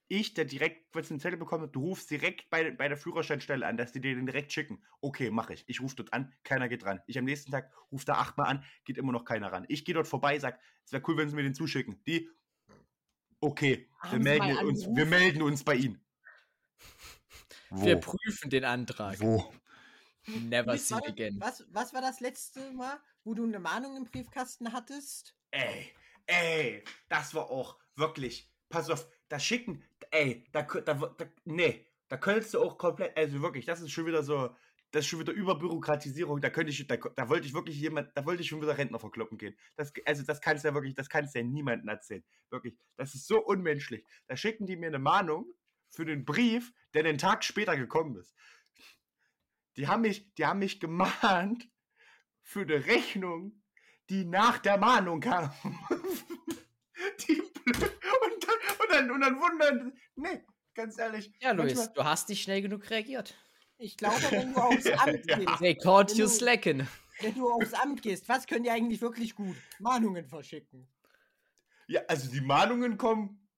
ich, 0.09 0.35
der 0.35 0.45
direkt 0.45 0.91
kurz 0.93 1.11
einen 1.11 1.21
Zettel 1.21 1.39
bekommen 1.39 1.65
hat, 1.65 1.77
du 1.77 1.81
rufst 1.81 2.11
direkt 2.11 2.49
bei, 2.51 2.71
bei 2.71 2.89
der 2.89 2.97
Führerscheinstelle 2.97 3.67
an, 3.67 3.77
dass 3.77 3.93
die 3.93 4.01
dir 4.01 4.15
den 4.15 4.27
direkt 4.27 4.53
schicken. 4.53 4.83
Okay, 5.01 5.31
mache 5.31 5.55
ich. 5.55 5.65
Ich 5.67 5.81
rufe 5.81 5.97
dort 5.97 6.13
an, 6.13 6.33
keiner 6.45 6.69
geht 6.69 6.85
ran. 6.85 7.01
Ich 7.07 7.19
am 7.19 7.25
nächsten 7.25 7.51
Tag 7.51 7.73
rufe 7.93 8.05
da 8.07 8.15
achtmal 8.15 8.49
an, 8.49 8.65
geht 8.85 8.99
immer 8.99 9.13
noch 9.13 9.25
keiner 9.25 9.53
ran. 9.53 9.65
Ich 9.69 9.85
gehe 9.85 9.95
dort 9.95 10.09
vorbei, 10.09 10.39
sag, 10.39 10.59
es 10.85 10.93
wäre 10.93 11.03
cool, 11.07 11.17
wenn 11.17 11.29
sie 11.29 11.37
mir 11.37 11.43
den 11.43 11.55
zuschicken. 11.55 12.03
Die, 12.07 12.31
okay, 13.41 13.89
wir 14.03 14.11
Haben 14.11 14.23
melden, 14.23 14.59
uns, 14.67 14.87
wir 14.87 15.07
melden 15.07 15.43
uns 15.43 15.63
bei 15.63 15.75
Ihnen. 15.75 16.05
Wir 17.71 17.97
prüfen 17.97 18.49
den 18.49 18.65
Antrag. 18.65 19.21
Wo? 19.21 19.53
Never 20.27 20.73
warte, 20.73 21.09
again. 21.09 21.37
Was, 21.41 21.65
was 21.71 21.93
war 21.93 22.01
das 22.01 22.21
letzte 22.21 22.73
Mal, 22.73 22.99
wo 23.25 23.35
du 23.35 23.45
eine 23.45 23.59
Mahnung 23.59 23.97
im 23.97 24.05
Briefkasten 24.05 24.73
hattest? 24.73 25.35
Ey, 25.51 25.93
ey, 26.27 26.85
das 27.09 27.35
war 27.35 27.51
auch 27.51 27.79
wirklich, 27.95 28.51
pass 28.69 28.91
auf, 28.91 29.07
da 29.29 29.39
schicken, 29.39 29.85
ey, 30.11 30.45
da, 30.53 30.63
da, 30.63 30.95
da 30.95 31.27
nee, 31.45 31.87
da 32.09 32.17
könntest 32.17 32.55
du 32.55 32.61
auch 32.61 32.79
komplett, 32.79 33.17
also 33.17 33.43
wirklich, 33.43 33.67
das 33.67 33.81
ist 33.81 33.91
schon 33.91 34.07
wieder 34.07 34.23
so, 34.23 34.55
das 34.91 35.05
ist 35.05 35.09
schon 35.09 35.21
wieder 35.21 35.33
Überbürokratisierung, 35.33 36.41
da 36.41 36.51
könnte 36.51 36.71
ich, 36.71 36.87
da, 36.87 36.97
da 36.97 37.29
wollte 37.29 37.47
ich 37.47 37.55
wirklich 37.55 37.79
jemand, 37.79 38.11
da 38.17 38.25
wollte 38.25 38.43
ich 38.43 38.49
schon 38.49 38.63
wieder 38.63 38.79
Rentner 38.79 38.99
verkloppen 38.99 39.37
gehen. 39.37 39.57
Das, 39.77 39.93
also 40.07 40.23
das 40.25 40.41
kannst 40.41 40.65
du 40.65 40.69
ja 40.69 40.75
wirklich, 40.75 40.95
das 40.95 41.09
kannst 41.09 41.35
du 41.35 41.41
ja 41.41 41.45
niemandem 41.45 41.89
erzählen. 41.89 42.25
Wirklich, 42.51 42.79
das 42.97 43.15
ist 43.15 43.27
so 43.27 43.45
unmenschlich. 43.45 44.07
Da 44.27 44.37
schicken 44.37 44.67
die 44.67 44.77
mir 44.77 44.87
eine 44.87 44.99
Mahnung 44.99 45.53
für 45.91 46.07
den 46.07 46.25
Brief, 46.25 46.73
der 46.95 47.03
den 47.03 47.19
Tag 47.19 47.45
später 47.45 47.77
gekommen 47.77 48.17
ist. 48.17 48.35
Die 49.77 49.87
haben 49.87 50.03
mich, 50.03 50.35
die 50.35 50.47
haben 50.47 50.59
mich 50.59 50.81
gemahnt 50.81 51.69
für 52.43 52.63
eine 52.63 52.87
Rechnung, 52.87 53.63
die 54.09 54.25
nach 54.25 54.59
der 54.59 54.79
Mahnung 54.79 55.21
kam. 55.21 55.53
die 57.29 57.43
blöd. 57.65 57.98
Und 59.01 59.09
dann, 59.09 59.11
und 59.11 59.21
dann, 59.21 59.35
und 59.35 59.59
dann 59.61 59.71
wundern. 59.71 59.93
Nee, 60.17 60.45
ganz 60.75 60.99
ehrlich. 60.99 61.33
Ja, 61.41 61.53
Luis, 61.53 61.75
manchmal- 61.75 61.95
du 61.95 62.05
hast 62.05 62.29
nicht 62.29 62.43
schnell 62.43 62.63
genug 62.63 62.89
reagiert. 62.91 63.35
Ich 63.79 63.97
glaube, 63.97 64.17
wenn 64.31 64.53
du 64.53 64.61
aufs 64.61 64.87
Amt 65.07 65.27
Ja. 65.27 65.37
gehst, 65.39 65.59
They 65.61 65.75
caught 65.77 66.11
Wenn 66.11 66.17
you 66.19 66.25
du- 66.27 66.31
slacking. 66.31 66.89
wenn 67.21 67.35
du 67.35 67.49
aufs 67.51 67.75
Amt 67.75 68.03
gehst, 68.03 68.29
was 68.29 68.47
können 68.47 68.65
die 68.65 68.71
eigentlich 68.71 69.01
wirklich 69.01 69.35
gut? 69.35 69.57
Mahnungen 69.79 70.27
verschicken. 70.27 70.89
Ja, 71.87 72.01
also 72.09 72.31
die 72.31 72.41
Mahnungen 72.41 72.97
kommen 72.99 73.49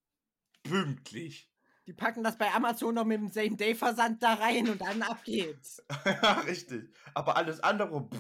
pünktlich. 0.63 1.51
Die 1.87 1.93
packen 1.95 2.23
das 2.23 2.37
bei 2.39 2.53
Amazon 2.53 2.95
noch 2.95 3.05
mit 3.05 3.19
dem 3.19 3.29
Same-Day-Versand 3.29 4.23
da 4.23 4.35
rein 4.35 4.69
und 4.69 4.81
dann 4.81 5.03
ab 5.03 5.25
geht's. 5.25 5.83
ja, 6.05 6.33
richtig. 6.47 6.95
Aber 7.15 7.37
alles 7.37 7.61
andere. 7.61 8.03
Pff. 8.09 8.19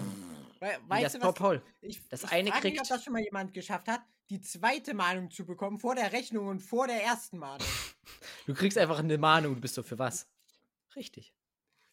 Weißt 0.60 1.14
das 1.14 1.20
du, 1.20 1.32
Paul. 1.32 1.62
ich, 1.80 2.06
Das 2.08 2.24
ich 2.24 2.30
eine 2.32 2.50
frag 2.50 2.62
mich, 2.64 2.72
ob 2.72 2.78
kriegt- 2.78 2.90
das 2.90 3.04
schon 3.04 3.12
mal 3.14 3.22
jemand 3.22 3.54
geschafft 3.54 3.88
hat, 3.88 4.02
die 4.28 4.40
zweite 4.40 4.94
Mahnung 4.94 5.30
zu 5.30 5.44
bekommen 5.46 5.78
vor 5.78 5.94
der 5.94 6.12
Rechnung 6.12 6.48
und 6.48 6.60
vor 6.60 6.86
der 6.86 7.02
ersten 7.02 7.38
Mahnung. 7.38 7.66
Du 8.46 8.54
kriegst 8.54 8.76
einfach 8.78 8.98
eine 8.98 9.16
Mahnung. 9.18 9.54
Du 9.54 9.60
bist 9.60 9.74
so 9.74 9.82
für 9.82 9.98
was? 9.98 10.28
Richtig. 10.96 11.32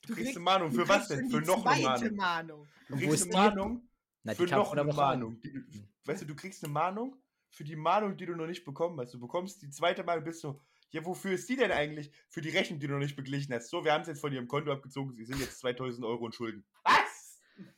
Du 0.08 0.14
kriegst 0.16 0.32
eine 0.32 0.40
Mahnung. 0.40 0.72
du 0.72 0.78
Für 0.80 0.88
was 0.90 1.08
kriegst 1.08 1.12
denn? 1.12 1.30
Für 1.30 1.42
noch 1.42 1.66
eine 1.66 1.84
Mahnung. 1.84 2.16
Mahnung. 2.16 2.68
Du 2.88 2.94
Und 2.94 3.02
wo 3.02 3.06
kriegst 3.08 3.26
ist 3.26 3.36
eine 3.36 3.50
die? 3.52 3.56
Mahnung 3.56 3.90
Na, 4.24 4.34
für 4.34 4.46
noch 4.46 4.72
eine. 4.74 4.84
Mahnung. 4.94 5.40
Die, 5.42 5.52
du- 5.54 5.64
weißt 6.06 6.22
du, 6.24 6.26
du 6.26 6.36
kriegst 6.36 6.64
eine 6.64 6.74
Mahnung 6.74 7.16
für 7.50 7.64
die 7.64 7.76
Mahnung, 7.76 8.18
die 8.18 8.26
du 8.26 8.36
noch 8.36 8.48
nicht 8.48 8.66
bekommen 8.66 9.00
hast. 9.00 9.14
Du 9.14 9.20
bekommst 9.20 9.62
die 9.62 9.70
zweite 9.70 10.04
Mahnung, 10.04 10.24
bist 10.24 10.42
so, 10.42 10.62
ja, 10.90 11.06
wofür 11.06 11.34
ist 11.34 11.48
die 11.50 11.56
denn 11.58 11.72
eigentlich? 11.72 12.12
Für 12.30 12.42
die 12.42 12.50
Rechnung, 12.50 12.80
die 12.80 12.88
du 12.88 12.94
noch 12.94 13.00
nicht 13.00 13.16
beglichen 13.16 13.54
hast. 13.54 13.70
So, 13.70 13.84
wir 13.84 13.94
haben 13.94 14.02
es 14.02 14.08
jetzt 14.08 14.22
von 14.22 14.32
ihrem 14.34 14.48
Konto 14.48 14.72
abgezogen, 14.72 15.14
sie 15.14 15.26
sind 15.26 15.40
jetzt 15.40 15.60
2000 15.60 16.06
Euro 16.06 16.26
in 16.26 16.32
Schulden. 16.32 16.66
Was? 16.84 16.94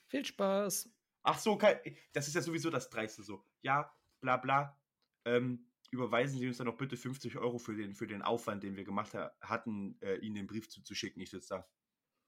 Viel 0.08 0.26
Spaß. 0.26 0.90
Ach 1.24 1.38
so, 1.38 1.58
kein, 1.58 1.80
das 2.14 2.28
ist 2.28 2.36
ja 2.36 2.42
sowieso 2.42 2.70
das 2.70 2.90
Dreiste 2.90 3.24
so. 3.24 3.44
Ja, 3.62 3.94
bla 4.22 4.38
bla. 4.38 4.80
Ähm, 5.26 5.70
überweisen 5.92 6.40
Sie 6.40 6.48
uns 6.48 6.58
dann 6.58 6.68
noch 6.68 6.78
bitte 6.78 6.98
50 6.98 7.38
Euro 7.38 7.58
für 7.58 7.76
den, 7.76 7.94
für 7.96 8.08
den 8.08 8.22
Aufwand, 8.22 8.64
den 8.64 8.76
wir 8.76 8.84
gemacht 8.84 9.14
ha 9.14 9.32
hatten, 9.42 10.00
äh, 10.02 10.16
Ihnen 10.18 10.36
den 10.36 10.48
Brief 10.48 10.70
zuzuschicken. 10.70 11.22
Ich 11.22 11.30
sitze 11.30 11.56
da. 11.56 11.70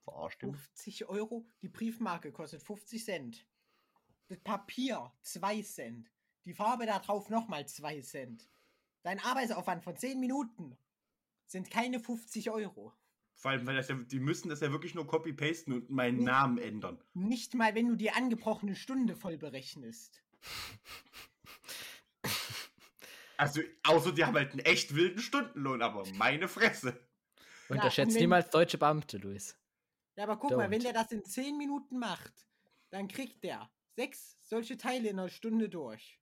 Verarscht. 0.03 0.41
du? 0.41 0.53
50 0.53 1.05
Euro, 1.09 1.47
die 1.61 1.69
Briefmarke 1.69 2.31
kostet 2.31 2.63
50 2.63 3.05
Cent. 3.05 3.47
Das 4.27 4.39
Papier 4.39 5.13
2 5.21 5.61
Cent. 5.61 6.11
Die 6.45 6.53
Farbe 6.53 6.85
da 6.85 6.99
drauf 6.99 7.29
nochmal 7.29 7.67
2 7.67 8.01
Cent. 8.01 8.49
Dein 9.03 9.19
Arbeitsaufwand 9.19 9.83
von 9.83 9.95
10 9.95 10.19
Minuten 10.19 10.77
sind 11.45 11.69
keine 11.69 11.99
50 11.99 12.49
Euro. 12.49 12.93
Vor 13.41 13.49
allem, 13.49 13.65
weil 13.65 13.75
das 13.75 13.87
ja, 13.87 13.95
die 13.95 14.19
müssen 14.19 14.49
das 14.49 14.59
ja 14.59 14.71
wirklich 14.71 14.93
nur 14.93 15.07
copy-pasten 15.07 15.73
und 15.73 15.89
meinen 15.89 16.19
Nee. 16.19 16.25
Namen 16.25 16.59
ändern. 16.59 17.03
Nicht 17.15 17.55
mal, 17.55 17.73
wenn 17.73 17.87
du 17.87 17.95
die 17.95 18.11
angebrochene 18.11 18.75
Stunde 18.75 19.15
voll 19.15 19.39
berechnest. 19.39 20.21
Also, 23.37 23.61
außer 23.81 24.11
die 24.11 24.23
haben 24.25 24.35
halt 24.35 24.51
einen 24.51 24.59
echt 24.59 24.93
wilden 24.93 25.19
Stundenlohn, 25.19 25.81
aber 25.81 26.05
meine 26.13 26.47
Fresse. 26.47 27.03
Unterschätzt 27.67 28.13
wenn- 28.13 28.21
niemals 28.21 28.51
deutsche 28.51 28.77
Beamte, 28.77 29.17
Luis. 29.17 29.57
Ja, 30.15 30.25
aber 30.25 30.37
guck 30.37 30.51
mal, 30.51 30.69
wenn 30.69 30.79
Don't. 30.81 30.83
der 30.83 30.93
das 30.93 31.11
in 31.11 31.25
10 31.25 31.57
Minuten 31.57 31.97
macht, 31.97 32.45
dann 32.91 33.07
kriegt 33.07 33.43
der 33.43 33.71
sechs 33.95 34.37
solche 34.41 34.77
Teile 34.77 35.09
in 35.09 35.17
einer 35.17 35.29
Stunde 35.29 35.67
durch. 35.67 36.19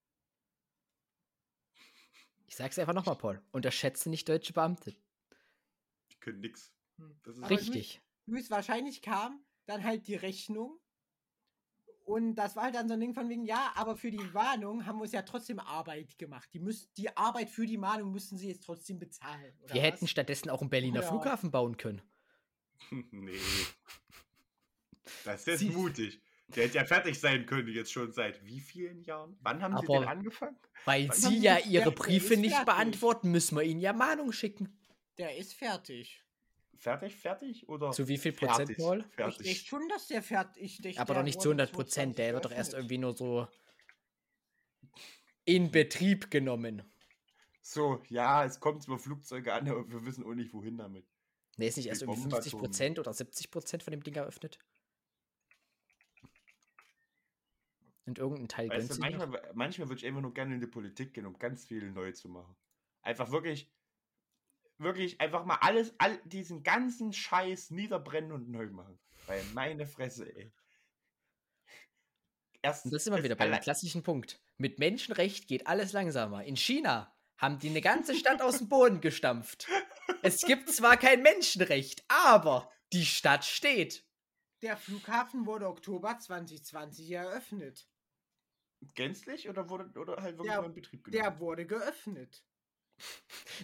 Ich 2.47 2.55
sag's 2.55 2.79
einfach 2.79 2.93
nochmal, 2.93 3.17
Paul. 3.17 3.43
Unterschätze 3.51 4.09
nicht 4.09 4.29
deutsche 4.29 4.53
Beamte. 4.53 4.95
Die 6.11 6.19
können 6.21 6.39
nix. 6.39 6.71
Hm. 6.99 7.19
Das 7.23 7.35
ist 7.37 7.43
Aber 7.43 7.49
Richtig. 7.51 8.01
Luis, 8.25 8.49
wahrscheinlich 8.51 9.01
kam 9.01 9.43
dann 9.65 9.83
halt 9.83 10.07
die 10.07 10.15
Rechnung. 10.15 10.77
Und 12.05 12.35
das 12.35 12.55
war 12.55 12.63
halt 12.63 12.75
dann 12.75 12.87
so 12.87 12.95
ein 12.95 12.99
Ding 12.99 13.13
von 13.13 13.29
wegen, 13.29 13.45
ja, 13.45 13.71
aber 13.75 13.95
für 13.95 14.09
die 14.09 14.17
Mahnung 14.33 14.85
haben 14.87 14.97
wir 14.97 15.03
uns 15.03 15.11
ja 15.11 15.21
trotzdem 15.21 15.59
Arbeit 15.59 16.17
gemacht. 16.17 16.49
Die, 16.53 16.59
müssen, 16.59 16.89
die 16.97 17.15
Arbeit 17.15 17.51
für 17.51 17.67
die 17.67 17.77
Mahnung 17.77 18.11
müssen 18.11 18.35
sie 18.35 18.47
jetzt 18.47 18.63
trotzdem 18.63 18.97
bezahlen. 18.97 19.53
Oder 19.61 19.75
Wir 19.75 19.81
was? 19.83 19.87
hätten 19.91 20.07
stattdessen 20.07 20.49
auch 20.49 20.61
einen 20.61 20.71
Berliner 20.71 21.01
Ja. 21.01 21.07
Flughafen 21.07 21.51
bauen 21.51 21.77
können. 21.77 22.01
nee. 23.11 23.37
Das 25.25 25.41
ist 25.41 25.47
jetzt 25.47 25.59
Sie- 25.59 25.69
mutig. 25.69 26.19
Der 26.55 26.63
hätte 26.65 26.77
ja 26.77 26.85
fertig 26.85 27.19
sein 27.19 27.45
können, 27.45 27.67
jetzt 27.67 27.91
schon 27.91 28.11
seit 28.11 28.43
wie 28.43 28.59
vielen 28.59 29.03
Jahren? 29.03 29.37
Wann 29.41 29.61
haben 29.61 29.77
sie 29.77 29.83
Aber- 29.85 29.99
den 29.99 30.07
angefangen? 30.07 30.57
Weil 30.85 31.07
Was 31.09 31.21
sie 31.21 31.37
ja 31.37 31.59
ihre 31.59 31.91
Briefe 31.91 32.37
nicht 32.37 32.51
fertig. 32.55 32.65
beantworten, 32.65 33.29
müssen 33.29 33.55
wir 33.55 33.61
ihnen 33.63 33.79
ja 33.81 33.93
Mahnung 33.93 34.31
schicken. 34.31 34.75
Der 35.19 35.37
ist 35.37 35.53
fertig. 35.53 36.23
Fertig, 36.79 37.17
fertig? 37.17 37.67
Oder? 37.67 37.91
Zu 37.91 38.07
wie 38.07 38.17
viel 38.17 38.31
Prozent, 38.31 38.69
fertig, 38.69 38.77
Paul? 38.77 39.05
Ich 39.17 39.37
denke 39.37 39.59
schon, 39.59 39.89
dass 39.89 40.07
der 40.07 40.23
fertig 40.23 40.85
ist. 40.85 40.97
Aber 40.97 41.13
doch 41.13 41.23
nicht 41.23 41.41
zu 41.41 41.49
wurde 41.49 41.63
100 41.63 41.73
Prozent. 41.73 42.17
Der 42.17 42.33
wird 42.33 42.45
doch 42.45 42.51
erst 42.51 42.73
irgendwie 42.73 42.97
nur 42.97 43.15
so 43.17 43.47
in 45.43 45.71
Betrieb 45.71 46.31
genommen. 46.31 46.83
So, 47.61 48.01
ja, 48.07 48.45
es 48.45 48.61
kommt 48.61 48.87
über 48.87 48.97
Flugzeuge 48.97 49.53
an, 49.53 49.67
aber 49.67 49.91
wir 49.91 50.05
wissen 50.05 50.23
auch 50.23 50.33
nicht, 50.33 50.53
wohin 50.53 50.77
damit. 50.77 51.05
Ne, 51.57 51.67
ist 51.67 51.75
nicht 51.75 51.87
erst 51.87 52.01
irgendwie 52.01 52.21
Bomben 52.21 52.31
50 52.31 52.53
Prozent 52.53 52.99
oder 52.99 53.13
70 53.13 53.51
Prozent 53.51 53.83
von 53.83 53.91
dem 53.91 54.01
Ding 54.01 54.15
eröffnet? 54.15 54.57
Und 58.05 58.17
irgendein 58.17 58.47
Teil 58.47 58.69
Weißt 58.69 58.95
du, 58.95 59.01
manchmal, 59.01 59.51
manchmal 59.53 59.89
würde 59.89 59.99
ich 59.99 60.07
einfach 60.07 60.21
nur 60.21 60.33
gerne 60.33 60.55
in 60.55 60.61
die 60.61 60.67
Politik 60.67 61.13
gehen, 61.13 61.25
um 61.25 61.37
ganz 61.37 61.65
viel 61.65 61.91
neu 61.91 62.13
zu 62.13 62.29
machen. 62.29 62.55
Einfach 63.01 63.31
wirklich, 63.31 63.69
wirklich 64.79 65.19
einfach 65.21 65.45
mal 65.45 65.57
alles, 65.61 65.93
all 65.97 66.17
diesen 66.25 66.63
ganzen 66.63 67.13
Scheiß 67.13 67.71
niederbrennen 67.71 68.31
und 68.31 68.49
neu 68.49 68.67
machen. 68.67 68.99
Weil 69.27 69.43
meine 69.53 69.85
Fresse, 69.85 70.25
ey. 70.35 70.51
Erstens, 72.61 72.91
das 72.91 73.03
ist 73.03 73.07
immer 73.07 73.23
wieder 73.23 73.35
bei 73.35 73.47
dem 73.47 73.59
klassischen 73.61 74.03
Punkt. 74.03 74.41
Mit 74.57 74.79
Menschenrecht 74.79 75.47
geht 75.47 75.67
alles 75.67 75.93
langsamer. 75.93 76.43
In 76.43 76.57
China 76.57 77.15
haben 77.37 77.59
die 77.59 77.69
eine 77.69 77.81
ganze 77.81 78.15
Stadt 78.15 78.41
aus 78.41 78.57
dem 78.57 78.67
Boden 78.67 78.99
gestampft. 78.99 79.67
Es 80.23 80.41
gibt 80.41 80.69
zwar 80.69 80.97
kein 80.97 81.21
Menschenrecht, 81.21 82.03
aber 82.09 82.69
die 82.91 83.05
Stadt 83.05 83.45
steht. 83.45 84.05
Der 84.61 84.75
Flughafen 84.75 85.45
wurde 85.45 85.67
Oktober 85.69 86.19
2020 86.19 87.11
eröffnet. 87.11 87.87
Gänzlich 88.95 89.47
oder 89.47 89.69
wurde 89.69 89.97
oder 89.97 90.21
halt 90.21 90.37
wirklich 90.37 90.51
Der- 90.51 90.57
nur 90.57 90.65
in 90.65 90.73
Betrieb 90.73 91.03
genommen? 91.05 91.23
Der 91.23 91.39
wurde 91.39 91.65
geöffnet. 91.65 92.43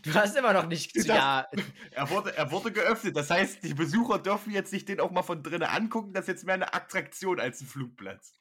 Du 0.03 0.13
hast 0.13 0.35
immer 0.35 0.53
noch 0.53 0.65
nicht. 0.67 0.95
Das- 0.95 1.05
Ja, 1.05 1.47
Er 1.91 2.09
wurde, 2.09 2.35
er 2.35 2.51
wurde 2.51 2.71
geöffnet. 2.71 3.15
Das 3.15 3.29
heißt, 3.29 3.63
die 3.63 3.73
Besucher 3.73 4.19
dürfen 4.19 4.51
jetzt 4.51 4.71
sich 4.71 4.85
den 4.85 4.99
auch 4.99 5.11
mal 5.11 5.23
von 5.23 5.41
drinnen 5.43 5.63
angucken. 5.69 6.13
Das 6.13 6.23
ist 6.23 6.27
jetzt 6.29 6.45
mehr 6.45 6.55
eine 6.55 6.73
Attraktion 6.73 7.39
als 7.39 7.61
ein 7.61 7.67
Flugplatz. 7.67 8.33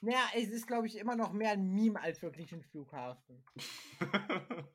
Naja, 0.00 0.24
es 0.34 0.48
ist, 0.48 0.66
glaube 0.66 0.86
ich, 0.88 0.98
immer 0.98 1.14
noch 1.16 1.32
mehr 1.32 1.52
ein 1.52 1.68
Meme 1.74 2.00
als 2.00 2.22
wirklich 2.22 2.52
ein 2.52 2.62
Flughafen. 2.62 3.44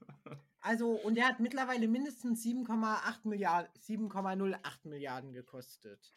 Also, 0.60 0.90
und 0.92 1.18
er 1.18 1.28
hat 1.30 1.40
mittlerweile 1.40 1.88
mindestens 1.88 2.44
7,8 2.44 3.20
Milliarden, 3.24 3.72
7,08 3.80 4.60
Milliarden 4.90 5.32
gekostet. 5.32 6.14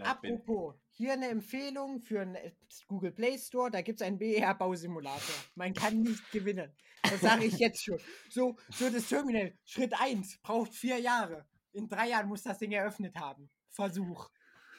Apropos, 0.00 0.74
hier 0.90 1.12
eine 1.12 1.28
Empfehlung 1.28 2.00
für 2.00 2.20
einen 2.20 2.36
Google 2.88 3.12
Play 3.12 3.38
Store, 3.38 3.70
da 3.70 3.80
gibt 3.82 4.00
es 4.00 4.06
einen 4.06 4.18
BER-Bausimulator. 4.18 5.34
Man 5.54 5.72
kann 5.72 6.02
nicht 6.02 6.30
gewinnen. 6.32 6.72
Das 7.02 7.20
sage 7.20 7.44
ich 7.44 7.58
jetzt 7.58 7.84
schon. 7.84 7.98
So, 8.28 8.56
so 8.70 8.90
das 8.90 9.08
Terminal, 9.08 9.56
Schritt 9.64 9.92
1, 9.98 10.38
braucht 10.42 10.74
vier 10.74 10.98
Jahre. 10.98 11.46
In 11.72 11.88
drei 11.88 12.08
Jahren 12.08 12.28
muss 12.28 12.42
das 12.42 12.58
Ding 12.58 12.72
eröffnet 12.72 13.14
haben. 13.16 13.50
Versuch. 13.70 14.30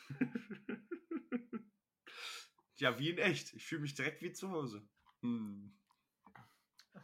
ja, 2.78 2.98
wie 3.00 3.10
in 3.12 3.18
echt. 3.18 3.54
Ich 3.54 3.66
fühle 3.66 3.82
mich 3.82 3.94
direkt 3.94 4.22
wie 4.22 4.32
zu 4.34 4.50
Hause. 4.52 4.88
Hm. 5.22 5.78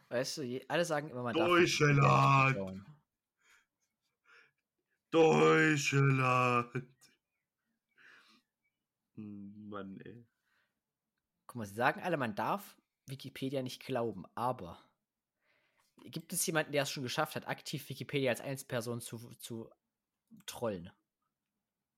weißt 0.08 0.38
du, 0.38 0.42
je- 0.42 0.64
alle 0.68 0.84
sagen 0.84 1.08
immer, 1.08 1.22
man 1.22 1.34
Deutschland! 1.34 2.84
Deutschland! 5.10 6.91
Mann, 9.16 10.00
ey. 10.00 10.26
Guck 11.46 11.56
mal, 11.56 11.66
sie 11.66 11.74
sagen 11.74 12.00
alle, 12.02 12.16
man 12.16 12.34
darf 12.34 12.76
Wikipedia 13.06 13.62
nicht 13.62 13.84
glauben, 13.84 14.24
aber 14.34 14.82
gibt 16.04 16.32
es 16.32 16.46
jemanden, 16.46 16.72
der 16.72 16.82
es 16.82 16.90
schon 16.90 17.02
geschafft 17.02 17.36
hat, 17.36 17.46
aktiv 17.46 17.88
Wikipedia 17.88 18.30
als 18.30 18.40
Einzelperson 18.40 19.00
zu, 19.00 19.18
zu 19.34 19.70
trollen? 20.46 20.90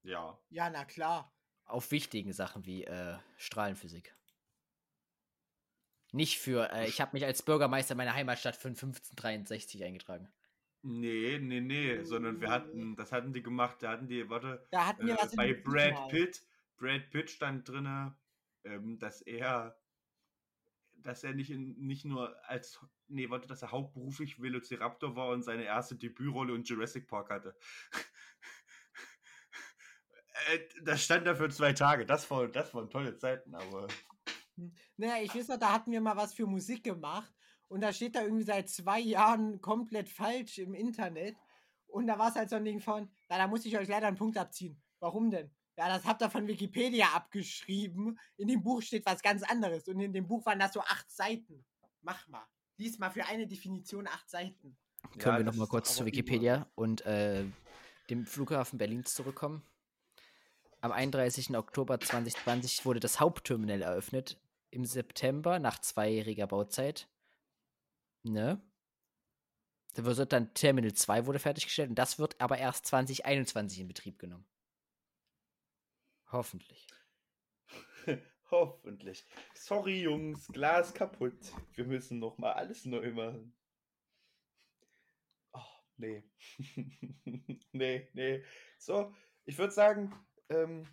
Ja. 0.03 0.39
Ja, 0.51 0.71
na 0.71 0.85
klar. 0.85 1.33
Auf 1.65 1.91
wichtigen 1.91 2.33
Sachen 2.33 2.67
wie 2.67 2.85
äh, 2.85 3.17
Strahlenphysik. 3.39 4.15
Nicht 6.13 6.39
für, 6.39 6.71
äh, 6.71 6.87
ich 6.87 7.01
habe 7.01 7.13
mich 7.15 7.25
als 7.25 7.43
Bürgermeister 7.43 7.95
meiner 7.95 8.15
Heimatstadt 8.15 8.57
für 8.57 8.69
1563 8.69 9.83
eingetragen. 9.83 10.29
Nee, 10.83 11.39
nee, 11.41 11.61
nee, 11.61 12.03
sondern 12.05 12.43
wir 12.43 12.51
hatten, 12.51 12.95
das 12.95 13.11
hatten 13.11 13.33
die 13.33 13.43
gemacht, 13.43 13.83
da 13.83 13.93
hatten 13.93 14.07
die, 14.07 14.29
warte, 14.29 14.67
Da 14.71 14.87
hatten 14.87 15.07
wir 15.07 15.15
äh, 15.15 15.19
was 15.19 15.35
bei 15.35 15.55
Brad 15.55 15.95
mal. 15.95 16.09
Pitt, 16.09 16.43
Brad 16.77 17.11
Pitt 17.11 17.31
stand 17.31 17.69
drinne, 17.69 18.17
ähm, 18.65 18.99
dass 18.99 19.23
er, 19.23 19.79
dass 20.97 21.25
er 21.25 21.35
nicht, 21.35 21.51
in, 21.51 21.77
nicht 21.79 22.05
nur 22.05 22.37
als, 22.49 22.81
nee, 23.09 23.29
warte, 23.31 23.49
dass 23.49 23.63
er 23.63 23.73
hauptberuflich 23.73 24.41
Velociraptor 24.41 25.17
war 25.17 25.29
und 25.29 25.43
seine 25.43 25.65
erste 25.65 25.97
Debütrolle 25.97 26.55
in 26.55 26.65
Jurassic 26.65 27.09
Park 27.09 27.31
hatte. 27.31 27.57
äh, 30.53 30.59
das 30.83 31.05
stand 31.05 31.27
da 31.27 31.35
für 31.35 31.49
zwei 31.51 31.73
Tage, 31.73 32.07
das, 32.07 32.31
war, 32.31 32.49
das 32.49 32.75
waren 32.75 32.91
tolle 32.91 33.17
Zeiten, 33.17 33.55
aber 33.55 33.89
Naja, 34.97 35.23
ich 35.23 35.35
weiß 35.35 35.49
noch, 35.49 35.59
da 35.59 35.73
hatten 35.73 35.93
wir 35.93 36.01
mal 36.01 36.17
was 36.17 36.35
für 36.35 36.47
Musik 36.47 36.85
gemacht 36.85 37.33
und 37.69 37.81
da 37.81 37.93
steht 37.93 38.15
da 38.15 38.23
irgendwie 38.23 38.45
seit 38.45 38.69
zwei 38.69 39.01
Jahren 39.01 39.61
komplett 39.61 40.09
falsch 40.09 40.59
im 40.59 40.75
Internet. 40.75 41.37
Und 41.87 42.07
da 42.07 42.19
war 42.19 42.31
es 42.31 42.37
halt 42.37 42.51
so 42.51 42.57
ein 42.57 42.65
Ding 42.65 42.81
von, 42.81 43.11
na, 43.29 43.39
da 43.39 43.47
muss 43.47 43.65
ich 43.65 43.79
euch 43.79 43.89
leider 43.89 44.09
einen 44.09 44.17
Punkt 44.17 44.37
abziehen. 44.37 44.83
Warum 45.01 45.31
denn? 45.31 45.51
Ja, 45.77 45.89
das 45.89 46.05
habt 46.05 46.23
ihr 46.23 46.31
von 46.31 46.47
Wikipedia 46.47 47.07
abgeschrieben. 47.15 48.19
In 48.37 48.49
dem 48.49 48.63
Buch 48.63 48.81
steht 48.81 49.05
was 49.07 49.23
ganz 49.23 49.43
anderes. 49.43 49.89
Und 49.89 50.01
in 50.01 50.13
dem 50.13 50.27
Buch 50.27 50.47
waren 50.47 50.59
das 50.59 50.73
so 50.73 50.81
acht 50.81 51.11
Seiten. 51.11 51.65
Mach 52.03 52.29
mal. 52.29 52.47
Lies 52.77 52.99
mal 52.99 53.11
für 53.11 53.25
eine 53.27 53.47
Definition 53.47 54.07
acht 54.07 54.31
Seiten. 54.31 54.77
Können 55.19 55.39
wir 55.39 55.45
das 55.45 55.55
noch 55.55 55.59
mal 55.59 55.65
ist 55.65 55.71
kurz 55.71 55.95
zu 55.95 56.01
aber 56.01 56.07
Wikipedia 56.07 56.67
und 56.75 57.05
äh, 57.07 57.45
dem 58.11 58.27
Flughafen 58.27 58.79
Berlins 58.79 59.15
zurückkommen? 59.15 59.63
Am 60.81 60.93
31. 60.93 61.57
Oktober 61.57 61.99
2020 61.99 62.85
wurde 62.85 63.01
das 63.01 63.19
Hauptterminal 63.19 63.83
eröffnet. 63.83 64.39
Im 64.71 64.85
September, 64.85 65.59
nach 65.59 65.81
zweijähriger 65.81 66.47
Bauzeit. 66.47 67.09
Ne? 68.23 68.61
Da 69.95 70.05
wird 70.05 70.33
dann 70.33 70.53
Terminal 70.55 70.93
2 70.93 71.27
wurde 71.27 71.39
fertiggestellt 71.39 71.91
und 71.91 71.99
das 71.99 72.19
wird 72.19 72.41
aber 72.41 72.59
erst 72.59 72.87
2021 72.87 73.81
in 73.81 73.89
Betrieb 73.89 74.19
genommen. 74.19 74.45
Hoffentlich. 76.35 76.89
Hoffentlich. 78.51 79.25
Sorry, 79.55 80.03
Jungs, 80.03 80.49
Glas 80.49 80.93
kaputt. 80.93 81.39
Wir 81.75 81.85
müssen 81.85 82.19
noch 82.19 82.39
mal 82.39 82.53
alles 82.55 82.85
neu 82.85 83.13
machen. 83.13 83.57
Oh, 85.53 85.61
nee. 85.97 86.25
nee, 87.73 88.09
nee. 88.15 88.45
So, 88.79 89.15
ich 89.45 89.57
würde 89.57 89.73
sagen, 89.73 90.13
ähm, 90.49 90.89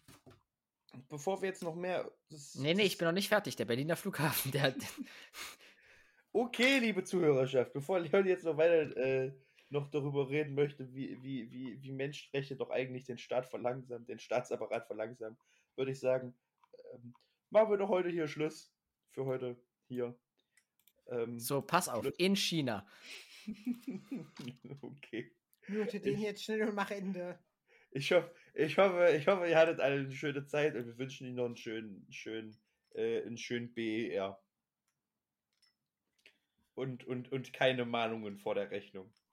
bevor 1.10 1.42
wir 1.42 1.50
jetzt 1.50 1.64
noch 1.64 1.76
mehr. 1.76 2.12
das- 2.30 2.54
Nee, 2.54 2.76
nee, 2.76 2.84
ich 2.84 3.00
bin 3.00 3.08
noch 3.08 3.12
nicht 3.12 3.30
fertig. 3.30 3.56
Der 3.56 3.66
Berliner 3.66 3.96
Flughafen, 3.98 4.52
der 4.52 4.62
hat. 4.62 4.76
Okay, 6.34 6.80
liebe 6.80 7.04
Zuhörerschaft, 7.04 7.74
bevor 7.74 8.00
Leon 8.00 8.26
jetzt 8.26 8.46
noch 8.46 8.56
weiter 8.56 8.96
äh, 8.96 9.34
noch 9.72 9.90
darüber 9.90 10.30
reden 10.30 10.54
möchte, 10.54 10.94
wie, 10.94 11.18
wie, 11.24 11.50
wie, 11.52 11.82
wie 11.82 11.92
Menschenrechte 11.92 12.56
doch 12.58 12.70
eigentlich 12.70 13.06
den 13.06 13.18
Staat 13.18 13.48
verlangsamen, 13.48 14.06
den 14.06 14.20
Staatsapparat 14.20 14.86
verlangsamen, 14.86 15.38
würde 15.76 15.92
ich 15.92 16.00
sagen, 16.00 16.36
ähm, 16.94 17.16
machen 17.50 17.72
wir 17.72 17.78
doch 17.78 17.90
heute 17.90 18.10
hier 18.10 18.28
Schluss. 18.28 18.74
Für 19.12 19.26
heute 19.26 19.58
hier. 19.88 20.18
Ähm, 21.08 21.40
So, 21.40 21.62
pass 21.62 21.90
auf. 21.90 22.06
In 22.18 22.36
China. 22.36 22.86
okay. 24.82 25.32
Mute 25.68 26.00
den 26.00 26.20
jetzt 26.20 26.44
schnell 26.44 26.68
und 26.68 26.76
mach 26.76 26.92
Ende. 26.92 27.40
Ich 27.92 28.12
hoffe, 28.12 28.34
ich 28.54 28.78
hoffe, 28.78 29.14
ich 29.18 29.28
hoffe, 29.28 29.48
ihr 29.48 29.58
hattet 29.58 29.80
alle 29.80 30.02
eine 30.02 30.12
schöne 30.12 30.46
Zeit 30.46 30.76
und 30.76 30.86
wir 30.86 30.98
wünschen 30.98 31.28
Ihnen 31.28 31.36
noch 31.36 31.46
einen 31.46 31.58
schönen, 31.58 32.08
schönen, 32.10 32.58
äh, 32.94 33.22
einen 33.22 33.38
schönen 33.38 33.74
BER. 33.74 34.42
Und, 36.74 37.04
und, 37.04 37.32
und 37.32 37.54
keine 37.54 37.86
Mahnungen 37.86 38.38
vor 38.38 38.56
der 38.56 38.72
Rechnung. 38.72 39.14